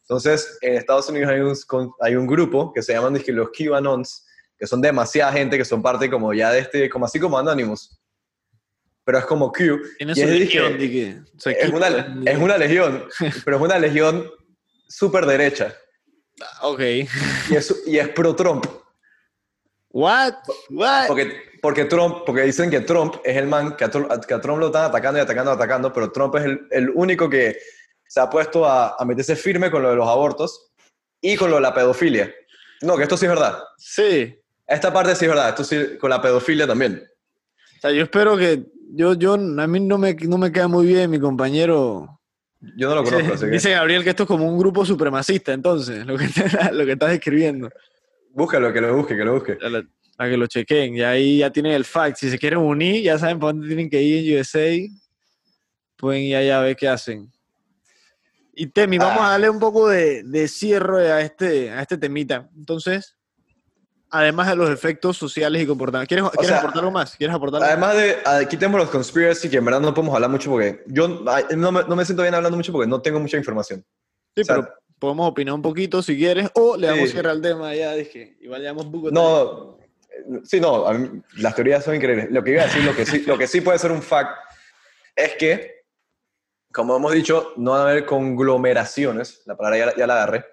Entonces, 0.00 0.58
en 0.62 0.74
Estados 0.74 1.08
Unidos 1.08 1.30
hay 1.30 1.40
un, 1.40 1.92
hay 2.00 2.16
un 2.16 2.26
grupo 2.26 2.72
que 2.72 2.82
se 2.82 2.92
llaman 2.92 3.14
dije, 3.14 3.30
los 3.30 3.50
QAnons, 3.50 4.26
que 4.58 4.66
son 4.66 4.80
demasiada 4.80 5.32
gente 5.32 5.56
que 5.56 5.64
son 5.64 5.80
parte 5.82 6.10
como 6.10 6.34
ya 6.34 6.50
de 6.50 6.58
este, 6.58 6.90
como 6.90 7.04
así 7.04 7.20
como 7.20 7.38
Anonymous. 7.38 8.00
Pero 9.04 9.18
es 9.18 9.26
como 9.26 9.52
Q. 9.52 9.80
Y 10.00 10.10
es, 10.10 10.18
legión, 10.18 10.76
es, 10.80 11.70
una, 11.70 11.88
es 12.26 12.36
una 12.38 12.58
legión, 12.58 13.04
pero 13.44 13.58
es 13.58 13.62
una 13.62 13.78
legión 13.78 14.28
súper 14.88 15.24
derecha. 15.24 15.72
Ok. 16.62 16.80
Y 16.80 17.56
es, 17.56 17.82
y 17.86 17.98
es 17.98 18.08
pro 18.10 18.34
Trump. 18.34 18.66
What? 19.92 20.34
What? 20.70 21.08
Porque, 21.08 21.32
porque 21.60 21.84
Trump, 21.84 22.18
porque 22.24 22.42
dicen 22.42 22.70
que 22.70 22.80
Trump 22.80 23.16
es 23.24 23.36
el 23.36 23.46
man 23.46 23.76
que 23.76 23.84
a, 23.84 23.90
Trump 23.90 24.58
lo 24.60 24.66
están 24.66 24.84
atacando 24.84 25.18
y 25.18 25.22
atacando 25.22 25.50
y 25.50 25.54
atacando, 25.54 25.92
pero 25.92 26.12
Trump 26.12 26.36
es 26.36 26.44
el, 26.44 26.66
el 26.70 26.90
único 26.90 27.28
que 27.28 27.58
se 28.06 28.20
ha 28.20 28.30
puesto 28.30 28.64
a, 28.64 28.96
a, 28.98 29.04
meterse 29.04 29.36
firme 29.36 29.70
con 29.70 29.82
lo 29.82 29.90
de 29.90 29.96
los 29.96 30.08
abortos 30.08 30.72
y 31.20 31.36
con 31.36 31.50
lo 31.50 31.56
de 31.56 31.62
la 31.62 31.74
pedofilia. 31.74 32.32
No, 32.82 32.96
que 32.96 33.02
esto 33.02 33.16
sí 33.16 33.26
es 33.26 33.30
verdad. 33.30 33.58
Sí. 33.78 34.36
Esta 34.66 34.92
parte 34.92 35.14
sí 35.16 35.24
es 35.24 35.30
verdad, 35.30 35.48
esto 35.50 35.64
sí 35.64 35.98
con 35.98 36.10
la 36.10 36.22
pedofilia 36.22 36.66
también. 36.66 37.02
O 37.78 37.80
sea, 37.80 37.90
yo 37.90 38.04
espero 38.04 38.36
que 38.36 38.64
yo, 38.92 39.14
yo, 39.14 39.34
a 39.34 39.66
mí 39.66 39.80
no 39.80 39.98
me, 39.98 40.14
no 40.14 40.38
me 40.38 40.52
queda 40.52 40.68
muy 40.68 40.86
bien 40.86 41.10
mi 41.10 41.18
compañero. 41.18 42.19
Yo 42.76 42.88
no 42.88 42.96
lo 42.96 43.04
conozco. 43.04 43.32
Dice, 43.32 43.46
dice 43.48 43.70
Gabriel 43.70 44.04
que 44.04 44.10
esto 44.10 44.24
es 44.24 44.26
como 44.26 44.46
un 44.46 44.58
grupo 44.58 44.84
supremacista, 44.84 45.52
entonces, 45.52 46.04
lo 46.06 46.18
que, 46.18 46.28
lo 46.72 46.84
que 46.84 46.92
estás 46.92 47.12
escribiendo. 47.12 47.70
Búscalo, 48.32 48.72
que 48.72 48.80
lo 48.80 48.96
busque, 48.96 49.16
que 49.16 49.24
lo 49.24 49.34
busque. 49.34 49.58
A, 50.18 50.28
que 50.28 50.36
lo 50.36 50.46
chequen. 50.46 50.96
Y 50.96 51.02
ahí 51.02 51.38
ya 51.38 51.50
tienen 51.50 51.72
el 51.72 51.84
fact. 51.84 52.18
Si 52.18 52.30
se 52.30 52.38
quieren 52.38 52.58
unir, 52.58 53.02
ya 53.02 53.18
saben 53.18 53.38
para 53.38 53.52
dónde 53.52 53.66
tienen 53.66 53.88
que 53.88 54.02
ir 54.02 54.30
en 54.30 54.38
USA. 54.38 54.70
Pueden 55.96 56.22
ir 56.22 56.36
allá 56.36 56.60
a 56.60 56.62
ver 56.62 56.76
qué 56.76 56.88
hacen. 56.88 57.30
Y 58.52 58.66
Temi, 58.66 58.98
vamos 58.98 59.22
a 59.22 59.28
ah. 59.28 59.30
darle 59.30 59.48
un 59.48 59.58
poco 59.58 59.88
de, 59.88 60.22
de, 60.22 60.46
cierre 60.46 61.10
a 61.10 61.22
este, 61.22 61.70
a 61.70 61.80
este 61.80 61.96
temita. 61.96 62.50
Entonces, 62.54 63.16
además 64.10 64.48
de 64.48 64.56
los 64.56 64.70
efectos 64.70 65.16
sociales 65.16 65.62
y 65.62 65.66
comportamientos. 65.66 66.08
¿Quieres, 66.08 66.30
¿quieres 66.30 66.58
aportar 66.58 66.80
algo 66.80 66.90
más? 66.90 67.16
¿Quieres 67.16 67.34
aportar 67.34 67.62
Además 67.62 67.96
de, 67.96 68.16
aquí 68.24 68.56
tenemos 68.56 68.80
los 68.80 68.90
conspiracy, 68.90 69.48
que 69.48 69.58
en 69.58 69.64
verdad 69.64 69.80
no 69.80 69.94
podemos 69.94 70.14
hablar 70.14 70.30
mucho 70.30 70.50
porque 70.50 70.82
yo 70.86 71.08
no 71.08 71.72
me, 71.72 71.84
no 71.84 71.96
me 71.96 72.04
siento 72.04 72.22
bien 72.22 72.34
hablando 72.34 72.56
mucho 72.56 72.72
porque 72.72 72.88
no 72.88 73.00
tengo 73.00 73.20
mucha 73.20 73.36
información. 73.36 73.84
Sí, 74.34 74.42
pero 74.46 74.68
podemos 74.98 75.28
opinar 75.28 75.54
un 75.54 75.62
poquito 75.62 76.02
si 76.02 76.16
quieres, 76.16 76.50
o 76.54 76.76
le 76.76 76.88
damos 76.88 77.10
cierre 77.10 77.30
al 77.30 77.40
tema 77.40 77.74
ya, 77.74 77.94
dije, 77.94 78.36
igual 78.40 78.60
llevamos 78.60 78.86
poco 78.86 79.10
No, 79.10 79.78
sí, 80.44 80.60
no, 80.60 80.86
las 81.38 81.54
teorías 81.54 81.84
son 81.84 81.94
increíbles. 81.94 82.30
Lo 82.30 82.44
que 82.44 82.52
iba 82.52 82.62
a 82.62 82.66
decir, 82.66 82.84
lo 82.84 82.94
que 82.94 83.06
sí, 83.06 83.22
lo 83.26 83.38
que 83.38 83.46
sí 83.46 83.60
puede 83.60 83.78
ser 83.78 83.92
un 83.92 84.02
fact, 84.02 84.36
es 85.16 85.34
que, 85.36 85.84
como 86.72 86.96
hemos 86.96 87.12
dicho, 87.12 87.54
no 87.56 87.72
van 87.72 87.80
a 87.80 87.90
haber 87.90 88.06
conglomeraciones, 88.06 89.42
la 89.46 89.56
palabra 89.56 89.78
ya, 89.78 89.96
ya 89.96 90.06
la 90.06 90.14
agarré, 90.14 90.44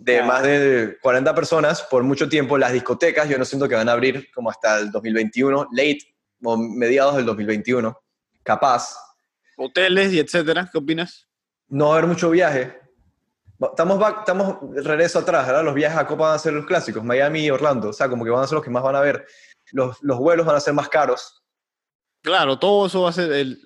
de 0.00 0.22
más 0.22 0.42
de 0.42 0.98
40 1.00 1.34
personas 1.34 1.82
por 1.82 2.02
mucho 2.02 2.28
tiempo. 2.28 2.58
Las 2.58 2.72
discotecas, 2.72 3.28
yo 3.28 3.38
no 3.38 3.44
siento 3.44 3.68
que 3.68 3.74
van 3.74 3.88
a 3.88 3.92
abrir 3.92 4.30
como 4.32 4.50
hasta 4.50 4.78
el 4.78 4.90
2021, 4.90 5.68
late, 5.72 6.14
o 6.42 6.56
mediados 6.56 7.16
del 7.16 7.26
2021, 7.26 7.96
capaz. 8.42 8.96
Hoteles 9.56 10.12
y 10.12 10.20
etcétera, 10.20 10.68
¿qué 10.70 10.78
opinas? 10.78 11.28
No 11.68 11.88
va 11.88 11.94
a 11.94 11.98
haber 11.98 12.08
mucho 12.08 12.30
viaje. 12.30 12.78
Estamos, 13.60 14.00
estamos 14.20 14.56
regreso 14.84 15.18
atrás, 15.18 15.46
¿verdad? 15.46 15.64
Los 15.64 15.74
viajes 15.74 15.98
a 15.98 16.06
Copa 16.06 16.28
van 16.28 16.36
a 16.36 16.38
ser 16.38 16.52
los 16.52 16.66
clásicos, 16.66 17.02
Miami 17.02 17.40
y 17.40 17.50
Orlando, 17.50 17.88
o 17.88 17.92
sea, 17.92 18.08
como 18.08 18.24
que 18.24 18.30
van 18.30 18.44
a 18.44 18.46
ser 18.46 18.54
los 18.54 18.64
que 18.64 18.70
más 18.70 18.82
van 18.82 18.96
a 18.96 19.00
ver. 19.00 19.26
Los, 19.72 19.98
los 20.02 20.18
vuelos 20.18 20.46
van 20.46 20.56
a 20.56 20.60
ser 20.60 20.74
más 20.74 20.88
caros. 20.88 21.42
Claro, 22.22 22.58
todo 22.58 22.86
eso 22.86 23.02
va 23.02 23.10
a, 23.10 23.12
ser 23.12 23.56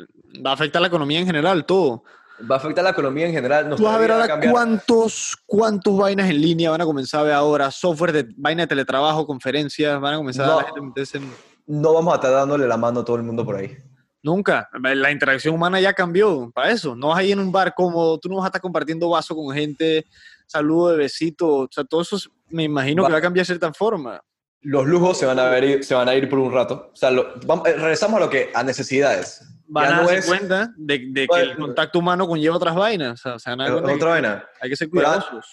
va 0.45 0.51
a 0.51 0.55
afectar 0.55 0.81
la 0.81 0.89
economía 0.89 1.21
en 1.21 1.27
general, 1.27 1.65
todo. 1.67 2.05
Va 2.51 2.57
a 2.57 2.59
afectar 2.59 2.83
la 2.83 2.91
economía 2.91 3.27
en 3.27 3.33
general. 3.33 3.75
Tú 3.77 3.85
vas 3.85 3.95
a 3.95 3.99
ver 3.99 4.11
ahora 4.11 4.41
cuántos, 4.51 5.37
cuántos 5.47 5.97
vainas 5.97 6.29
en 6.29 6.41
línea 6.41 6.71
van 6.71 6.81
a 6.81 6.85
comenzar 6.85 7.21
a 7.21 7.25
ver 7.25 7.33
ahora, 7.35 7.71
software 7.71 8.13
de 8.13 8.29
vaina 8.37 8.63
de 8.63 8.67
teletrabajo, 8.67 9.27
conferencias, 9.27 10.01
van 10.01 10.15
a 10.15 10.17
comenzar 10.17 10.51
a 10.51 10.57
la 10.57 10.65
gente 10.65 11.21
No 11.67 11.95
vamos 11.95 12.13
a 12.13 12.17
estar 12.17 12.33
dándole 12.33 12.67
la 12.67 12.77
mano 12.77 13.01
a 13.01 13.05
todo 13.05 13.17
el 13.17 13.23
mundo 13.23 13.45
por 13.45 13.57
ahí. 13.57 13.77
Nunca. 14.23 14.69
La 14.81 15.11
interacción 15.11 15.55
humana 15.55 15.81
ya 15.81 15.93
cambió 15.93 16.51
para 16.55 16.71
eso. 16.71 16.95
No 16.95 17.09
vas 17.09 17.19
ahí 17.19 17.33
en 17.33 17.41
un 17.41 17.51
bar 17.51 17.75
como 17.75 18.19
tú 18.19 18.29
no 18.29 18.37
vas 18.37 18.45
a 18.45 18.49
estar 18.49 18.61
compartiendo 18.61 19.09
vaso 19.09 19.35
con 19.35 19.55
gente, 19.55 20.07
saludo 20.47 20.91
de 20.91 20.97
besito. 20.99 21.49
O 21.59 21.69
sea, 21.71 21.85
todo 21.85 22.03
eso 22.03 22.17
me 22.49 22.63
imagino 22.63 23.05
que 23.05 23.13
va 23.13 23.19
a 23.19 23.23
cambiar 23.23 23.43
de 23.43 23.47
cierta 23.47 23.73
forma. 23.73 24.21
Los 24.61 24.87
lujos 24.87 25.19
se 25.19 25.27
van 25.27 25.41
a, 25.41 25.49
ver, 25.49 25.83
se 25.83 25.95
van 25.95 26.09
a 26.09 26.15
ir 26.15 26.29
por 26.29 26.39
un 26.39 26.53
rato. 26.53 26.91
O 26.93 26.97
sea, 26.97 27.11
eh, 27.11 27.75
regresamos 27.77 28.19
a 28.19 28.25
lo 28.25 28.31
que 28.31 28.51
a 28.55 28.63
necesidades. 28.63 29.45
Van 29.67 29.93
a 29.93 30.03
darse 30.03 30.29
cuenta 30.29 30.73
de, 30.77 31.13
que 31.13 31.41
el 31.41 31.57
contacto 31.57 31.99
humano 31.99 32.27
conlleva 32.27 32.57
otras 32.57 32.75
vainas. 32.75 33.25
O 33.25 33.39
sea, 33.39 33.55
otra 33.55 34.09
vaina. 34.09 34.49
Hay 34.61 34.71
que 34.71 34.77
ser 34.77 34.91
cuidadosos. 34.91 35.47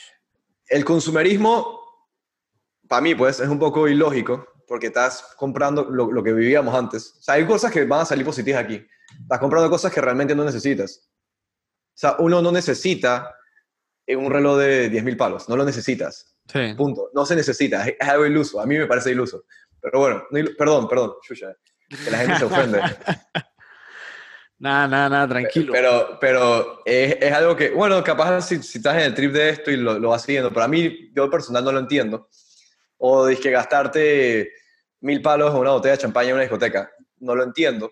El 0.68 0.86
consumerismo, 0.86 1.80
para 2.88 3.02
mí, 3.02 3.16
pues, 3.16 3.40
es 3.40 3.48
un 3.48 3.60
poco 3.60 3.88
ilógico 3.88 4.48
porque 4.68 4.88
estás 4.88 5.34
comprando 5.36 5.90
lo, 5.90 6.24
que 6.24 6.32
vivíamos 6.32 6.76
antes. 6.76 7.16
O 7.18 7.22
sea, 7.22 7.34
hay 7.36 7.46
cosas 7.46 7.72
que 7.72 7.86
van 7.86 8.02
a 8.02 8.06
salir 8.06 8.24
positivas 8.24 8.64
aquí. 8.64 8.86
Estás 9.20 9.40
comprando 9.40 9.70
cosas 9.70 9.92
que 9.92 10.00
realmente 10.00 10.36
no 10.36 10.46
necesitas. 10.46 11.10
O 11.10 11.98
sea, 12.00 12.16
uno 12.20 12.42
no 12.42 12.52
necesita 12.52 13.36
un 14.08 14.32
reloj 14.32 14.58
de 14.60 14.92
10.000 14.92 15.18
palos, 15.18 15.50
no 15.50 15.56
lo 15.56 15.66
necesitas. 15.66 16.36
Sí. 16.52 16.74
Punto. 16.76 17.10
No 17.14 17.26
se 17.26 17.36
necesita, 17.36 17.88
es, 17.88 17.96
algo 18.08 18.26
iluso. 18.26 18.62
A 18.62 18.66
mí 18.66 18.78
me 18.78 18.88
parece 18.88 19.12
iluso. 19.12 19.44
Pero 19.82 20.00
bueno, 20.00 20.24
perdón, 20.58 20.88
perdón, 20.88 21.14
chucha, 21.22 21.54
que 22.04 22.12
la 22.12 22.18
gente 22.20 22.38
se 22.38 22.46
ofende. 22.46 22.82
nada, 24.60 24.88
nada, 24.88 25.10
nada, 25.10 25.28
tranquilo. 25.28 25.74
Pero, 25.74 26.18
pero 26.20 26.82
es, 26.86 27.18
es 27.20 27.32
algo 27.32 27.56
que, 27.56 27.72
bueno, 27.72 28.04
capaz 28.04 28.42
si, 28.42 28.62
si, 28.62 28.78
estás 28.78 28.96
en 28.96 29.02
el 29.02 29.14
trip 29.16 29.32
de 29.32 29.50
esto 29.50 29.72
y 29.72 29.78
lo, 29.78 29.98
lo 29.98 30.10
vas 30.10 30.22
siguiendo, 30.22 30.50
pero 30.50 30.66
a 30.66 30.68
mí, 30.68 31.12
yo 31.14 31.30
personal 31.30 31.64
no 31.64 31.72
lo 31.72 31.80
entiendo. 31.80 32.30
O 32.98 33.26
dices 33.26 33.44
que 33.44 33.52
gastarte 33.52 34.52
mil 35.02 35.22
palos 35.22 35.54
en 35.54 35.62
una 35.62 35.72
botella 35.72 35.94
de 35.94 36.02
champaña 36.02 36.30
en 36.30 36.36
una 36.36 36.44
discoteca. 36.44 36.92
No 37.20 37.36
lo 37.36 37.44
entiendo. 37.44 37.92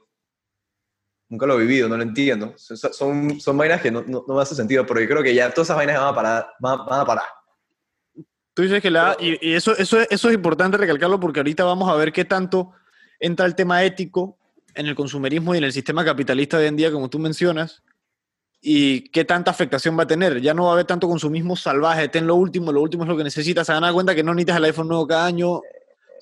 Nunca 1.30 1.46
lo 1.46 1.56
he 1.56 1.62
vivido, 1.62 1.90
no 1.90 1.98
lo 1.98 2.04
entiendo. 2.04 2.54
Son, 2.58 3.40
son 3.40 3.58
vainas 3.58 3.82
que 3.82 3.92
no, 3.92 4.02
no, 4.04 4.24
me 4.28 4.42
hace 4.42 4.56
sentido, 4.56 4.86
pero 4.86 5.02
yo 5.02 5.08
creo 5.08 5.24
que 5.24 5.34
ya 5.34 5.50
todas 5.52 5.68
esas 5.68 5.78
vainas 5.78 6.00
van 6.00 6.08
a 6.08 6.16
parar. 6.16 6.50
Van, 6.60 6.80
a 6.90 7.06
parar. 7.06 7.26
Tú 8.54 8.62
dices 8.62 8.82
que 8.82 8.90
la... 8.90 9.16
Y, 9.20 9.54
eso, 9.54 9.76
eso, 9.78 10.00
eso 10.00 10.30
es 10.30 10.36
importante 10.36 10.78
recalcarlo 10.78 11.20
porque 11.20 11.42
ahorita 11.42 11.64
vamos 11.66 11.90
a 11.90 11.96
ver 11.96 12.14
qué 12.14 12.24
tanto 12.24 12.72
entra 13.20 13.46
el 13.46 13.56
tema 13.56 13.84
ético 13.84 14.37
en 14.78 14.86
el 14.86 14.96
consumerismo 14.96 15.54
y 15.54 15.58
en 15.58 15.66
el 15.66 15.74
sistema 15.74 16.06
capitalista 16.06 16.58
de 16.58 16.64
hoy 16.64 16.70
en 16.70 16.76
día, 16.76 16.92
como 16.92 17.10
tú 17.10 17.20
mencionas, 17.20 17.84
y 18.62 19.10
qué 19.10 19.26
tanta 19.26 19.52
afectación 19.52 19.98
va 19.98 20.04
a 20.04 20.08
tener. 20.08 20.40
Ya 20.40 20.54
no 20.54 20.66
va 20.66 20.70
a 20.70 20.74
haber 20.74 20.86
tanto 20.86 21.08
consumismo 21.08 21.56
salvaje, 21.56 22.08
ten 22.10 22.28
lo 22.28 22.36
último, 22.36 22.72
lo 22.72 22.82
último 22.82 23.04
es 23.04 23.10
lo 23.10 23.18
que 23.18 23.24
necesitas. 23.24 23.68
Se 23.68 23.74
van 23.74 23.84
a 23.84 23.88
dar 23.88 23.94
cuenta 23.94 24.16
que 24.16 24.24
no 24.24 24.34
necesitas 24.34 24.58
el 24.58 24.66
iPhone 24.66 24.88
nuevo 24.88 25.08
cada 25.08 25.26
año, 25.26 25.62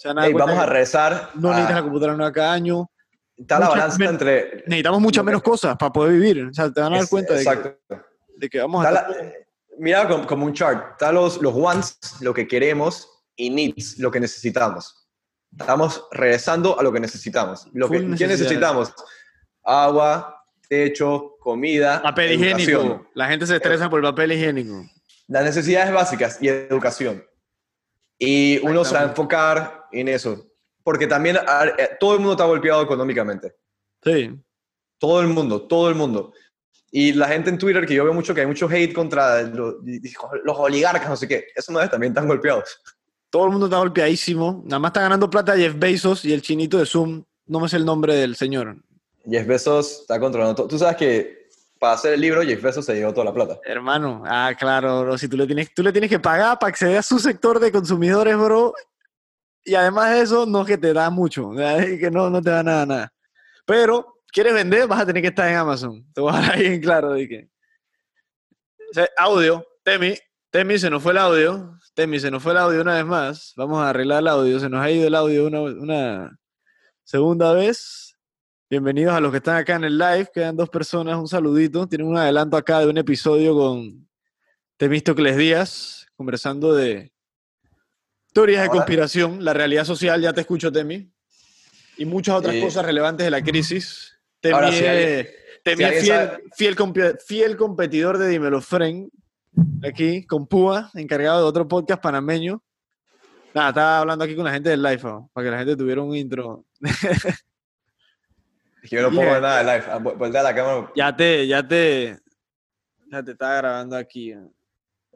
vamos 0.03 0.57
a 0.57 0.65
rezar. 0.65 1.31
No 1.35 1.49
necesitas 1.49 1.75
la 1.75 1.83
computadora 1.83 2.17
nueva 2.17 2.31
cada 2.31 2.53
año. 2.53 2.89
Está 3.37 3.59
la 3.59 3.69
balanza 3.69 4.05
entre. 4.05 4.63
Necesitamos 4.65 5.01
muchas 5.01 5.23
menos 5.23 5.41
cosas 5.41 5.75
para 5.77 5.91
poder 5.91 6.13
vivir. 6.13 6.45
O 6.45 6.53
sea, 6.53 6.71
te 6.71 6.79
van 6.79 6.93
a 6.93 6.97
dar 6.97 7.09
cuenta 7.09 7.33
de 7.33 7.43
que, 7.43 7.97
de 8.37 8.49
que, 8.49 8.59
vamos 8.59 8.85
a. 8.85 9.07
mira 9.77 10.07
como, 10.07 10.45
un 10.45 10.53
chart. 10.53 10.91
Está 10.91 11.11
los, 11.11 11.41
los 11.41 11.53
wants, 11.53 11.97
lo 12.21 12.33
que 12.33 12.47
queremos, 12.47 13.09
y 13.35 13.49
needs, 13.49 13.99
lo 13.99 14.09
que 14.09 14.21
necesitamos. 14.21 15.04
Estamos 15.59 16.05
regresando 16.11 16.79
a 16.79 16.83
lo 16.83 16.91
que 16.91 16.99
necesitamos. 16.99 17.67
Lo 17.73 17.89
que, 17.89 17.99
¿Qué 18.17 18.27
necesitamos? 18.27 18.93
Agua, 19.63 20.43
techo, 20.67 21.37
comida. 21.39 22.01
Papel 22.01 22.33
higiénico. 22.33 23.07
La 23.13 23.27
gente 23.27 23.47
se 23.47 23.55
estresa 23.55 23.89
por 23.89 23.99
el 23.99 24.05
papel 24.05 24.33
higiénico. 24.33 24.85
Las 25.27 25.43
necesidades 25.43 25.93
básicas 25.93 26.37
y 26.41 26.49
educación. 26.49 27.23
Y 28.17 28.59
uno 28.63 28.83
se 28.85 28.95
va 28.95 29.01
a 29.01 29.05
enfocar 29.05 29.85
en 29.91 30.07
eso. 30.07 30.45
Porque 30.83 31.07
también 31.07 31.37
eh, 31.37 31.89
todo 31.99 32.13
el 32.13 32.19
mundo 32.19 32.33
está 32.33 32.45
golpeado 32.45 32.83
económicamente. 32.83 33.55
Sí. 34.03 34.31
Todo 34.99 35.21
el 35.21 35.27
mundo, 35.27 35.67
todo 35.67 35.89
el 35.89 35.95
mundo. 35.95 36.33
Y 36.91 37.11
la 37.13 37.27
gente 37.27 37.49
en 37.49 37.57
Twitter, 37.57 37.85
que 37.85 37.93
yo 37.93 38.05
veo 38.05 38.13
mucho 38.13 38.33
que 38.33 38.41
hay 38.41 38.47
mucho 38.47 38.69
hate 38.69 38.93
contra 38.93 39.41
los, 39.41 39.75
oligarcas, 40.45 41.09
no 41.09 41.17
sé 41.17 41.27
qué, 41.27 41.47
esos 41.53 41.73
madres 41.73 41.91
también 41.91 42.11
están 42.11 42.27
golpeados. 42.27 42.81
Todo 43.35 43.47
el 43.47 43.51
mundo 43.51 43.65
está 43.65 43.79
golpeadísimo. 43.79 44.61
Nada 44.63 44.79
más 44.79 44.91
está 44.91 45.01
ganando 45.01 45.29
plata 45.29 45.57
Jeff 45.57 45.77
Bezos 45.77 46.23
y 46.23 46.31
el 46.31 46.41
chinito 46.41 46.77
de 46.77 46.85
Zoom. 46.85 47.21
No 47.47 47.59
me 47.59 47.67
sé 47.67 47.75
el 47.75 47.83
nombre 47.83 48.15
del 48.15 48.37
señor. 48.37 48.77
Jeff 49.29 49.45
Bezos 49.45 49.99
está 49.99 50.17
controlando 50.21 50.55
todo. 50.55 50.69
Tú 50.69 50.79
sabes 50.79 50.95
que 50.95 51.49
para 51.77 51.95
hacer 51.95 52.13
el 52.13 52.21
libro, 52.21 52.43
Jeff 52.43 52.61
Bezos 52.61 52.85
se 52.85 52.95
llevó 52.95 53.11
toda 53.11 53.25
la 53.25 53.33
plata. 53.33 53.59
Hermano, 53.65 54.23
ah, 54.25 54.53
claro, 54.57 55.01
bro. 55.01 55.17
Si 55.17 55.27
tú 55.27 55.35
le 55.35 55.45
tienes, 55.47 55.73
tú 55.73 55.83
le 55.83 55.91
tienes 55.91 56.09
que 56.09 56.17
pagar 56.17 56.57
para 56.59 56.69
acceder 56.69 56.97
a 56.97 57.03
su 57.03 57.19
sector 57.19 57.59
de 57.59 57.73
consumidores, 57.73 58.37
bro. 58.37 58.73
Y 59.65 59.75
además 59.75 60.11
de 60.11 60.21
eso, 60.21 60.45
no 60.45 60.61
es 60.61 60.67
que 60.67 60.77
te 60.77 60.93
da 60.93 61.09
mucho, 61.09 61.51
que 61.51 62.09
no, 62.09 62.29
no 62.29 62.41
te 62.41 62.51
da 62.51 62.63
nada, 62.63 62.85
nada. 62.85 63.13
Pero 63.65 64.15
¿Quieres 64.35 64.53
vender? 64.53 64.85
Vas 64.85 64.99
a 64.99 65.05
tener 65.05 65.21
que 65.21 65.29
estar 65.29 65.47
en 65.47 65.55
Amazon. 65.55 66.05
Te 66.13 66.19
voy 66.19 66.33
a 66.33 66.39
dejar 66.41 66.59
bien 66.59 66.81
claro 66.81 67.13
de 67.13 67.25
que. 67.25 67.49
O 68.91 68.93
sea, 68.93 69.07
audio, 69.15 69.65
Temi, 69.81 70.13
Temi, 70.49 70.77
se 70.77 70.89
nos 70.89 71.01
fue 71.01 71.13
el 71.13 71.19
audio. 71.19 71.79
Temi, 71.95 72.19
se 72.19 72.29
nos 72.29 72.43
fue 72.43 72.51
el 72.51 72.57
audio 72.57 72.81
una 72.81 72.95
vez 72.95 73.05
más. 73.05 73.53
Vamos 73.55 73.79
a 73.79 73.89
arreglar 73.89 74.19
el 74.21 74.27
audio. 74.27 74.59
Se 74.59 74.69
nos 74.69 74.83
ha 74.83 74.91
ido 74.91 75.07
el 75.07 75.15
audio 75.15 75.47
una, 75.47 75.61
una 75.61 76.39
segunda 77.05 77.53
vez. 77.53 78.17
Bienvenidos 78.69 79.13
a 79.13 79.21
los 79.21 79.31
que 79.31 79.37
están 79.37 79.55
acá 79.55 79.75
en 79.75 79.85
el 79.85 79.97
live. 79.97 80.27
Quedan 80.33 80.57
dos 80.57 80.69
personas. 80.69 81.15
Un 81.17 81.27
saludito. 81.29 81.87
Tienen 81.87 82.07
un 82.07 82.17
adelanto 82.17 82.57
acá 82.57 82.79
de 82.79 82.87
un 82.87 82.97
episodio 82.97 83.55
con 83.55 84.09
Temístocles 84.75 85.37
Díaz, 85.37 86.07
conversando 86.17 86.73
de 86.75 87.13
teorías 88.33 88.63
de 88.63 88.69
conspiración, 88.69 89.45
la 89.45 89.53
realidad 89.53 89.85
social. 89.85 90.21
Ya 90.21 90.33
te 90.33 90.41
escucho, 90.41 90.69
Temi. 90.73 91.09
Y 91.97 92.03
muchas 92.03 92.35
otras 92.35 92.55
cosas 92.57 92.85
relevantes 92.85 93.23
de 93.23 93.31
la 93.31 93.41
crisis. 93.41 94.19
Temi 94.41 94.53
ahora, 94.55 94.71
si 94.73 94.83
es- 94.83 94.89
alguien- 94.89 95.27
Temi 95.63 95.77
si 95.77 95.83
es 95.83 95.87
alguien 95.87 96.03
fiel, 96.03 96.17
sabe- 96.27 96.43
fiel, 96.57 96.75
compi- 96.75 97.17
fiel 97.25 97.55
competidor 97.55 98.17
de 98.17 98.27
Dímelo 98.27 98.59
Fren, 98.61 99.09
aquí 99.87 100.25
con 100.25 100.47
Púa, 100.47 100.89
encargado 100.93 101.41
de 101.41 101.47
otro 101.47 101.67
podcast 101.67 102.01
panameño. 102.01 102.61
Nada, 103.53 103.69
estaba 103.69 103.99
hablando 103.99 104.25
aquí 104.25 104.35
con 104.35 104.43
la 104.45 104.51
gente 104.51 104.69
del 104.69 104.81
live, 104.83 105.01
¿no? 105.03 105.29
para 105.33 105.45
que 105.45 105.51
la 105.51 105.57
gente 105.59 105.75
tuviera 105.77 106.01
un 106.01 106.15
intro. 106.15 106.65
Es 108.83 108.89
que 108.91 108.97
yo 108.97 109.01
no 109.01 109.09
puedo 109.09 109.23
Yeah. 109.23 109.33
ver 109.33 109.41
nada 109.41 109.57
de 109.57 109.63
live. 109.63 109.85
Ah, 109.91 109.97
vu- 109.97 110.15
Vuelta 110.15 110.41
a 110.41 110.43
la 110.43 110.53
cámara. 110.53 110.91
Ya 110.95 111.15
te, 111.15 111.47
ya 111.47 111.67
te, 111.67 112.19
ya 113.11 113.23
te 113.23 113.31
estaba 113.31 113.55
grabando 113.57 113.95
aquí, 113.97 114.31
¿no? 114.35 114.53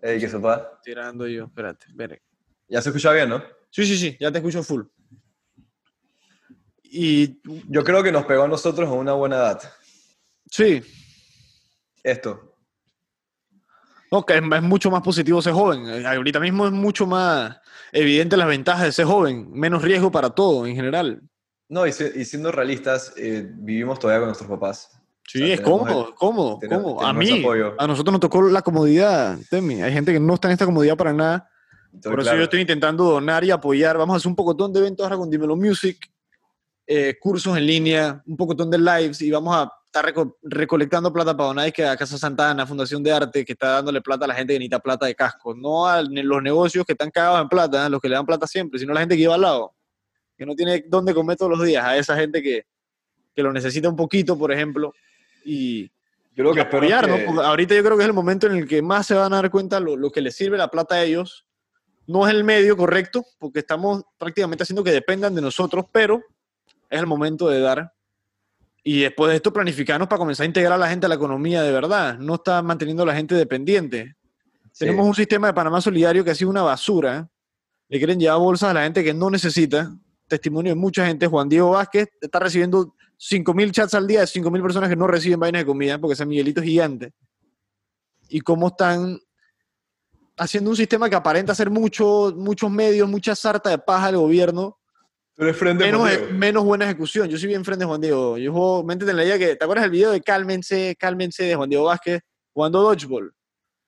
Ey, 0.02 0.20
que 0.20 0.28
sepa. 0.28 0.72
estoy 0.78 0.94
grabando 0.96 1.28
yo, 1.28 1.46
espérate, 1.46 1.86
espere. 1.88 2.24
Ya 2.68 2.82
se 2.82 2.90
escucha 2.90 3.12
bien, 3.12 3.30
¿no? 3.30 3.44
Sí, 3.70 3.86
sí, 3.86 3.96
sí, 3.96 4.18
ya 4.20 4.32
te 4.32 4.40
escucho 4.40 4.64
full. 4.64 4.86
Y 6.84 7.40
Yo 7.68 7.84
creo 7.84 8.02
que 8.02 8.12
nos 8.12 8.26
pegó 8.26 8.44
a 8.44 8.48
nosotros 8.48 8.90
a 8.90 8.94
una 8.94 9.14
buena 9.14 9.36
edad. 9.36 9.62
sí, 10.50 10.82
Esto. 12.02 12.56
No, 14.12 14.26
que 14.26 14.38
es, 14.38 14.42
es 14.42 14.62
mucho 14.62 14.90
más 14.92 15.02
positivo 15.02 15.42
ser 15.42 15.54
joven. 15.54 15.88
Eh, 15.88 16.06
Ahorita 16.08 16.40
mismo 16.40 16.66
es 16.66 16.72
mucho 16.72 17.06
más 17.06 17.58
evidente 17.92 18.38
las 18.38 18.48
ventajas 18.48 18.84
de 18.86 18.92
ser 18.92 19.06
joven, 19.06 19.52
menos 19.52 19.82
riesgo 19.82 20.12
para 20.12 20.30
todo 20.32 20.66
en 20.66 20.76
general. 20.76 21.22
No, 21.68 21.86
y, 21.86 21.92
si- 21.92 22.12
y 22.16 22.26
siendo 22.26 22.52
realistas, 22.52 23.14
eh, 23.18 23.48
vivimos 23.48 24.00
todavía 24.00 24.20
con 24.22 24.30
nuestros 24.30 24.50
papás. 24.50 24.90
Sí, 25.28 25.44
O 25.44 25.46
sea, 25.46 25.54
es 25.56 25.62
cómodo, 25.62 26.08
el- 26.08 26.14
cómodo, 26.16 26.58
tenemos- 26.60 26.84
cómodo. 26.84 27.02
A 27.06 27.14
tenemos 27.14 27.32
mí, 27.38 27.40
apoyo. 27.44 27.76
a 27.78 27.86
nosotros 27.88 28.12
nos 28.14 28.20
tocó 28.22 28.42
la 28.42 28.64
comodidad, 28.64 29.38
Temi. 29.52 29.82
Hay 29.84 29.94
gente 29.94 30.12
que 30.12 30.20
no 30.20 30.34
está 30.34 30.48
en 30.48 30.54
esta 30.54 30.66
comodidad 30.66 30.98
para 30.98 31.14
nada. 31.14 31.48
Por 32.04 32.20
eso 32.20 32.36
yo 32.36 32.44
estoy 32.44 32.62
intentando 32.62 33.04
donar 33.04 33.44
y 33.44 33.52
apoyar. 33.52 33.98
Vamos 33.98 34.16
a 34.16 34.18
hacer 34.18 34.28
un 34.30 34.36
pocotón 34.36 34.74
de 34.74 34.80
eventos 34.80 35.04
ahora 35.04 35.18
con 35.18 35.30
Dímelo 35.30 35.56
Music, 35.56 35.98
eh, 36.88 37.16
cursos 37.20 37.56
en 37.58 37.66
línea, 37.68 38.22
un 38.26 38.36
pocotón 38.38 38.70
de 38.72 38.78
lives 38.80 39.22
y 39.22 39.30
vamos 39.30 39.56
a 39.56 39.72
estar 39.92 40.06
reco- 40.06 40.38
recolectando 40.44 41.12
plata 41.12 41.36
para 41.36 41.48
donar 41.48 41.74
que 41.74 41.84
a 41.86 41.98
Casa 41.98 42.18
Santana, 42.18 42.66
Fundación 42.68 43.02
de 43.02 43.12
Arte, 43.12 43.44
que 43.44 43.54
está 43.54 43.70
dándole 43.72 44.02
plata 44.02 44.26
a 44.26 44.28
la 44.28 44.36
gente 44.36 44.54
que 44.54 44.60
necesita 44.60 44.80
plata 44.80 45.06
de 45.08 45.16
casco. 45.16 45.56
No 45.56 45.88
a 45.88 46.02
los 46.04 46.44
negocios 46.44 46.86
que 46.86 46.94
están 46.94 47.10
cagados 47.10 47.42
en 47.42 47.50
plata, 47.50 47.88
¿eh? 47.88 47.90
los 47.90 48.00
que 48.00 48.08
le 48.10 48.16
dan 48.16 48.26
plata 48.26 48.46
siempre, 48.46 48.80
sino 48.80 48.94
la 48.94 49.00
gente 49.00 49.16
que 49.16 49.22
lleva 49.22 49.36
al 49.36 49.42
lado, 49.42 49.74
que 50.38 50.46
no 50.46 50.54
tiene 50.56 50.84
dónde 50.88 51.14
comer 51.14 51.38
todos 51.38 51.52
los 51.58 51.66
días, 51.66 51.84
a 51.84 51.98
esa 51.98 52.16
gente 52.16 52.42
que, 52.44 52.66
que 53.36 53.42
lo 53.44 53.52
necesita 53.52 53.90
un 53.90 53.96
poquito, 53.96 54.38
por 54.38 54.52
ejemplo. 54.52 54.94
Y, 55.44 55.92
yo 56.36 56.44
lo 56.44 56.54
que 56.54 56.62
apoyar, 56.62 57.08
¿no? 57.10 57.16
que- 57.18 57.24
Porque 57.26 57.42
ahorita 57.48 57.76
yo 57.76 57.84
creo 57.84 57.98
que 57.98 58.04
es 58.04 58.08
el 58.08 58.14
momento 58.14 58.48
en 58.48 58.56
el 58.56 58.68
que 58.68 58.82
más 58.82 59.08
se 59.08 59.16
van 59.16 59.34
a 59.34 59.38
dar 59.38 59.50
cuenta 59.52 59.80
lo, 59.80 59.98
lo 59.98 60.12
que 60.12 60.22
les 60.22 60.36
sirve 60.36 60.58
la 60.58 60.70
plata 60.70 60.96
a 60.96 61.04
ellos. 61.04 61.46
No 62.08 62.28
es 62.28 62.34
el 62.34 62.44
medio 62.44 62.78
correcto, 62.78 63.26
porque 63.40 63.60
estamos 63.60 64.04
prácticamente 64.18 64.64
haciendo 64.64 64.84
que 64.84 64.92
dependan 64.92 65.36
de 65.36 65.42
nosotros, 65.42 65.86
pero 65.92 66.22
es 66.90 67.00
el 67.00 67.08
momento 67.08 67.50
de 67.50 67.60
dar. 67.60 67.92
Y 68.84 69.02
después 69.02 69.30
de 69.30 69.36
esto, 69.38 69.52
planificarnos 69.52 70.08
para 70.08 70.20
comenzar 70.20 70.46
a 70.46 70.48
integrar 70.48 70.74
a 70.74 70.78
la 70.78 70.90
gente 70.90 71.06
a 71.06 71.10
la 71.10 71.16
economía 71.16 71.62
de 71.62 71.72
verdad. 71.72 72.18
No 72.18 72.36
está 72.36 72.62
manteniendo 72.62 73.04
a 73.04 73.06
la 73.06 73.16
gente 73.16 73.36
dependiente. 73.36 74.16
sí. 74.72 74.80
Tenemos 74.80 75.06
un 75.06 75.16
sistema 75.16 75.48
de 75.48 75.54
Panamá 75.54 75.82
Solidario 75.82 76.24
que 76.24 76.32
ha 76.32 76.36
sido 76.36 76.50
una 76.50 76.62
basura. 76.62 77.30
Le 77.90 77.98
quieren 77.98 78.20
llevar 78.20 78.40
bolsas 78.40 78.70
a 78.70 78.74
la 78.74 78.84
gente 78.84 79.04
que 79.04 79.14
no 79.14 79.30
necesita. 79.30 79.94
Testimonio 80.28 80.72
de 80.74 80.80
mucha 80.80 81.06
gente. 81.06 81.28
Juan 81.28 81.50
Diego 81.50 81.72
Vázquez 81.72 82.08
está 82.22 82.40
recibiendo 82.40 82.96
5.000 83.20 83.72
chats 83.72 83.94
al 83.94 84.08
día 84.08 84.22
de 84.22 84.26
5.000 84.28 84.62
personas 84.62 84.90
que 84.90 84.96
no 84.96 85.08
reciben 85.08 85.40
vainas 85.40 85.62
de 85.62 85.66
comida 85.66 85.98
porque 85.98 86.16
San 86.16 86.30
Miguelito 86.30 86.62
es 86.62 86.68
gigante. 86.68 87.12
Y 88.30 88.42
cómo 88.42 88.68
están 88.68 89.20
haciendo 90.38 90.70
un 90.70 90.78
sistema 90.78 91.10
que 91.10 91.16
aparenta 91.16 91.54
ser 91.54 91.70
mucho, 91.70 92.34
muchos 92.36 92.72
medios, 92.72 93.10
mucha 93.10 93.36
sarta 93.36 93.70
de 93.70 93.78
paja 93.78 94.08
al 94.08 94.18
gobierno, 94.18 94.79
menos, 95.40 96.02
conmigo. 96.02 96.38
menos 96.38 96.64
buena 96.64 96.86
ejecución. 96.86 97.30
Yo 97.30 97.38
soy 97.38 97.48
bien 97.48 97.64
frente 97.64 97.84
de 97.84 97.88
Juan 97.88 98.02
Diego. 98.02 98.38
Yo 98.38 98.52
juego, 98.52 98.84
métete 98.84 99.12
en 99.12 99.18
la 99.18 99.24
idea 99.24 99.40
que, 99.40 99.56
¿te 99.56 99.64
acuerdas 99.64 99.84
del 99.84 99.92
video 99.92 100.12
de 100.12 100.22
Cálmense, 100.22 100.96
Cálmense 101.00 101.44
de 101.44 101.56
Juan 101.56 101.70
Diego 101.70 101.86
Vázquez 101.86 102.22
jugando 102.54 102.82
dodgeball? 102.82 103.32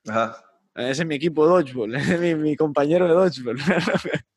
Ajá. 0.08 0.44
Ese 0.76 1.02
es 1.02 1.06
mi 1.06 1.16
equipo 1.16 1.46
dodgeball, 1.46 1.96
ese 1.96 2.16
es 2.16 2.20
mi, 2.20 2.36
mi 2.36 2.56
compañero 2.56 3.08
de 3.08 3.14
dodgeball. 3.14 3.58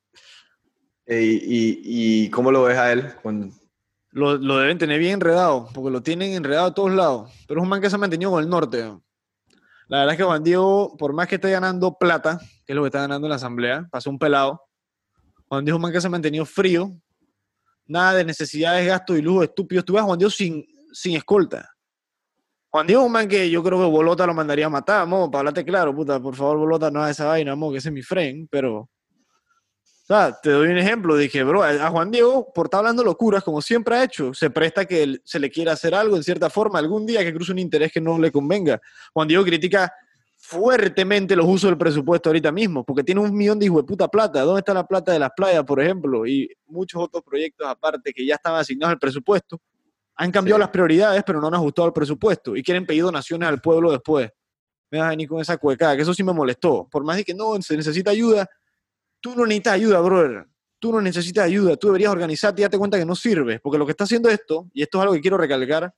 Y, 1.07 2.25
y 2.25 2.31
cómo 2.31 2.51
lo 2.51 2.63
ves 2.63 2.79
a 2.79 2.91
él? 2.91 3.15
Con... 3.23 3.53
lo, 4.13 4.39
lo 4.39 4.57
deben 4.57 4.79
tener 4.79 4.99
bien 4.99 5.13
enredado, 5.13 5.69
porque 5.75 5.91
lo 5.91 6.03
tienen 6.03 6.33
enredado 6.33 6.69
a 6.69 6.75
todos 6.75 6.93
lados. 6.93 7.31
Pero 7.47 7.61
es 7.61 7.63
un 7.63 7.69
man 7.69 7.83
que 7.83 7.91
se 7.91 7.97
ha 7.97 7.99
mantenido 7.99 8.31
con 8.31 8.43
el 8.43 8.49
norte. 8.49 8.83
¿no? 8.83 9.05
La 9.89 9.99
verdad 9.99 10.15
es 10.15 10.19
que 10.19 10.25
Juan 10.25 10.43
Diego, 10.43 10.97
por 10.97 11.13
más 11.13 11.29
que 11.29 11.35
esté 11.35 11.51
ganando 11.51 11.99
plata, 11.99 12.39
que 12.65 12.73
es 12.73 12.75
lo 12.75 12.83
que 12.83 12.89
está 12.89 13.01
ganando 13.01 13.27
en 13.27 13.31
la 13.31 13.37
asamblea, 13.37 13.87
pasó 13.91 14.09
un 14.09 14.19
pelado. 14.19 14.63
Juan 15.49 15.65
Diego 15.65 15.77
es 15.77 15.79
un 15.79 15.83
man 15.83 15.93
que 15.93 16.01
se 16.01 16.07
ha 16.07 16.11
mantenido 16.11 16.47
frío. 16.47 16.91
Nada 17.87 18.15
de 18.15 18.25
necesidades, 18.25 18.87
gastos 18.87 19.19
y 19.19 19.23
lujos 19.23 19.45
estúpidos. 19.45 19.85
Tú 19.85 19.93
ves 19.95 20.03
a 20.03 20.07
Juan 20.07 20.19
Diego 20.19 20.31
sin, 20.31 20.67
sin 20.93 21.17
escolta. 21.17 21.71
Juan 22.71 22.87
Diego 22.87 23.03
es 23.03 23.07
un 23.07 23.13
man 23.13 23.29
que 23.29 23.49
yo 23.49 23.63
creo 23.63 23.79
que 23.79 23.87
Bolota 23.87 24.27
lo 24.27 24.35
mandaría 24.35 24.67
a 24.67 24.71
matar, 24.71 25.07
mo, 25.07 25.31
para 25.31 25.41
hablarte 25.41 25.65
claro, 25.65 25.95
puta, 25.95 26.21
por 26.21 26.35
favor, 26.35 26.59
Bolota, 26.59 26.91
no 26.91 27.01
hagas 27.01 27.13
esa 27.13 27.27
vaina, 27.27 27.55
mo, 27.55 27.71
que 27.71 27.79
ese 27.79 27.89
es 27.91 27.93
mi 27.95 28.03
friend, 28.03 28.49
pero... 28.51 28.79
O 28.79 30.07
sea, 30.07 30.39
te 30.39 30.51
doy 30.51 30.69
un 30.69 30.77
ejemplo. 30.77 31.17
Dije, 31.17 31.43
bro, 31.45 31.63
a 31.63 31.89
Juan 31.89 32.11
Diego, 32.11 32.53
por 32.53 32.67
estar 32.67 32.81
hablando 32.81 33.03
locuras, 33.03 33.43
como 33.43 33.63
siempre 33.63 33.97
ha 33.97 34.05
hecho, 34.05 34.35
se 34.35 34.51
presta 34.51 34.85
que 34.85 35.03
él- 35.03 35.23
se 35.25 35.39
le 35.39 35.51
quiera 35.51 35.73
hacer 35.73 35.95
algo 35.95 36.17
en 36.17 36.23
cierta 36.23 36.51
forma, 36.51 36.79
algún 36.79 37.07
día 37.07 37.25
que 37.25 37.33
cruce 37.33 37.53
un 37.53 37.59
interés 37.59 37.91
que 37.91 38.03
no 38.03 38.19
le 38.19 38.31
convenga. 38.31 38.83
Juan 39.15 39.29
Diego 39.29 39.43
critica 39.45 39.91
fuertemente 40.47 41.35
los 41.35 41.47
usos 41.47 41.71
del 41.71 41.79
presupuesto 41.79 42.29
ahorita 42.29 42.53
mismo, 42.53 42.85
porque 42.85 43.03
tiene 43.03 43.23
un 43.23 43.35
millón 43.35 43.59
de 43.59 43.65
hijos 43.65 43.79
de 43.79 43.85
puta 43.85 44.09
plata. 44.09 44.43
¿Dónde 44.43 44.59
está 44.59 44.75
la 44.75 44.87
plata 44.87 45.11
de 45.11 45.19
las 45.19 45.31
playas, 45.35 45.65
por 45.65 45.81
ejemplo? 45.81 46.27
Y 46.27 46.51
muchos 46.67 47.03
otros 47.03 47.25
proyectos 47.25 47.67
aparte 47.67 48.13
que 48.13 48.27
ya 48.27 48.35
estaban 48.35 48.61
asignados 48.61 48.93
al 48.93 48.99
presupuesto. 48.99 49.59
Han 50.17 50.31
cambiado 50.31 50.59
Sí. 50.59 50.61
las 50.61 50.69
prioridades, 50.69 51.23
pero 51.25 51.41
no 51.41 51.47
han 51.47 51.55
ajustado 51.55 51.89
el 51.89 51.95
presupuesto 51.95 52.55
y 52.55 52.63
quieren 52.63 52.85
pedir 52.85 53.05
donaciones 53.05 53.49
al 53.49 53.59
pueblo 53.63 53.91
después. 53.91 54.31
Me 54.91 54.99
vas 54.99 55.07
a 55.07 55.11
venir 55.11 55.27
con 55.27 55.41
esa 55.41 55.57
cuecada, 55.57 55.97
que 55.97 56.03
eso 56.03 56.13
sí 56.13 56.23
me 56.23 56.35
molestó. 56.35 56.87
Por 56.91 57.05
más 57.05 57.17
de 57.17 57.25
que 57.25 57.33
no, 57.33 57.61
se 57.63 57.75
necesita 57.75 58.11
ayuda, 58.11 58.47
tú 59.21 59.35
no 59.35 59.47
necesitas 59.47 59.73
ayuda, 59.73 60.01
brother. 60.01 60.47
Tú 60.79 60.93
no 60.93 61.01
necesitas 61.01 61.47
ayuda. 61.47 61.75
Tú 61.77 61.87
deberías 61.87 62.13
organizarte 62.13 62.61
y 62.61 62.65
darte 62.65 62.77
cuenta 62.77 62.99
que 62.99 63.07
no 63.07 63.17
sirves. 63.17 63.61
Porque 63.63 63.79
lo 63.79 63.87
que 63.87 63.93
está 63.93 64.05
haciendo 64.05 64.29
esto, 64.29 64.69
y 64.75 64.83
esto 64.83 64.99
es 64.99 65.03
algo 65.03 65.15
que 65.15 65.23
quiero 65.23 65.39
recalcar, 65.39 65.95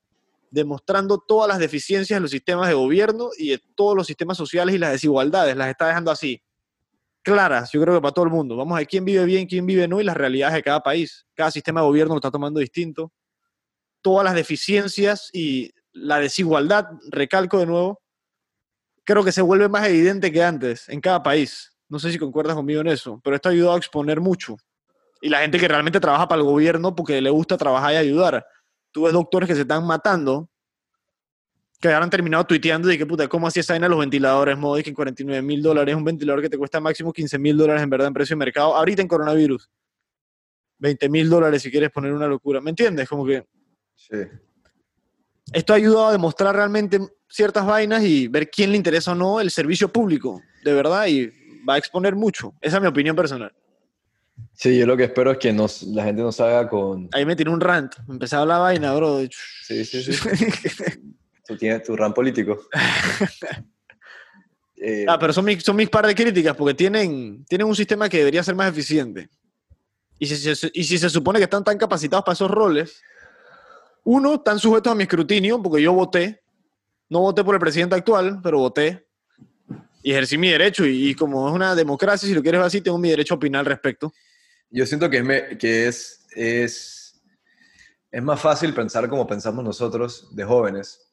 demostrando 0.50 1.18
todas 1.18 1.48
las 1.48 1.58
deficiencias 1.58 2.16
de 2.16 2.20
los 2.20 2.30
sistemas 2.30 2.68
de 2.68 2.74
gobierno 2.74 3.30
y 3.36 3.50
de 3.50 3.60
todos 3.74 3.96
los 3.96 4.06
sistemas 4.06 4.36
sociales 4.36 4.74
y 4.74 4.78
las 4.78 4.92
desigualdades. 4.92 5.56
Las 5.56 5.68
está 5.68 5.88
dejando 5.88 6.10
así. 6.10 6.42
Claras, 7.22 7.72
yo 7.72 7.80
creo 7.80 7.94
que 7.94 8.00
para 8.00 8.12
todo 8.12 8.24
el 8.24 8.30
mundo. 8.30 8.56
Vamos 8.56 8.76
a 8.76 8.78
ver 8.78 8.86
quién 8.86 9.04
vive 9.04 9.24
bien, 9.24 9.46
quién 9.46 9.66
vive 9.66 9.88
no 9.88 10.00
y 10.00 10.04
las 10.04 10.16
realidades 10.16 10.54
de 10.54 10.62
cada 10.62 10.80
país. 10.80 11.26
Cada 11.34 11.50
sistema 11.50 11.80
de 11.80 11.86
gobierno 11.86 12.14
lo 12.14 12.18
está 12.18 12.30
tomando 12.30 12.60
distinto. 12.60 13.12
Todas 14.00 14.24
las 14.24 14.34
deficiencias 14.34 15.30
y 15.32 15.72
la 15.92 16.20
desigualdad, 16.20 16.86
recalco 17.10 17.58
de 17.58 17.66
nuevo, 17.66 18.00
creo 19.04 19.24
que 19.24 19.32
se 19.32 19.42
vuelve 19.42 19.68
más 19.68 19.86
evidente 19.88 20.30
que 20.30 20.42
antes 20.42 20.88
en 20.88 21.00
cada 21.00 21.22
país. 21.22 21.72
No 21.88 21.98
sé 21.98 22.12
si 22.12 22.18
concuerdas 22.18 22.56
conmigo 22.56 22.80
en 22.80 22.88
eso, 22.88 23.20
pero 23.22 23.36
esto 23.36 23.48
ha 23.48 23.52
ayudado 23.52 23.74
a 23.74 23.78
exponer 23.78 24.20
mucho. 24.20 24.56
Y 25.20 25.28
la 25.28 25.40
gente 25.40 25.58
que 25.58 25.68
realmente 25.68 26.00
trabaja 26.00 26.28
para 26.28 26.40
el 26.40 26.46
gobierno 26.46 26.94
porque 26.94 27.20
le 27.20 27.30
gusta 27.30 27.56
trabajar 27.56 27.94
y 27.94 27.96
ayudar. 27.96 28.46
Tú 28.96 29.02
ves 29.02 29.12
doctores 29.12 29.46
que 29.46 29.54
se 29.54 29.60
están 29.60 29.86
matando, 29.86 30.48
que 31.78 31.92
han 31.92 32.08
terminado 32.08 32.44
tuiteando 32.44 32.88
de 32.88 32.96
que 32.96 33.04
puta, 33.04 33.28
¿cómo 33.28 33.46
así 33.46 33.60
esa 33.60 33.74
vaina 33.74 33.84
de 33.84 33.90
los 33.90 33.98
ventiladores? 33.98 34.56
Modo 34.56 34.76
de 34.76 34.82
que 34.82 34.94
49 34.94 35.42
mil 35.42 35.62
dólares, 35.62 35.94
un 35.94 36.02
ventilador 36.02 36.40
que 36.40 36.48
te 36.48 36.56
cuesta 36.56 36.80
máximo 36.80 37.12
15 37.12 37.38
mil 37.38 37.58
dólares 37.58 37.82
en 37.82 37.90
verdad 37.90 38.08
en 38.08 38.14
precio 38.14 38.34
de 38.34 38.38
mercado, 38.38 38.74
ahorita 38.74 39.02
en 39.02 39.08
coronavirus. 39.08 39.68
20 40.78 41.10
mil 41.10 41.28
dólares 41.28 41.60
si 41.60 41.70
quieres 41.70 41.90
poner 41.90 42.14
una 42.14 42.26
locura. 42.26 42.62
¿Me 42.62 42.70
entiendes? 42.70 43.06
Como 43.06 43.26
que 43.26 43.44
Sí. 43.96 44.16
esto 45.52 45.74
ha 45.74 45.76
ayudado 45.76 46.06
a 46.06 46.12
demostrar 46.12 46.56
realmente 46.56 46.98
ciertas 47.28 47.66
vainas 47.66 48.02
y 48.02 48.28
ver 48.28 48.48
quién 48.48 48.70
le 48.70 48.78
interesa 48.78 49.12
o 49.12 49.14
no 49.14 49.40
el 49.42 49.50
servicio 49.50 49.92
público, 49.92 50.40
de 50.64 50.72
verdad, 50.72 51.06
y 51.06 51.30
va 51.68 51.74
a 51.74 51.78
exponer 51.78 52.16
mucho. 52.16 52.54
Esa 52.62 52.76
es 52.76 52.82
mi 52.82 52.88
opinión 52.88 53.14
personal. 53.14 53.54
Sí, 54.52 54.78
yo 54.78 54.86
lo 54.86 54.96
que 54.96 55.04
espero 55.04 55.32
es 55.32 55.38
que 55.38 55.52
nos, 55.52 55.82
la 55.82 56.04
gente 56.04 56.22
no 56.22 56.32
salga 56.32 56.68
con... 56.68 57.08
Ahí 57.12 57.24
me 57.26 57.36
tiré 57.36 57.50
un 57.50 57.60
rant, 57.60 57.94
empecé 58.08 58.36
a 58.36 58.40
hablar 58.40 58.60
vaina, 58.60 58.94
bro. 58.94 59.20
Sí, 59.62 59.84
sí, 59.84 60.02
sí. 60.02 60.12
Tú 61.46 61.56
tienes 61.56 61.82
tu 61.82 61.96
ran 61.96 62.12
político. 62.12 62.58
Eh, 64.78 65.06
ah, 65.08 65.18
pero 65.18 65.32
son 65.32 65.46
mis, 65.46 65.62
son 65.62 65.74
mis 65.74 65.88
par 65.88 66.06
de 66.06 66.14
críticas 66.14 66.54
porque 66.54 66.74
tienen, 66.74 67.46
tienen 67.46 67.66
un 67.66 67.74
sistema 67.74 68.10
que 68.10 68.18
debería 68.18 68.42
ser 68.42 68.54
más 68.54 68.68
eficiente. 68.68 69.30
Y 70.18 70.26
si, 70.26 70.54
se- 70.54 70.70
y 70.74 70.84
si 70.84 70.98
se 70.98 71.08
supone 71.08 71.38
que 71.38 71.44
están 71.44 71.64
tan 71.64 71.78
capacitados 71.78 72.24
para 72.24 72.34
esos 72.34 72.50
roles, 72.50 73.02
uno, 74.04 74.34
están 74.34 74.58
sujetos 74.58 74.92
a 74.92 74.94
mi 74.94 75.04
escrutinio 75.04 75.62
porque 75.62 75.82
yo 75.82 75.94
voté. 75.94 76.42
No 77.08 77.20
voté 77.20 77.42
por 77.42 77.54
el 77.54 77.60
presidente 77.60 77.94
actual, 77.94 78.40
pero 78.42 78.58
voté 78.58 79.06
y 80.02 80.10
ejercí 80.12 80.36
mi 80.36 80.50
derecho. 80.50 80.84
Y, 80.84 81.14
como 81.14 81.48
es 81.48 81.54
una 81.54 81.74
democracia, 81.74 82.28
si 82.28 82.34
lo 82.34 82.42
quieres 82.42 82.60
ver 82.60 82.66
así, 82.66 82.80
tengo 82.80 82.98
mi 82.98 83.08
derecho 83.08 83.34
a 83.34 83.36
opinar 83.38 83.60
al 83.60 83.66
respecto. 83.66 84.12
Yo 84.70 84.86
siento 84.86 85.08
que, 85.08 85.18
es, 85.18 85.58
que 85.58 85.86
es, 85.86 86.26
es, 86.34 87.22
es 88.10 88.22
más 88.22 88.40
fácil 88.40 88.74
pensar 88.74 89.08
como 89.08 89.26
pensamos 89.26 89.64
nosotros 89.64 90.34
de 90.34 90.44
jóvenes. 90.44 91.12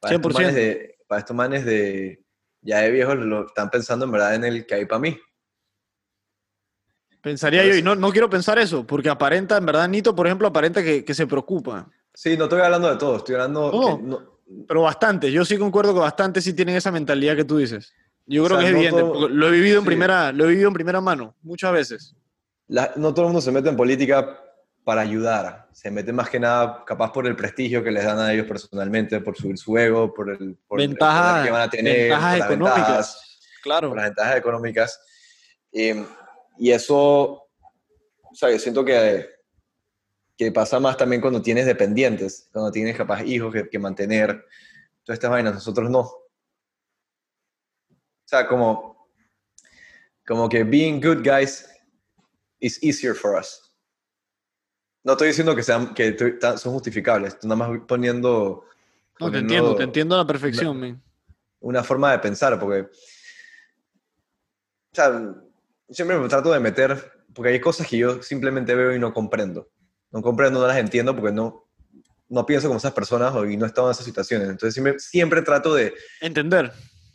Para 0.00 0.16
100%. 0.16 0.18
Estos 0.18 0.34
manes 0.34 0.54
de, 0.54 0.98
para 1.06 1.18
estos 1.18 1.36
manes 1.36 1.64
de 1.64 2.24
ya 2.62 2.78
de 2.80 2.90
viejos 2.90 3.16
lo 3.16 3.46
están 3.46 3.70
pensando 3.70 4.04
en 4.04 4.12
verdad 4.12 4.34
en 4.34 4.44
el 4.44 4.66
que 4.66 4.74
hay 4.74 4.84
para 4.86 5.00
mí. 5.00 5.18
Pensaría 7.22 7.66
yo, 7.66 7.74
y 7.74 7.82
no, 7.82 7.94
no 7.94 8.10
quiero 8.12 8.30
pensar 8.30 8.58
eso, 8.58 8.86
porque 8.86 9.10
aparenta, 9.10 9.58
en 9.58 9.66
verdad, 9.66 9.88
Nito, 9.88 10.14
por 10.14 10.26
ejemplo, 10.26 10.48
aparenta 10.48 10.82
que, 10.82 11.04
que 11.04 11.14
se 11.14 11.26
preocupa. 11.26 11.86
Sí, 12.14 12.36
no 12.36 12.44
estoy 12.44 12.60
hablando 12.62 12.90
de 12.90 12.96
todo, 12.96 13.16
estoy 13.18 13.34
hablando... 13.34 14.00
No, 14.02 14.40
pero 14.66 14.82
bastante, 14.82 15.30
yo 15.30 15.44
sí 15.44 15.56
concuerdo 15.58 15.94
que 15.94 16.00
bastante 16.00 16.40
sí 16.40 16.54
tienen 16.54 16.76
esa 16.76 16.90
mentalidad 16.90 17.36
que 17.36 17.44
tú 17.44 17.58
dices. 17.58 17.92
Yo 18.26 18.44
creo 18.44 18.58
que 18.58 18.64
es 18.64 18.70
evidente, 18.70 19.02
lo 19.02 19.48
he 19.48 19.50
vivido 19.50 19.78
en 19.78 19.84
primera, 19.84 20.32
lo 20.32 20.44
he 20.44 20.48
vivido 20.48 20.68
en 20.68 20.74
primera 20.74 21.00
mano, 21.00 21.36
muchas 21.42 21.72
veces. 21.72 22.16
No 22.70 23.12
todo 23.12 23.22
el 23.22 23.26
mundo 23.26 23.40
se 23.40 23.50
mete 23.50 23.68
en 23.68 23.76
política 23.76 24.38
para 24.84 25.02
ayudar, 25.02 25.68
se 25.72 25.90
mete 25.90 26.12
más 26.12 26.30
que 26.30 26.40
nada 26.40 26.84
capaz 26.86 27.12
por 27.12 27.26
el 27.26 27.36
prestigio 27.36 27.82
que 27.84 27.90
les 27.90 28.04
dan 28.04 28.18
a 28.18 28.32
ellos 28.32 28.46
personalmente, 28.46 29.20
por 29.20 29.36
subir 29.36 29.58
su 29.58 29.76
ego, 29.76 30.14
por 30.14 30.30
el, 30.30 30.56
por 30.66 30.78
ventajas, 30.78 31.44
que 31.44 31.50
van 31.50 31.62
a 31.62 31.70
tener, 31.70 32.08
ventajas 32.08 32.36
económicas, 32.38 33.40
claro. 33.62 33.88
Por 33.88 33.98
las 33.98 34.06
ventajas 34.06 34.36
económicas. 34.36 35.00
Em, 35.72 36.06
y 36.58 36.70
eso, 36.70 37.02
o 37.02 38.34
sea, 38.34 38.50
yo 38.50 38.58
siento 38.58 38.84
que, 38.84 39.28
que 40.36 40.50
pasa 40.50 40.80
más 40.80 40.96
también 40.96 41.20
cuando 41.20 41.42
tienes 41.42 41.66
dependientes, 41.66 42.48
cuando 42.52 42.70
tienes 42.70 42.96
capaz 42.96 43.22
hijos 43.24 43.52
que, 43.52 43.68
que 43.68 43.78
mantener, 43.78 44.46
todas 45.04 45.16
estas 45.16 45.30
vainas, 45.30 45.54
nosotros 45.54 45.90
no. 45.90 46.00
O 46.00 46.26
sea, 48.24 48.46
como, 48.46 49.08
como 50.26 50.48
que 50.48 50.64
being 50.64 51.00
good 51.00 51.22
guys 51.22 51.69
is 52.60 52.82
easier 52.82 53.14
for 53.14 53.38
us. 53.38 53.60
No 55.02 55.12
estoy 55.12 55.28
diciendo 55.28 55.56
que, 55.56 55.62
sean, 55.62 55.94
que 55.94 56.38
son 56.56 56.72
justificables, 56.72 57.38
nada 57.42 57.56
más 57.56 57.80
poniendo... 57.86 58.64
No, 59.18 59.30
te 59.30 59.38
entiendo, 59.38 59.74
te 59.74 59.82
entiendo 59.82 60.14
a 60.14 60.18
la 60.18 60.26
perfección, 60.26 60.76
una, 60.76 61.00
una 61.60 61.84
forma 61.84 62.12
de 62.12 62.18
pensar, 62.18 62.58
porque... 62.58 62.82
O 64.92 64.94
sea, 64.94 65.34
siempre 65.88 66.18
me 66.18 66.28
trato 66.28 66.52
de 66.52 66.60
meter, 66.60 67.12
porque 67.34 67.50
hay 67.50 67.60
cosas 67.60 67.86
que 67.86 67.98
yo 67.98 68.22
simplemente 68.22 68.74
veo 68.74 68.94
y 68.94 68.98
no 68.98 69.12
comprendo. 69.12 69.70
No 70.10 70.22
comprendo, 70.22 70.60
no 70.60 70.66
las 70.66 70.78
entiendo 70.78 71.14
porque 71.14 71.32
no, 71.32 71.68
no 72.28 72.46
pienso 72.46 72.68
como 72.68 72.78
esas 72.78 72.92
personas 72.92 73.34
y 73.48 73.56
no 73.56 73.64
he 73.64 73.68
estado 73.68 73.88
en 73.88 73.92
esas 73.92 74.04
situaciones. 74.04 74.48
Entonces 74.48 74.74
siempre, 74.74 74.98
siempre 74.98 75.42
trato 75.42 75.74
de... 75.74 75.94
Entender. 76.20 76.72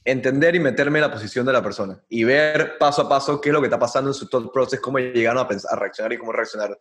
Entender 0.08 0.56
y 0.56 0.60
meterme 0.60 1.00
en 1.00 1.04
la 1.04 1.12
posición 1.12 1.46
de 1.46 1.52
la 1.52 1.64
persona 1.64 2.00
y 2.08 2.24
ver 2.24 2.78
paso 2.78 3.02
a 3.02 3.10
paso 3.10 3.42
qué 3.42 3.50
es 3.50 3.54
lo 3.54 3.60
que 3.60 3.68
está 3.68 3.80
pasando 3.80 4.12
en 4.12 4.14
su 4.14 4.28
thought 4.30 4.54
process, 4.54 4.80
cómo 4.80 5.00
llegaron 5.00 5.44
a, 5.44 5.48
pensar, 5.48 5.74
a 5.74 5.80
reaccionar 5.80 6.14
y 6.14 6.18
cómo 6.18 6.32
reaccionar. 6.32 6.78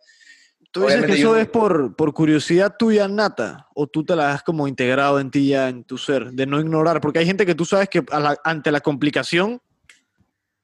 ¿Tú 0.71 0.81
dices 0.81 1.05
que 1.05 1.13
eso 1.13 1.35
es 1.37 1.47
por, 1.47 1.95
por 1.95 2.13
curiosidad 2.13 2.75
tuya 2.77 3.07
nata 3.07 3.67
o 3.73 3.87
tú 3.87 4.03
te 4.03 4.15
la 4.15 4.33
has 4.33 4.43
como 4.43 4.67
integrado 4.67 5.19
en 5.19 5.31
ti 5.31 5.47
ya, 5.47 5.69
en 5.69 5.83
tu 5.83 5.97
ser, 5.97 6.31
de 6.31 6.45
no 6.45 6.59
ignorar? 6.59 7.01
Porque 7.01 7.19
hay 7.19 7.25
gente 7.25 7.45
que 7.45 7.55
tú 7.55 7.65
sabes 7.65 7.89
que 7.89 8.03
ante 8.43 8.71
la 8.71 8.81
complicación 8.81 9.61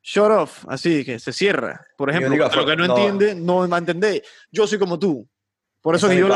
shut 0.04 0.32
off, 0.32 0.66
así 0.68 1.06
que 1.06 1.20
se 1.20 1.32
cierra. 1.32 1.86
Por 1.98 2.10
ejemplo, 2.10 2.36
lo 2.36 2.66
que 2.66 2.76
no, 2.76 2.86
entiende, 2.86 3.36
no 3.36 3.68
va 3.70 3.78
a 3.78 3.80
entender. 3.80 4.24
Yo 4.52 4.68
soy 4.68 4.80
como 4.80 5.00
tú. 5.00 5.28
Por 5.82 5.96
eso 5.96 6.08
que 6.08 6.18
yo, 6.18 6.28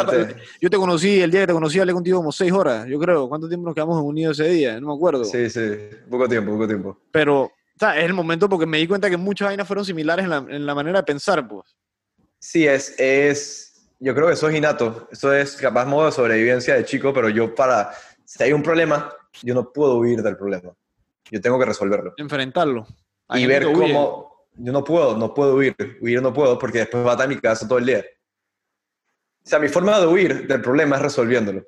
yo, 0.60 0.70
te 0.70 0.78
conocí, 0.78 1.22
el 1.22 1.30
día 1.30 1.42
que 1.42 1.48
te 1.48 1.54
conocí, 1.54 1.80
hablé 1.80 1.94
contigo 1.94 2.18
como 2.18 2.32
seis 2.32 2.52
horas, 2.52 2.88
yo 2.88 2.98
creo. 2.98 3.30
¿Cuánto 3.30 3.48
tiempo 3.48 3.66
nos 3.66 3.76
quedamos 3.76 4.02
unidos 4.02 4.40
ese 4.40 4.50
día? 4.50 4.80
No 4.80 4.88
me 4.88 4.94
acuerdo. 4.96 5.24
Sí, 5.24 5.50
sí, 5.52 5.62
poco 6.10 6.28
tiempo, 6.28 6.52
poco 6.52 6.68
tiempo. 6.68 7.00
Pero, 7.12 7.44
o 7.44 7.52
sea, 7.78 7.98
es 8.00 8.06
el 8.06 8.14
momento 8.14 8.50
porque 8.50 8.66
me 8.66 8.80
di 8.80 8.88
cuenta 8.88 9.08
que 9.08 9.18
muchas 9.18 9.50
vainas 9.50 9.68
fueron 9.68 9.86
similares 9.86 10.24
en 10.24 10.30
la, 10.32 10.38
en 10.38 10.66
la 10.66 10.74
manera 10.74 11.00
de 11.00 11.04
pensar, 11.04 11.48
pues. 11.48 11.76
Sí, 12.40 12.66
es, 12.66 12.96
es, 12.98 13.88
yo 14.00 14.16
creo 14.16 14.28
que 14.28 14.34
eso 14.34 14.50
es 14.50 14.56
innato. 14.56 15.08
Eso 15.12 15.32
es 15.32 15.56
capaz 15.58 15.86
modo 15.86 16.08
de 16.08 16.12
sobrevivencia 16.12 16.74
de 16.74 16.86
chico, 16.86 17.14
pero 17.14 17.30
yo 17.30 17.54
para, 17.54 17.92
si 18.24 18.44
hay 18.44 18.52
un 18.52 18.64
problema, 18.64 19.14
yo 19.44 19.54
no 19.54 19.72
puedo 19.72 19.98
huir 19.98 20.24
del 20.24 20.38
problema. 20.38 20.74
Yo 21.30 21.40
tengo 21.40 21.60
que 21.60 21.66
resolverlo. 21.66 22.14
Enfrentarlo 22.18 22.88
y 23.34 23.46
ver 23.46 23.72
cómo... 23.72 24.34
Yo 24.58 24.72
no 24.72 24.86
puedo, 24.86 25.18
no 25.18 25.34
puedo 25.34 25.56
huir, 25.56 25.76
huir 26.00 26.22
no 26.22 26.32
puedo 26.34 26.58
porque 26.58 26.78
después 26.78 27.06
va 27.06 27.10
a 27.10 27.12
estar 27.12 27.30
en 27.30 27.36
mi 27.36 27.42
casa 27.42 27.68
todo 27.68 27.78
el 27.78 27.88
día. 27.88 28.06
O 29.46 29.50
sea, 29.50 29.60
mi 29.60 29.68
forma 29.68 30.00
de 30.00 30.08
huir 30.08 30.48
del 30.48 30.62
problema 30.62 30.96
es 30.96 31.04
resolviéndolo. 31.04 31.68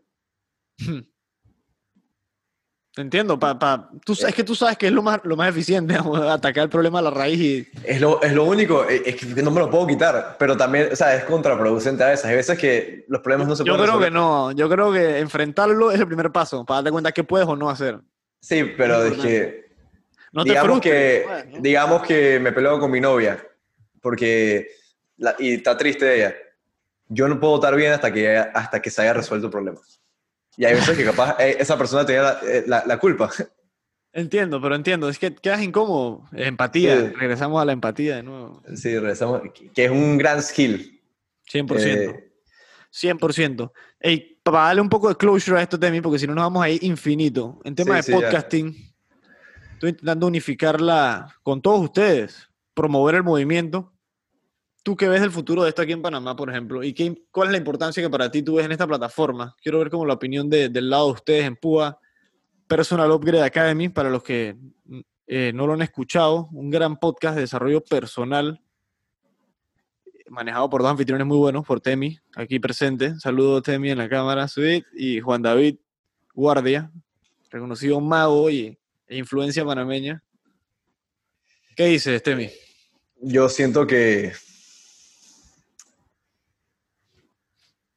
Te 2.93 3.01
entiendo, 3.01 3.37
pa, 3.37 3.59
pa, 3.59 3.91
tú, 4.03 4.13
es 4.13 4.33
que 4.33 4.43
tú 4.43 4.55
sabes 4.55 4.77
que 4.77 4.87
es 4.87 4.91
lo 4.91 5.03
más, 5.03 5.19
lo 5.23 5.35
más 5.35 5.49
eficiente, 5.49 5.95
atacar 5.95 6.63
el 6.63 6.69
problema 6.69 6.97
a 6.97 7.03
la 7.03 7.11
raíz. 7.11 7.39
Y... 7.39 7.67
Es, 7.83 8.01
lo, 8.01 8.19
es 8.23 8.33
lo 8.33 8.45
único, 8.45 8.89
eh, 8.89 9.03
es 9.05 9.15
que 9.15 9.43
no 9.43 9.51
me 9.51 9.59
lo 9.59 9.69
puedo 9.69 9.85
quitar, 9.85 10.37
pero 10.39 10.57
también, 10.57 10.89
o 10.91 10.95
sea, 10.95 11.15
es 11.15 11.23
contraproducente 11.25 12.03
a 12.03 12.07
veces. 12.07 12.25
Hay 12.25 12.35
veces 12.35 12.57
que 12.57 13.05
los 13.07 13.21
problemas 13.21 13.47
no 13.47 13.55
se 13.55 13.63
pueden 13.63 13.77
Yo 13.77 13.83
creo 13.83 13.99
que 13.99 14.09
no, 14.09 14.51
yo 14.53 14.67
creo 14.67 14.91
que 14.91 15.19
enfrentarlo 15.19 15.91
es 15.91 15.99
el 15.99 16.07
primer 16.07 16.31
paso, 16.31 16.65
para 16.65 16.77
darte 16.77 16.91
cuenta 16.91 17.11
qué 17.11 17.23
puedes 17.23 17.47
o 17.47 17.55
no 17.55 17.69
hacer. 17.69 17.99
Sí, 18.41 18.73
pero 18.75 19.03
es 19.03 19.17
que 19.19 19.67
digamos 20.43 20.81
que 20.81 21.25
Digamos 21.59 22.01
que 22.01 22.39
me 22.39 22.51
peleo 22.51 22.79
con 22.79 22.89
mi 22.89 22.99
novia 22.99 23.43
porque 24.01 24.67
y 25.39 25.55
está 25.55 25.77
triste 25.77 26.15
ella. 26.15 26.35
Yo 27.09 27.27
no 27.27 27.39
puedo 27.39 27.55
estar 27.55 27.75
bien 27.75 27.93
hasta 27.93 28.11
que, 28.11 28.37
hasta 28.37 28.81
que 28.81 28.89
se 28.89 29.01
haya 29.01 29.13
resuelto 29.13 29.47
el 29.47 29.51
problema. 29.51 29.79
Y 30.57 30.65
hay 30.65 30.73
veces 30.73 30.97
que 30.97 31.05
capaz 31.05 31.35
eh, 31.39 31.57
esa 31.59 31.77
persona 31.77 32.05
tenía 32.05 32.39
eh, 32.43 32.63
la, 32.67 32.83
la, 32.85 32.97
culpa. 32.97 33.29
Entiendo, 34.11 34.59
pero 34.59 34.75
entiendo. 34.75 35.07
Es 35.07 35.19
que 35.19 35.35
quedas 35.35 35.61
incómodo. 35.61 36.23
Empatía. 36.33 37.13
Regresamos 37.15 37.61
a 37.61 37.65
la 37.65 37.73
empatía 37.73 38.15
de 38.15 38.23
nuevo. 38.23 38.63
Sí, 38.75 38.97
regresamos. 38.97 39.41
Que 39.73 39.85
es 39.85 39.91
un 39.91 40.17
gran 40.17 40.41
skill. 40.41 40.99
100%. 41.51 41.79
Eh, 41.79 42.31
100%. 42.91 43.71
Hey, 43.99 44.39
para 44.41 44.59
darle 44.63 44.81
un 44.81 44.89
poco 44.89 45.09
de 45.09 45.15
closure 45.15 45.59
a 45.59 45.63
esto 45.63 45.77
de 45.77 45.91
mí, 45.91 46.01
porque 46.01 46.17
si 46.17 46.25
no 46.25 46.33
nos 46.33 46.45
vamos 46.45 46.63
a 46.63 46.69
ir 46.69 46.83
infinito. 46.83 47.59
En 47.63 47.75
tema 47.75 48.01
de 48.01 48.11
podcasting, 48.11 48.75
Estoy 49.77 49.91
intentando 49.91 50.25
unificarla 50.25 51.35
con 51.43 51.61
todos 51.61 51.81
ustedes, 51.81 52.49
promover 52.73 53.13
el 53.13 53.23
movimiento. 53.23 53.93
¿Tú 54.87 54.95
qué 54.95 55.09
ves 55.09 55.19
del 55.19 55.31
futuro 55.31 55.63
de 55.63 55.69
esto 55.69 55.81
aquí 55.81 55.91
en 55.91 56.01
Panamá, 56.01 56.33
por 56.33 56.49
ejemplo? 56.49 56.81
¿Y 56.81 56.93
qué, 56.93 57.13
cuál 57.29 57.49
es 57.49 57.51
la 57.51 57.57
importancia 57.57 58.01
que 58.01 58.09
para 58.09 58.31
ti 58.31 58.41
tú 58.41 58.55
ves 58.55 58.65
en 58.65 58.71
esta 58.71 58.87
plataforma? 58.87 59.53
Quiero 59.61 59.79
ver 59.79 59.89
como 59.89 60.05
la 60.05 60.13
opinión 60.13 60.49
de, 60.49 60.69
del 60.69 60.89
lado 60.89 61.07
de 61.07 61.11
ustedes 61.11 61.43
en 61.43 61.57
PUA 61.57 61.99
Personal 62.69 63.11
Upgrade 63.11 63.43
Academy, 63.43 63.89
para 63.89 64.09
los 64.09 64.23
que 64.23 64.55
eh, 65.27 65.51
no 65.53 65.67
lo 65.67 65.73
han 65.73 65.81
escuchado, 65.81 66.47
un 66.53 66.69
gran 66.69 66.97
podcast 66.97 67.35
de 67.35 67.41
desarrollo 67.41 67.83
personal 67.83 68.61
manejado 70.29 70.69
por 70.69 70.81
dos 70.81 70.91
anfitriones 70.91 71.27
muy 71.27 71.37
buenos, 71.37 71.65
por 71.65 71.81
Temi, 71.81 72.17
aquí 72.37 72.57
presente. 72.57 73.19
Saludos 73.19 73.63
Temi 73.63 73.91
en 73.91 73.97
la 73.97 74.07
cámara, 74.07 74.47
Sweet, 74.47 74.85
y 74.93 75.19
Juan 75.19 75.41
David 75.41 75.79
Guardia, 76.33 76.89
reconocido 77.49 77.99
mago 77.99 78.49
y 78.49 78.79
e 79.05 79.17
influencia 79.17 79.65
panameña. 79.65 80.23
¿Qué 81.75 81.87
dices, 81.87 82.23
Temi? 82.23 82.49
Yo 83.19 83.49
siento 83.49 83.85
que. 83.85 84.31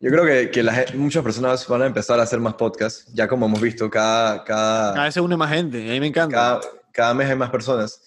Yo 0.00 0.10
creo 0.10 0.24
que, 0.24 0.50
que 0.50 0.96
muchas 0.96 1.22
personas 1.22 1.68
van 1.68 1.82
a 1.82 1.86
empezar 1.86 2.18
a 2.18 2.22
hacer 2.22 2.40
más 2.40 2.54
podcasts, 2.54 3.04
ya 3.12 3.28
como 3.28 3.44
hemos 3.44 3.60
visto, 3.60 3.90
cada... 3.90 4.42
Cada, 4.44 4.94
cada 4.94 5.04
vez 5.04 5.14
se 5.14 5.20
une 5.20 5.36
más 5.36 5.50
gente, 5.50 5.78
a 5.88 5.92
mí 5.92 6.00
me 6.00 6.06
encanta. 6.06 6.60
Cada, 6.90 7.12
mes 7.12 7.28
hay 7.28 7.36
más 7.36 7.50
personas. 7.50 8.02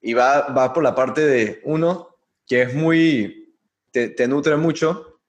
Y 0.00 0.14
va, 0.14 0.48
va 0.48 0.72
por 0.72 0.82
la 0.82 0.94
parte 0.94 1.20
de, 1.20 1.60
uno, 1.64 2.08
que 2.46 2.62
es 2.62 2.74
muy... 2.74 3.54
Te, 3.90 4.08
te 4.08 4.26
nutre 4.26 4.56
mucho 4.56 5.20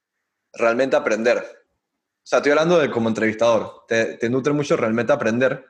realmente 0.53 0.95
aprender. 0.95 1.37
O 1.37 2.23
sea, 2.23 2.37
estoy 2.37 2.53
hablando 2.53 2.79
de 2.79 2.89
como 2.89 3.09
entrevistador. 3.09 3.83
Te, 3.89 4.17
te 4.17 4.29
nutre 4.29 4.53
mucho 4.53 4.77
realmente 4.77 5.11
aprender 5.11 5.65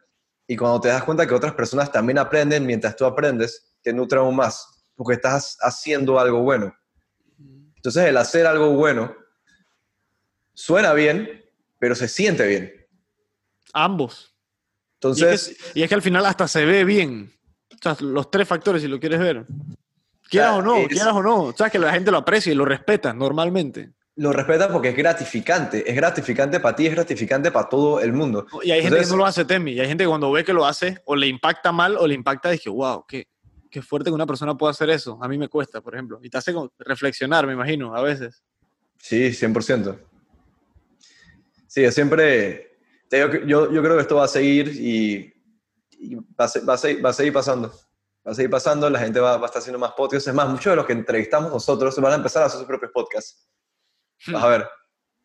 y 0.47 0.55
cuando 0.55 0.79
te 0.79 0.87
das 0.87 1.03
cuenta 1.03 1.27
que 1.27 1.33
otras 1.33 1.53
personas 1.53 1.91
también 1.91 2.17
aprenden 2.17 2.65
mientras 2.65 2.95
tú 2.95 3.03
aprendes, 3.05 3.75
te 3.81 3.91
nutre 3.91 4.19
aún 4.19 4.35
más, 4.35 4.85
porque 4.95 5.15
estás 5.15 5.57
haciendo 5.59 6.19
algo 6.19 6.41
bueno. 6.41 6.73
Entonces 7.75 8.05
el 8.05 8.17
hacer 8.17 8.47
algo 8.47 8.69
bueno 8.73 9.13
suena 10.58 10.93
bien, 10.93 11.45
pero 11.78 11.93
se 11.93 12.08
siente 12.08 12.47
bien. 12.47 12.74
Ambos. 13.74 14.34
Entonces, 14.95 15.55
y 15.76 15.84
es, 15.84 15.89
que, 15.89 15.93
al 15.93 16.01
final 16.01 16.26
hasta 16.26 16.47
se 16.47 16.66
ve 16.66 16.84
bien. 16.84 17.32
O 17.72 17.78
sea, 17.80 17.95
los 17.99 18.32
tres 18.32 18.47
factores, 18.47 18.82
si 18.82 18.88
lo 18.88 18.99
quieres 18.99 19.20
ver. 19.20 19.45
Quieras 20.28 20.53
o, 20.55 20.62
no, 20.64 20.88
quieras 20.88 21.14
o 21.14 21.22
no. 21.22 21.53
Sabes 21.55 21.72
que 21.72 21.80
la 21.80 21.93
gente 21.93 22.10
lo 22.10 22.18
aprecia 22.18 22.51
y 22.51 22.55
lo 22.55 22.66
respeta 22.66 23.14
normalmente 23.14 23.91
lo 24.18 24.34
respeta 24.34 24.68
porque 24.72 24.89
es 24.89 24.97
gratificante. 24.97 25.89
Es 25.89 25.95
gratificante 25.95 26.60
para 26.60 26.76
ti, 26.76 26.88
es 26.88 26.93
gratificante 26.93 27.51
para 27.51 27.70
todo 27.70 27.99
el 27.99 28.14
mundo. 28.14 28.47
Y 28.64 28.72
hay 28.72 28.82
gente 28.82 28.99
que 28.99 29.05
no 29.05 29.18
lo 29.18 29.26
hace, 29.26 29.45
Temi. 29.45 29.74
Y 29.74 29.80
hay 29.80 29.88
gente 29.88 30.03
que 30.03 30.08
cuando 30.08 30.32
ve 30.32 30.43
que 30.43 30.53
lo 30.53 30.66
hace, 30.66 31.01
o 31.05 31.16
le 31.16 31.28
impacta 31.28 31.72
mal, 31.72 31.95
o 31.97 32.08
le 32.08 32.16
impacta, 32.16 32.49
dije, 32.49 32.68
wow, 32.68 33.05
qué, 33.08 33.28
qué 33.70 33.82
fuerte 33.84 34.10
que 34.10 34.16
una 34.16 34.26
persona 34.26 34.58
pueda 34.58 34.72
hacer 34.72 34.89
eso. 34.89 35.20
A 35.22 35.28
mí 35.28 35.38
me 35.38 35.47
cuesta, 35.47 35.82
por 35.82 35.93
ejemplo. 35.93 36.20
Y 36.24 36.32
te 36.32 36.38
hace 36.39 36.51
reflexionar, 36.80 37.45
me 37.45 37.53
imagino, 37.53 37.95
a 37.95 38.01
veces. 38.01 38.43
Sí, 38.97 39.28
100%. 39.28 39.99
Sí, 41.68 41.84
yo 41.84 41.91
siempre, 41.91 42.78
yo, 43.11 43.72
yo 43.72 43.82
creo 43.84 43.95
que 43.95 44.01
esto 44.01 44.15
va 44.15 44.26
a 44.26 44.28
seguir 44.30 44.70
y, 44.70 45.34
y 45.99 46.15
va, 46.15 46.45
a, 46.45 46.47
se- 46.47 46.61
va 46.61 46.74
a 46.74 46.78
seguir, 46.78 47.05
va 47.05 47.09
a 47.09 47.13
seguir 47.13 47.34
pasando. 47.34 47.70
Va 48.26 48.32
a 48.32 48.36
seguir 48.36 48.49
pasando, 48.49 48.89
la 48.89 48.99
gente 48.99 49.20
va, 49.20 49.38
va 49.38 49.43
a 49.43 49.45
estar 49.45 49.59
haciendo 49.61 49.80
más 49.80 49.91
podcasts. 49.93 50.28
Es 50.28 50.34
más, 50.34 50.49
muchos 50.49 50.72
de 50.72 50.76
los 50.76 50.86
que 50.86 50.93
entrevistamos 50.93 51.51
nosotros 51.51 51.97
van 52.01 52.13
a 52.13 52.15
empezar 52.18 52.43
a 52.43 52.47
hacer 52.47 52.57
sus 52.59 52.68
propios 52.68 52.91
podcasts. 52.91 53.47
Vas 54.28 54.43
a 54.43 54.47
ver. 54.49 54.68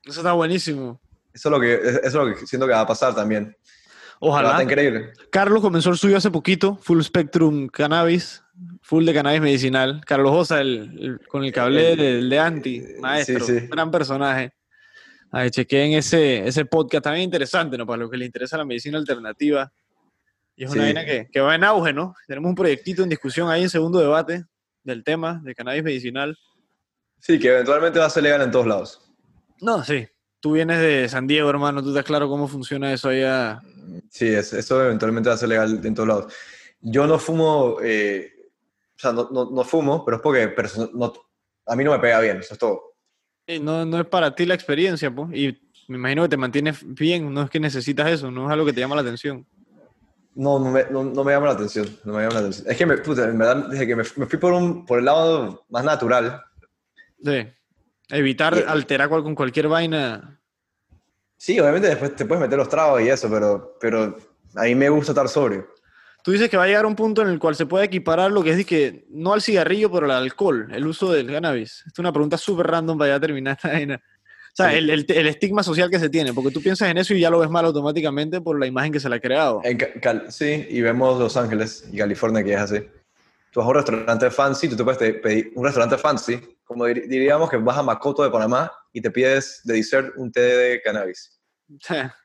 Eso 0.04 0.20
está 0.20 0.32
buenísimo. 0.32 1.00
Eso 1.32 1.48
es 1.48 1.52
lo 1.52 1.60
que, 1.60 1.74
eso 1.74 2.00
es 2.04 2.14
lo 2.14 2.26
que 2.34 2.46
siento 2.46 2.66
que 2.66 2.72
va 2.74 2.80
a 2.80 2.86
pasar 2.86 3.14
también. 3.14 3.56
Ojalá. 4.20 4.50
estar 4.50 4.62
increíble. 4.64 5.12
Carlos 5.32 5.60
comenzó 5.62 5.90
el 5.90 5.96
suyo 5.98 6.16
hace 6.16 6.30
poquito, 6.30 6.76
Full 6.76 7.02
Spectrum 7.02 7.66
Cannabis, 7.68 8.44
full 8.82 9.04
de 9.04 9.12
cannabis 9.14 9.40
medicinal. 9.40 10.00
Carlos 10.06 10.30
Osa, 10.32 10.60
el, 10.60 10.96
el- 11.00 11.26
con 11.26 11.42
el 11.42 11.52
cable 11.52 11.92
El- 11.94 11.98
de, 11.98 12.22
de 12.28 12.38
Anti, 12.38 12.84
maestro, 13.00 13.44
sí. 13.44 13.66
gran 13.68 13.90
personaje. 13.90 14.52
Ahí 15.32 15.50
chequeen 15.50 15.92
ese, 15.94 16.46
ese 16.46 16.64
podcast 16.66 17.04
también 17.04 17.24
interesante, 17.24 17.76
¿no? 17.78 17.86
Para 17.86 18.02
los 18.02 18.10
que 18.10 18.16
les 18.18 18.26
interesa 18.26 18.58
la 18.58 18.64
medicina 18.66 18.98
alternativa. 18.98 19.72
Y 20.54 20.64
es 20.64 20.70
una 20.70 20.82
Sí. 20.86 20.92
vaina 20.92 21.04
que, 21.06 21.28
que 21.32 21.40
va 21.40 21.54
en 21.54 21.64
auge, 21.64 21.92
¿no? 21.94 22.14
Tenemos 22.26 22.50
un 22.50 22.54
proyectito 22.54 23.02
en 23.02 23.08
discusión 23.08 23.48
ahí 23.48 23.62
en 23.62 23.70
segundo 23.70 23.98
debate 23.98 24.44
del 24.84 25.02
tema 25.02 25.40
de 25.42 25.54
cannabis 25.54 25.82
medicinal. 25.82 26.38
Sí, 27.18 27.38
que 27.38 27.48
eventualmente 27.48 27.98
va 27.98 28.06
a 28.06 28.10
ser 28.10 28.24
legal 28.24 28.42
en 28.42 28.50
todos 28.50 28.66
lados. 28.66 29.10
No, 29.60 29.82
sí. 29.82 30.06
Tú 30.40 30.52
vienes 30.52 30.80
de 30.80 31.08
San 31.08 31.26
Diego, 31.26 31.48
hermano, 31.48 31.82
tú 31.82 31.90
estás 31.90 32.04
claro 32.04 32.28
cómo 32.28 32.48
funciona 32.48 32.92
eso 32.92 33.08
allá. 33.08 33.62
Sí, 34.10 34.26
es- 34.26 34.52
eso 34.52 34.84
eventualmente 34.84 35.28
va 35.30 35.36
a 35.36 35.38
ser 35.38 35.48
legal 35.48 35.80
en 35.84 35.94
todos 35.94 36.08
lados. 36.08 36.34
Yo 36.80 37.06
no 37.06 37.18
fumo, 37.18 37.76
eh, 37.80 38.32
o 38.96 38.98
sea, 38.98 39.12
no, 39.12 39.28
no, 39.30 39.50
no 39.50 39.64
fumo, 39.64 40.04
pero 40.04 40.16
es 40.16 40.22
porque 40.22 40.52
no- 40.92 41.12
a 41.66 41.76
mí 41.76 41.84
no 41.84 41.92
me 41.92 42.00
pega 42.00 42.20
bien, 42.20 42.38
eso 42.38 42.54
es 42.54 42.58
todo. 42.58 42.91
No, 43.60 43.84
no 43.84 44.00
es 44.00 44.06
para 44.06 44.34
ti 44.34 44.46
la 44.46 44.54
experiencia, 44.54 45.10
pues. 45.14 45.30
Y 45.34 45.58
me 45.88 45.98
imagino 45.98 46.22
que 46.22 46.28
te 46.30 46.36
mantienes 46.36 46.78
bien, 46.82 47.32
no 47.32 47.42
es 47.42 47.50
que 47.50 47.60
necesitas 47.60 48.10
eso, 48.10 48.30
no 48.30 48.46
es 48.46 48.52
algo 48.52 48.64
que 48.66 48.72
te 48.72 48.80
llama 48.80 48.94
la 48.94 49.02
atención. 49.02 49.46
No, 50.34 50.58
no 50.58 50.70
me, 50.70 50.84
no, 50.90 51.04
no 51.04 51.24
me 51.24 51.32
llama 51.32 51.46
la 51.48 51.52
atención, 51.52 51.86
no 52.04 52.14
me 52.14 52.22
llama 52.22 52.34
la 52.34 52.40
atención. 52.40 52.70
Es 52.70 52.76
que, 52.78 52.86
me, 52.86 52.96
puta, 52.98 53.24
en 53.28 53.36
verdad, 53.36 53.68
desde 53.68 53.86
que 53.86 53.96
me, 53.96 54.02
me 54.16 54.26
fui 54.26 54.38
por, 54.38 54.52
un, 54.54 54.86
por 54.86 54.98
el 54.98 55.04
lado 55.04 55.64
más 55.68 55.84
natural, 55.84 56.42
Sí. 57.24 57.46
Evitar 58.08 58.56
Y- 58.58 58.64
alterar 58.66 59.08
cual- 59.08 59.22
con 59.22 59.34
cualquier 59.34 59.68
vaina. 59.68 60.40
sí, 61.36 61.58
obviamente 61.60 61.88
después 61.88 62.16
te 62.16 62.24
puedes 62.26 62.42
meter 62.42 62.58
los 62.58 62.68
tragos 62.68 63.00
y 63.02 63.08
eso, 63.08 63.28
pero, 63.30 63.76
pero 63.80 64.16
a 64.56 64.62
mí 64.64 64.74
me 64.74 64.88
gusta 64.88 65.12
estar 65.12 65.28
sobrio. 65.28 65.68
Tú 66.22 66.30
dices 66.30 66.48
que 66.48 66.56
va 66.56 66.64
a 66.64 66.66
llegar 66.66 66.86
un 66.86 66.94
punto 66.94 67.22
en 67.22 67.28
el 67.28 67.38
cual 67.38 67.56
se 67.56 67.66
puede 67.66 67.86
equiparar 67.86 68.30
lo 68.30 68.42
que 68.44 68.50
es 68.50 68.56
de 68.56 68.64
que, 68.64 69.04
no 69.10 69.32
al 69.32 69.42
cigarrillo, 69.42 69.90
pero 69.90 70.06
al 70.06 70.12
alcohol, 70.12 70.68
el 70.72 70.86
uso 70.86 71.10
del 71.12 71.26
cannabis. 71.26 71.78
Esta 71.78 71.90
es 71.94 71.98
una 71.98 72.12
pregunta 72.12 72.38
súper 72.38 72.66
random 72.68 72.96
para 72.96 73.14
ya 73.14 73.20
terminar 73.20 73.56
esta 73.56 73.68
vaina. 73.68 73.96
O 73.96 74.54
sea, 74.54 74.66
el, 74.74 74.90
el- 74.90 75.06
el 75.08 75.26
estigma 75.26 75.62
social 75.62 75.90
que 75.90 75.98
se 75.98 76.08
tiene, 76.10 76.32
porque 76.32 76.50
tú 76.52 76.62
piensas 76.62 76.88
en 76.90 76.98
eso 76.98 77.14
y 77.14 77.20
ya 77.20 77.30
lo 77.30 77.38
ves 77.40 77.48
mal 77.50 77.64
automáticamente 77.64 78.40
por 78.40 78.58
la 78.60 78.66
imagen 78.66 78.92
que 78.92 79.00
se 79.00 79.08
le 79.08 79.16
ha 79.16 79.20
creado. 79.20 79.62
Sí, 80.28 80.66
y 80.68 80.80
vemos 80.82 81.18
Los 81.18 81.36
Ángeles 81.36 81.88
y 81.90 81.96
California 81.98 82.44
que 82.44 82.52
es 82.52 82.60
así. 82.60 82.78
Tú 83.50 83.60
vas 83.60 83.66
a 83.66 83.70
un 83.70 83.74
restaurante 83.76 84.30
fancy, 84.30 84.68
tú 84.68 84.76
te 84.76 84.84
puedes 84.84 85.14
pedir 85.20 85.52
un 85.56 85.64
restaurante 85.64 85.98
fancy, 85.98 86.38
como 86.64 86.86
dir- 86.86 87.06
diríamos 87.08 87.50
que 87.50 87.56
vas 87.56 87.76
a 87.78 87.82
Macoto 87.82 88.22
de 88.22 88.30
Panamá 88.30 88.70
y 88.92 89.00
te 89.00 89.10
pides 89.10 89.60
de 89.64 89.74
dessert 89.74 90.12
un 90.16 90.30
té 90.30 90.40
de 90.40 90.82
cannabis. 90.82 91.40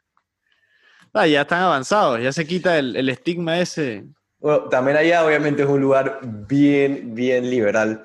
Ah, 1.17 1.27
ya 1.27 1.41
están 1.41 1.61
avanzados, 1.61 2.21
ya 2.21 2.31
se 2.31 2.45
quita 2.45 2.77
el, 2.77 2.95
el 2.95 3.09
estigma 3.09 3.59
ese. 3.59 4.05
Bueno, 4.39 4.69
también 4.69 4.97
allá 4.97 5.25
obviamente 5.25 5.63
es 5.63 5.67
un 5.67 5.81
lugar 5.81 6.19
bien, 6.23 7.15
bien 7.15 7.49
liberal, 7.49 8.03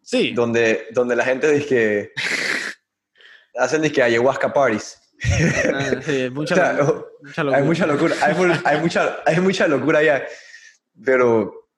Sí, 0.00 0.32
donde, 0.32 0.86
donde 0.92 1.16
la 1.16 1.24
gente 1.24 1.50
dice 1.50 1.66
que 1.66 2.12
hacen 3.58 3.82
disque 3.82 4.02
ayahuasca 4.02 4.52
parties. 4.52 5.00
ah, 5.72 6.00
sí, 6.04 6.28
mucha, 6.32 6.54
O 6.54 7.32
sea, 7.32 7.44
locura, 7.44 7.64
mucha 7.64 7.86
locura. 7.86 8.14
Hay 8.22 8.34
mucha 8.34 8.56
locura, 8.56 8.62
hay 8.64 8.80
mucha, 8.80 9.18
hay 9.24 9.40
mucha 9.40 9.68
locura 9.68 9.98
allá, 10.00 10.26
pero, 11.04 11.68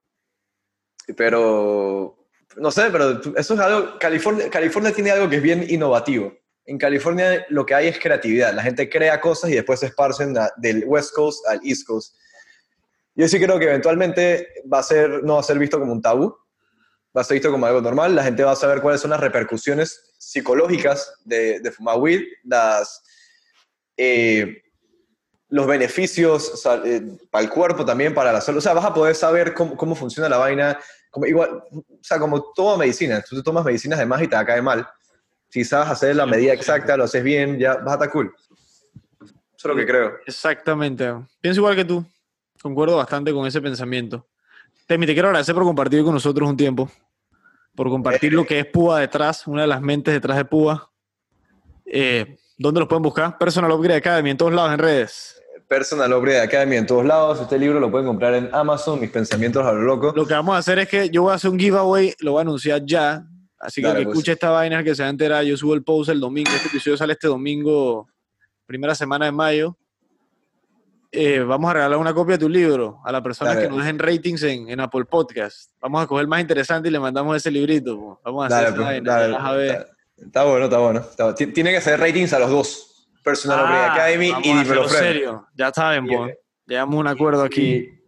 pero, 1.17 2.17
no 2.57 2.71
sé, 2.71 2.89
pero 2.91 3.21
eso 3.37 3.55
es 3.55 3.61
algo, 3.61 3.99
California, 3.99 4.51
California 4.51 4.93
tiene 4.93 5.13
algo 5.13 5.29
que 5.29 5.37
es 5.37 5.43
bien 5.43 5.65
innovativo. 5.69 6.33
En 6.67 6.79
California 6.79 7.47
lo 7.49 7.65
que 7.65 7.75
hay 7.75 7.89
es 7.89 7.99
creatividad, 7.99 8.53
la 8.53 8.63
gente 8.63 8.89
crea 8.89 9.21
cosas 9.21 9.51
y 9.51 9.55
después 9.55 9.81
se 9.81 9.87
esparcen 9.87 10.37
a- 10.37 10.51
del 10.57 10.85
West 10.87 11.15
Coast 11.15 11.47
al 11.49 11.61
East 11.65 11.87
Coast. 11.87 12.17
Yo 13.15 13.27
sí 13.29 13.39
creo 13.41 13.59
que 13.59 13.67
eventualmente 13.67 14.49
va 14.73 14.81
a 14.81 14.83
ser, 14.83 15.23
no 15.23 15.35
va 15.35 15.41
a 15.41 15.45
ser 15.45 15.59
visto 15.59 15.79
como 15.79 15.93
un 15.93 16.03
tabú, 16.03 16.37
va 17.17 17.21
a 17.23 17.25
ser 17.25 17.37
visto 17.37 17.51
como 17.51 17.65
algo 17.67 17.81
normal, 17.81 18.15
la 18.15 18.25
gente 18.25 18.43
va 18.45 18.53
a 18.53 18.57
saber 18.57 18.83
cuáles 18.83 19.01
son 19.01 19.11
las 19.11 19.21
repercusiones 19.21 20.15
psicológicas 20.19 21.15
de, 21.25 21.61
de 21.61 21.71
fumar 21.71 21.99
weed, 21.99 22.23
las, 22.45 23.03
eh, 23.97 24.63
los 25.49 25.67
beneficios 25.67 26.51
o 26.51 26.57
sea, 26.57 26.83
eh, 26.85 27.01
para 27.31 27.45
el 27.45 27.51
cuerpo 27.51 27.85
también, 27.85 28.13
para 28.13 28.33
la 28.33 28.41
salud. 28.41 28.59
O 28.59 28.61
sea, 28.61 28.75
vas 28.75 28.85
a 28.85 28.93
poder 28.93 29.15
saber 29.15 29.55
cómo, 29.55 29.77
cómo 29.77 29.95
funciona 29.95 30.29
la 30.29 30.39
vaina. 30.39 30.79
Como, 31.11 31.27
igual, 31.27 31.63
o 31.71 31.85
sea, 32.03 32.19
como 32.19 32.53
toda 32.53 32.77
medicina. 32.77 33.23
Tú 33.27 33.43
tomas 33.43 33.65
medicinas 33.65 33.99
de 33.99 34.07
más 34.07 34.21
y 34.23 34.29
te 34.29 34.37
cae 34.45 34.61
mal. 34.61 34.87
Si 35.49 35.65
sabes 35.65 35.89
hacer 35.89 36.17
la 36.17 36.27
medida 36.27 36.53
exacta, 36.53 36.97
lo 36.97 37.05
haces 37.05 37.23
bien, 37.23 37.59
ya 37.59 37.77
vas 37.77 37.89
a 37.89 37.93
estar 37.95 38.11
cool. 38.11 38.35
Eso 39.21 39.31
es 39.57 39.65
lo 39.65 39.77
que 39.77 39.87
creo. 39.87 40.13
Exactamente. 40.27 41.13
Pienso 41.41 41.61
igual 41.61 41.77
que 41.77 41.85
tú. 41.85 42.05
Concuerdo 42.61 42.97
bastante 42.97 43.33
con 43.33 43.47
ese 43.47 43.61
pensamiento. 43.61 44.27
Temi, 44.87 45.07
te 45.07 45.15
quiero 45.15 45.29
agradecer 45.29 45.55
por 45.55 45.65
compartir 45.65 46.03
con 46.05 46.15
nosotros 46.15 46.49
un 46.49 46.57
tiempo. 46.57 46.91
Por 47.75 47.89
compartir 47.89 48.33
lo 48.33 48.47
que 48.47 48.61
es 48.61 48.67
Púa 48.67 49.01
detrás, 49.01 49.47
una 49.47 49.63
de 49.63 49.69
las 49.69 49.81
mentes 49.81 50.15
detrás 50.15 50.37
de 50.37 50.45
Púa. 50.45 50.91
Eh, 51.85 52.37
¿Dónde 52.59 52.81
los 52.81 52.89
pueden 52.89 53.03
buscar? 53.03 53.37
Personal 53.39 53.71
Upgrade 53.71 53.99
Academy, 53.99 54.31
en 54.31 54.37
todos 54.37 54.53
lados, 54.53 54.73
en 54.73 54.79
redes. 54.79 55.43
Personal 55.69 56.13
Upgrade 56.13 56.41
Academy 56.41 56.77
en 56.77 56.87
todos 56.87 57.05
lados. 57.05 57.41
Este 57.41 57.59
libro 57.59 57.81
lo 57.81 57.91
pueden 57.91 58.07
comprar 58.07 58.35
en 58.35 58.49
Amazon, 58.55 59.01
Mis 59.01 59.11
Pensamientos 59.11 59.65
a 59.67 59.73
lo 59.73 59.83
Loco. 59.83 60.13
Lo 60.15 60.27
que 60.27 60.35
vamos 60.35 60.55
a 60.55 60.59
hacer 60.59 60.79
es 60.79 60.89
que 60.89 61.11
yo 61.11 61.23
voy 61.23 61.33
a 61.33 61.35
hacer 61.35 61.51
un 61.51 61.59
giveaway, 61.59 62.15
lo 62.21 62.33
voy 62.33 62.39
a 62.39 62.43
anunciar 62.43 62.83
ya. 62.85 63.27
Así 63.59 63.81
que 63.81 63.87
Dale, 63.89 64.01
que 64.01 64.05
pues. 64.07 64.15
escuche 64.17 64.33
esta 64.33 64.51
vaina 64.51 64.85
que 64.85 64.95
se 64.95 65.03
va 65.03 65.09
a 65.09 65.11
enterar. 65.11 65.45
Yo 65.45 65.57
subo 65.57 65.75
el 65.75 65.83
post 65.83 66.11
el 66.11 66.21
domingo. 66.21 66.51
Este 66.55 66.69
episodio 66.69 66.97
sale 66.97 67.15
este 67.15 67.27
domingo, 67.29 68.09
primera 68.67 68.95
semana 68.95 69.25
de 69.27 69.33
mayo. 69.33 69.77
Eh, 71.13 71.41
vamos 71.41 71.71
a 71.71 71.75
regalar 71.75 71.99
una 71.99 72.13
copia 72.13 72.35
de 72.37 72.41
tu 72.41 72.49
libro 72.49 73.01
a 73.05 73.11
las 73.13 73.23
personas 73.23 73.55
Dale. 73.55 73.67
que 73.67 73.71
nos 73.71 73.79
dejen 73.81 73.99
ratings 73.99 74.43
en, 74.43 74.69
en 74.69 74.81
Apple 74.81 75.05
Podcast. 75.07 75.71
Vamos 75.81 76.03
a 76.03 76.07
coger 76.07 76.23
el 76.23 76.29
más 76.29 76.41
interesante 76.41 76.89
y 76.89 76.93
le 76.93 76.99
mandamos 77.01 77.35
ese 77.37 77.51
librito. 77.51 77.97
po. 77.97 78.21
Vamos 78.25 78.45
a 78.45 78.47
hacer 78.47 78.59
Dale, 78.59 78.67
esa 78.69 78.77
pues, 78.77 78.87
vaina, 78.87 79.13
dale. 79.13 79.37
a 79.39 79.53
ver. 79.53 79.87
Está, 80.19 80.45
bueno, 80.45 80.65
está 80.67 80.79
bueno. 80.79 81.01
Está- 81.01 81.35
ti- 81.35 81.47
Tiene 81.47 81.71
que 81.71 81.77
hacer 81.79 81.99
ratings 81.99 82.33
a 82.35 82.39
los 82.39 82.51
dos. 82.51 83.09
Personal 83.23 83.61
Ah, 83.65 83.93
Academy 83.95 84.29
y 84.29 84.51
a 84.51 84.55
Me 84.55 84.61
hacerlo 84.61 84.83
lo 84.83 84.89
Freno. 84.89 85.05
serio. 85.05 85.47
Ya 85.55 85.73
saben, 85.73 86.07
pues. 86.07 86.37
Llegamos 86.67 86.95
a 86.97 86.99
un 86.99 87.07
acuerdo 87.09 87.43
aquí. 87.43 87.63
Y- 87.63 88.01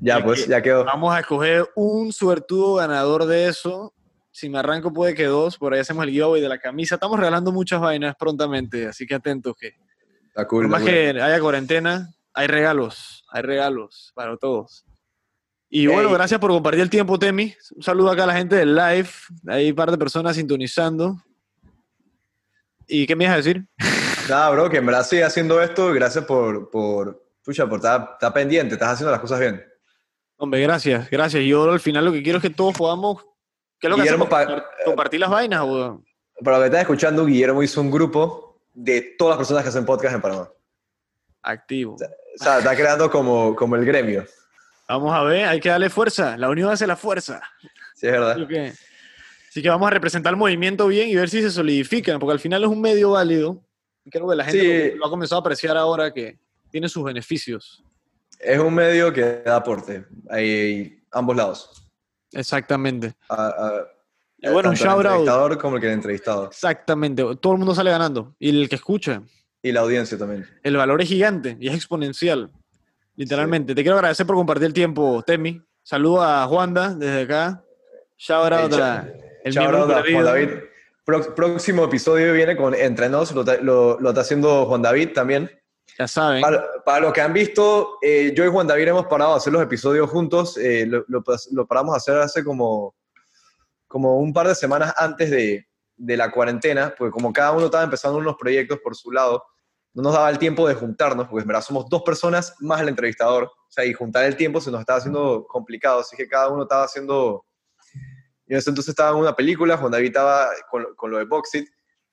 ya, 0.00 0.22
pues, 0.24 0.46
ya 0.46 0.62
quedó. 0.62 0.84
Vamos 0.84 1.14
a 1.14 1.20
escoger 1.20 1.68
un 1.74 2.12
suertudo 2.12 2.76
ganador 2.76 3.26
de 3.26 3.48
eso. 3.48 3.92
Si 4.32 4.48
me 4.48 4.58
arranco 4.58 4.92
puede 4.92 5.14
que 5.14 5.26
dos, 5.26 5.58
por 5.58 5.74
ahí 5.74 5.80
hacemos 5.80 6.04
el 6.04 6.10
giveaway 6.10 6.40
de 6.40 6.48
la 6.48 6.58
camisa. 6.58 6.94
Estamos 6.94 7.18
regalando 7.18 7.52
muchas 7.52 7.80
vainas 7.80 8.16
prontamente, 8.16 8.86
así 8.86 9.06
que 9.06 9.14
atentos 9.14 9.54
que 9.54 9.74
Está 10.28 10.48
cool. 10.48 10.68
más 10.68 10.80
cool. 10.80 10.90
que 10.90 11.10
haya 11.10 11.38
cuarentena, 11.38 12.14
hay 12.32 12.46
regalos, 12.46 13.24
hay 13.28 13.42
regalos 13.42 14.10
para 14.14 14.38
todos. 14.38 14.86
Y 15.68 15.86
bueno, 15.86 16.10
gracias 16.10 16.40
por 16.40 16.50
compartir 16.50 16.80
el 16.80 16.90
tiempo, 16.90 17.18
Temi. 17.18 17.54
Un 17.74 17.82
saludo 17.82 18.10
acá 18.10 18.24
a 18.24 18.26
la 18.26 18.34
gente 18.34 18.56
del 18.56 18.74
live. 18.74 19.08
Hay 19.48 19.70
un 19.70 19.76
par 19.76 19.90
de 19.90 19.98
personas 19.98 20.36
sintonizando. 20.36 21.16
¿Y 22.86 23.06
qué 23.06 23.16
me 23.16 23.24
ibas 23.24 23.34
a 23.34 23.36
decir? 23.38 23.66
Nada, 24.28 24.50
bro, 24.50 24.70
que 24.70 24.78
en 24.78 24.86
verdad 24.86 25.06
sigue 25.06 25.24
haciendo 25.24 25.62
esto. 25.62 25.92
Gracias 25.92 26.24
por, 26.24 26.70
por, 26.70 27.22
pucha, 27.42 27.66
por 27.66 27.78
estar, 27.78 28.10
estar 28.14 28.32
pendiente. 28.32 28.74
Estás 28.74 28.90
haciendo 28.92 29.12
las 29.12 29.20
cosas 29.20 29.40
bien. 29.40 29.64
Hombre, 30.36 30.60
gracias, 30.60 31.08
gracias. 31.10 31.42
Yo 31.44 31.70
al 31.70 31.80
final 31.80 32.04
lo 32.04 32.12
que 32.12 32.22
quiero 32.22 32.38
es 32.38 32.42
que 32.42 32.50
todos 32.50 32.76
podamos... 32.76 33.24
¿Qué 33.82 33.88
es 33.88 33.90
lo 33.90 33.96
que 33.96 34.02
Guillermo, 34.02 34.24
hacemos? 34.24 34.46
pa- 34.46 34.46
Compar- 34.46 34.84
Compartir 34.86 35.20
las 35.20 35.28
vainas, 35.30 35.62
weón. 35.64 36.04
Para 36.42 36.56
lo 36.56 36.62
que 36.62 36.66
estás 36.68 36.80
escuchando, 36.82 37.26
Guillermo 37.26 37.62
hizo 37.62 37.80
un 37.80 37.90
grupo 37.90 38.60
de 38.72 39.14
todas 39.18 39.32
las 39.32 39.38
personas 39.38 39.62
que 39.64 39.68
hacen 39.70 39.84
podcast 39.84 40.14
en 40.14 40.20
Panamá. 40.22 40.48
Activo. 41.42 41.94
O 41.94 41.98
sea, 42.42 42.58
está 42.58 42.74
creando 42.76 43.10
como, 43.10 43.54
como 43.56 43.74
el 43.76 43.84
gremio. 43.84 44.24
Vamos 44.88 45.12
a 45.14 45.22
ver, 45.24 45.46
hay 45.48 45.60
que 45.60 45.68
darle 45.68 45.90
fuerza. 45.90 46.36
La 46.36 46.48
unión 46.48 46.70
hace 46.70 46.86
la 46.86 46.96
fuerza. 46.96 47.40
Sí, 47.94 48.06
es 48.06 48.12
verdad. 48.12 48.46
Que, 48.46 48.72
así 49.48 49.60
que 49.62 49.68
vamos 49.68 49.86
a 49.88 49.90
representar 49.90 50.32
el 50.32 50.36
movimiento 50.36 50.86
bien 50.86 51.08
y 51.08 51.16
ver 51.16 51.28
si 51.28 51.42
se 51.42 51.50
solidifican, 51.50 52.18
porque 52.20 52.32
al 52.34 52.40
final 52.40 52.62
es 52.62 52.68
un 52.68 52.80
medio 52.80 53.10
válido. 53.10 53.60
Y 54.04 54.10
creo 54.10 54.28
que 54.28 54.36
la 54.36 54.44
gente 54.44 54.60
Sí. 54.60 54.90
lo, 54.92 54.98
lo 54.98 55.06
ha 55.06 55.10
comenzado 55.10 55.38
a 55.38 55.40
apreciar 55.40 55.76
ahora 55.76 56.12
que 56.12 56.38
tiene 56.70 56.88
sus 56.88 57.02
beneficios. 57.04 57.82
Es 58.38 58.58
un 58.58 58.74
medio 58.74 59.12
que 59.12 59.42
da 59.44 59.56
aporte. 59.56 60.04
Hay 60.30 61.00
ambos 61.12 61.36
lados. 61.36 61.81
Exactamente. 62.32 63.14
A- 63.28 63.46
a- 63.48 63.86
Y 64.38 64.48
bueno, 64.50 64.70
un 64.70 64.76
el 64.76 64.86
out. 64.86 65.04
entrevistador 65.04 65.58
como 65.58 65.76
el 65.76 65.80
que 65.82 65.86
el 65.88 65.92
entrevistado. 65.94 66.46
Exactamente. 66.46 67.22
Todo 67.40 67.52
el 67.52 67.58
mundo 67.58 67.74
sale 67.74 67.90
ganando. 67.90 68.34
Y 68.38 68.48
el 68.50 68.68
que 68.68 68.74
escucha. 68.76 69.22
Y 69.62 69.70
la 69.72 69.80
audiencia 69.80 70.18
también. 70.18 70.46
El 70.64 70.76
valor 70.76 71.00
es 71.00 71.08
gigante 71.08 71.56
y 71.60 71.68
es 71.68 71.74
exponencial. 71.74 72.50
Literalmente. 73.14 73.74
Te 73.74 73.82
quiero 73.82 73.96
agradecer 73.98 74.26
por 74.26 74.36
compartir 74.36 74.66
el 74.66 74.72
tiempo, 74.72 75.22
Temi. 75.24 75.62
Saludo 75.82 76.22
a 76.22 76.44
Juanda 76.46 76.94
desde 76.94 77.22
acá. 77.22 77.62
Shout 78.18 78.52
out 78.52 78.72
Hey, 78.72 78.80
a 78.80 79.08
el 79.44 79.52
Shout 79.52 79.74
out 79.74 79.90
a 79.90 80.02
Juan. 80.10 80.24
David. 80.24 80.48
próximo 81.04 81.84
episodio 81.84 82.32
viene 82.32 82.56
con 82.56 82.74
Entre 82.74 83.08
Nos, 83.08 83.32
lo, 83.32 83.44
lo, 84.00 84.08
está 84.08 84.20
haciendo 84.22 84.66
Juan 84.66 84.82
David 84.82 85.10
también. 85.12 85.50
Ya 85.98 86.08
saben. 86.08 86.42
Para, 86.84 87.00
los 87.00 87.12
que 87.12 87.20
han 87.20 87.32
visto, 87.32 87.98
eh, 88.02 88.32
yo 88.34 88.44
y 88.44 88.48
Juan 88.50 88.66
David 88.66 88.88
hemos 88.88 89.06
parado 89.06 89.34
a 89.34 89.36
hacer 89.36 89.52
los 89.52 89.62
episodios 89.62 90.08
juntos. 90.10 90.56
Eh, 90.56 90.86
lo, 90.86 91.04
lo, 91.06 91.66
paramos 91.66 91.94
a 91.94 91.98
hacer 91.98 92.16
hace 92.18 92.42
como, 92.42 92.94
como 93.86 94.18
un 94.18 94.32
par 94.32 94.48
de 94.48 94.54
semanas 94.54 94.94
antes 94.96 95.30
de, 95.30 95.66
de 95.96 96.16
la 96.16 96.30
cuarentena, 96.30 96.94
porque 96.96 97.12
como 97.12 97.32
cada 97.32 97.52
uno 97.52 97.66
estaba 97.66 97.84
empezando 97.84 98.18
unos 98.18 98.36
proyectos 98.36 98.78
por 98.82 98.96
su 98.96 99.12
lado, 99.12 99.44
no 99.94 100.02
nos 100.02 100.14
daba 100.14 100.30
el 100.30 100.38
tiempo 100.38 100.66
de 100.66 100.74
juntarnos, 100.74 101.28
porque 101.28 101.42
en 101.42 101.48
verdad 101.48 101.62
somos 101.62 101.88
dos 101.88 102.02
personas 102.02 102.54
más 102.60 102.80
el 102.80 102.88
entrevistador. 102.88 103.44
O 103.44 103.70
sea, 103.70 103.84
y 103.84 103.92
juntar 103.92 104.24
el 104.24 104.36
tiempo 104.36 104.60
se 104.60 104.70
nos 104.70 104.80
estaba 104.80 104.98
haciendo 104.98 105.46
complicado, 105.46 106.00
así 106.00 106.16
que 106.16 106.28
cada 106.28 106.48
uno 106.48 106.62
estaba 106.62 106.84
haciendo... 106.84 107.44
Yo 108.46 108.54
en 108.54 108.58
ese 108.58 108.70
entonces 108.70 108.90
estaba 108.90 109.10
en 109.10 109.16
una 109.16 109.36
película, 109.36 109.76
Juan 109.76 109.92
David 109.92 110.06
estaba 110.06 110.48
con, 110.70 110.94
con 110.96 111.10
lo 111.10 111.18
de 111.18 111.24
Boxit, 111.24 111.68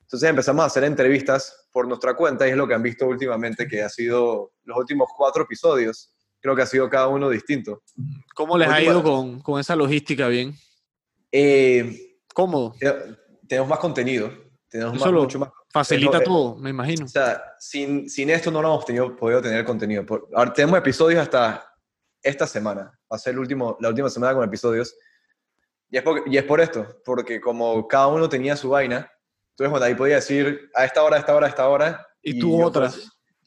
entonces 0.10 0.28
empezamos 0.28 0.64
a 0.64 0.66
hacer 0.66 0.84
entrevistas 0.86 1.68
por 1.72 1.88
nuestra 1.88 2.16
cuenta 2.16 2.48
y 2.48 2.50
es 2.50 2.58
lo 2.58 2.68
que 2.68 2.74
han 2.74 2.82
visto 2.82 3.06
últimamente, 3.06 3.68
que 3.68 3.84
ha 3.84 3.90
sido 3.90 4.54
los 4.64 4.76
últimos 4.76 5.08
cuatro 5.16 5.44
episodios. 5.44 6.16
Creo 6.42 6.56
que 6.56 6.64
ha 6.64 6.66
sido 6.66 6.90
cada 6.90 7.10
uno 7.10 7.30
distinto. 7.30 7.84
¿Cómo 8.34 8.58
les 8.58 8.70
ha 8.70 8.82
ido 8.82 9.04
con, 9.04 9.40
con 9.42 9.60
esa 9.60 9.76
logística 9.76 10.28
bien? 10.28 10.56
Eh, 11.32 12.18
¿Cómodo? 12.34 12.74
Tenemos 13.48 13.70
más 13.70 13.78
contenido. 13.78 14.32
Tenemos 14.68 15.00
más, 15.00 15.12
mucho 15.12 15.38
más 15.38 15.50
Facilita 15.72 16.24
todo, 16.24 16.56
me 16.56 16.72
imagino. 16.72 17.06
O 17.06 17.08
sea, 17.08 17.44
sin, 17.60 18.10
sin 18.10 18.32
esto 18.32 18.50
no 18.50 18.64
lo 18.64 18.70
hemos 18.70 18.86
tenido, 18.86 19.16
podido 19.16 19.44
tener 19.44 19.64
contenido. 19.64 20.04
ahora 20.34 20.52
tenemos 20.52 20.80
episodios 20.80 21.22
hasta 21.22 21.72
esta 22.24 22.48
semana. 22.48 23.00
Va 23.12 23.16
a 23.16 23.20
ser 23.20 23.34
el 23.34 23.40
último, 23.42 23.78
la 23.80 23.90
última 23.90 24.10
semana 24.10 24.34
con 24.34 24.44
episodios. 24.44 24.96
Y 25.92 25.98
es, 25.98 26.04
por, 26.04 26.28
y 26.28 26.36
es 26.36 26.44
por 26.46 26.62
esto, 26.62 27.00
porque 27.06 27.40
como 27.40 27.88
cada 27.88 28.08
uno 28.08 28.28
tenía 28.28 28.56
su 28.56 28.70
vaina, 28.70 29.08
entonces 29.60 29.72
bueno, 29.72 29.86
ahí 29.86 29.96
podía 29.96 30.16
decir 30.16 30.70
a 30.74 30.86
esta 30.86 31.04
hora, 31.04 31.18
a 31.18 31.20
esta 31.20 31.36
hora, 31.36 31.46
a 31.48 31.50
esta 31.50 31.68
hora. 31.68 32.08
Y, 32.24 32.40
tú 32.40 32.64
otras. 32.64 32.96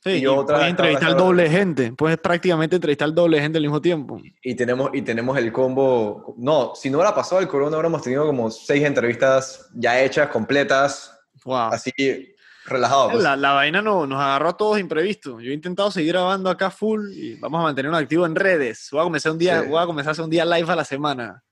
sí, 0.04 0.22
y, 0.22 0.26
puedes 0.26 0.68
entrevistar 0.68 1.08
al 1.08 1.16
doble 1.16 1.48
gente. 1.48 1.92
Puedes 1.92 2.18
prácticamente 2.18 2.76
entrevistar 2.76 3.06
al 3.06 3.14
doble 3.14 3.40
gente 3.40 3.56
al 3.56 3.62
mismo 3.62 3.80
tiempo. 3.80 4.20
Y 4.42 4.54
tenemos, 4.54 4.90
y 4.92 5.00
tenemos 5.00 5.38
el 5.38 5.50
combo. 5.50 6.34
No, 6.36 6.74
si 6.74 6.90
no 6.90 6.98
hubiera 6.98 7.14
pasado 7.14 7.40
el 7.40 7.48
corona, 7.48 7.78
hemos 7.78 8.02
tenido 8.02 8.26
como 8.26 8.50
seis 8.50 8.84
entrevistas 8.84 9.70
ya 9.72 10.02
hechas, 10.02 10.28
completas, 10.28 11.18
Así 11.46 12.34
relajado. 12.66 13.12
Pues. 13.12 13.22
La, 13.22 13.52
vaina 13.52 13.80
no, 13.80 14.06
nos 14.06 14.20
agarró 14.20 14.50
a 14.50 14.56
todos 14.56 14.78
imprevistos. 14.78 15.42
Yo 15.42 15.50
he 15.50 15.54
intentado 15.54 15.90
seguir 15.90 16.12
grabando 16.12 16.50
acá 16.50 16.70
full 16.70 17.10
y 17.10 17.36
vamos 17.36 17.60
a 17.60 17.62
mantenernos 17.62 18.00
activos 18.00 18.28
en 18.28 18.36
redes. 18.36 18.88
Voy 18.92 19.00
a 19.00 19.04
comenzar 19.04 19.32
un 19.32 19.38
día, 19.38 19.62
voy 19.62 19.82
a 19.82 19.86
comenzar 19.86 20.10
a 20.10 20.12
hacer 20.12 20.24
un 20.24 20.30
día 20.30 20.44
live 20.44 20.70
a 20.70 20.76
la 20.76 20.84
semana. 20.84 21.42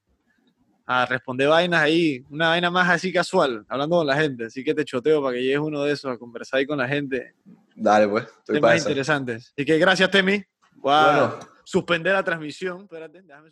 A 0.93 1.07
responder 1.07 1.47
vainas 1.47 1.82
ahí, 1.82 2.24
una 2.30 2.49
vaina 2.49 2.68
más 2.68 2.88
así 2.91 3.12
casual, 3.12 3.64
hablando 3.68 3.99
con 3.99 4.07
la 4.09 4.16
gente. 4.16 4.47
Así 4.47 4.64
que 4.64 4.74
te 4.74 4.84
choteo 4.84 5.22
para 5.22 5.36
que 5.36 5.43
llegues 5.45 5.61
uno 5.61 5.84
de 5.84 5.93
esos 5.93 6.11
a 6.11 6.18
conversar 6.18 6.59
ahí 6.59 6.66
con 6.66 6.78
la 6.78 6.88
gente. 6.88 7.36
Dale, 7.76 8.09
pues. 8.09 8.26
Temas 8.45 8.78
interesantes. 8.78 9.53
Así 9.57 9.64
que 9.64 9.78
gracias, 9.78 10.11
Temi. 10.11 10.43
Voy 10.74 10.93
a 10.93 11.38
suspender 11.62 12.14
la 12.14 12.24
transmisión. 12.24 12.82
Espérate, 12.82 13.22
déjame 13.22 13.51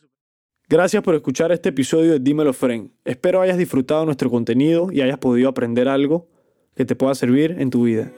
Gracias 0.68 1.00
por 1.00 1.14
escuchar 1.14 1.52
este 1.52 1.68
episodio 1.68 2.10
de 2.14 2.18
Dímelo 2.18 2.52
Friend. 2.52 2.90
Espero 3.04 3.40
hayas 3.40 3.56
disfrutado 3.56 4.04
nuestro 4.04 4.28
contenido 4.30 4.90
y 4.90 5.00
hayas 5.00 5.18
podido 5.18 5.48
aprender 5.48 5.88
algo 5.88 6.28
que 6.74 6.84
te 6.84 6.96
pueda 6.96 7.14
servir 7.14 7.54
en 7.60 7.70
tu 7.70 7.84
vida. 7.84 8.10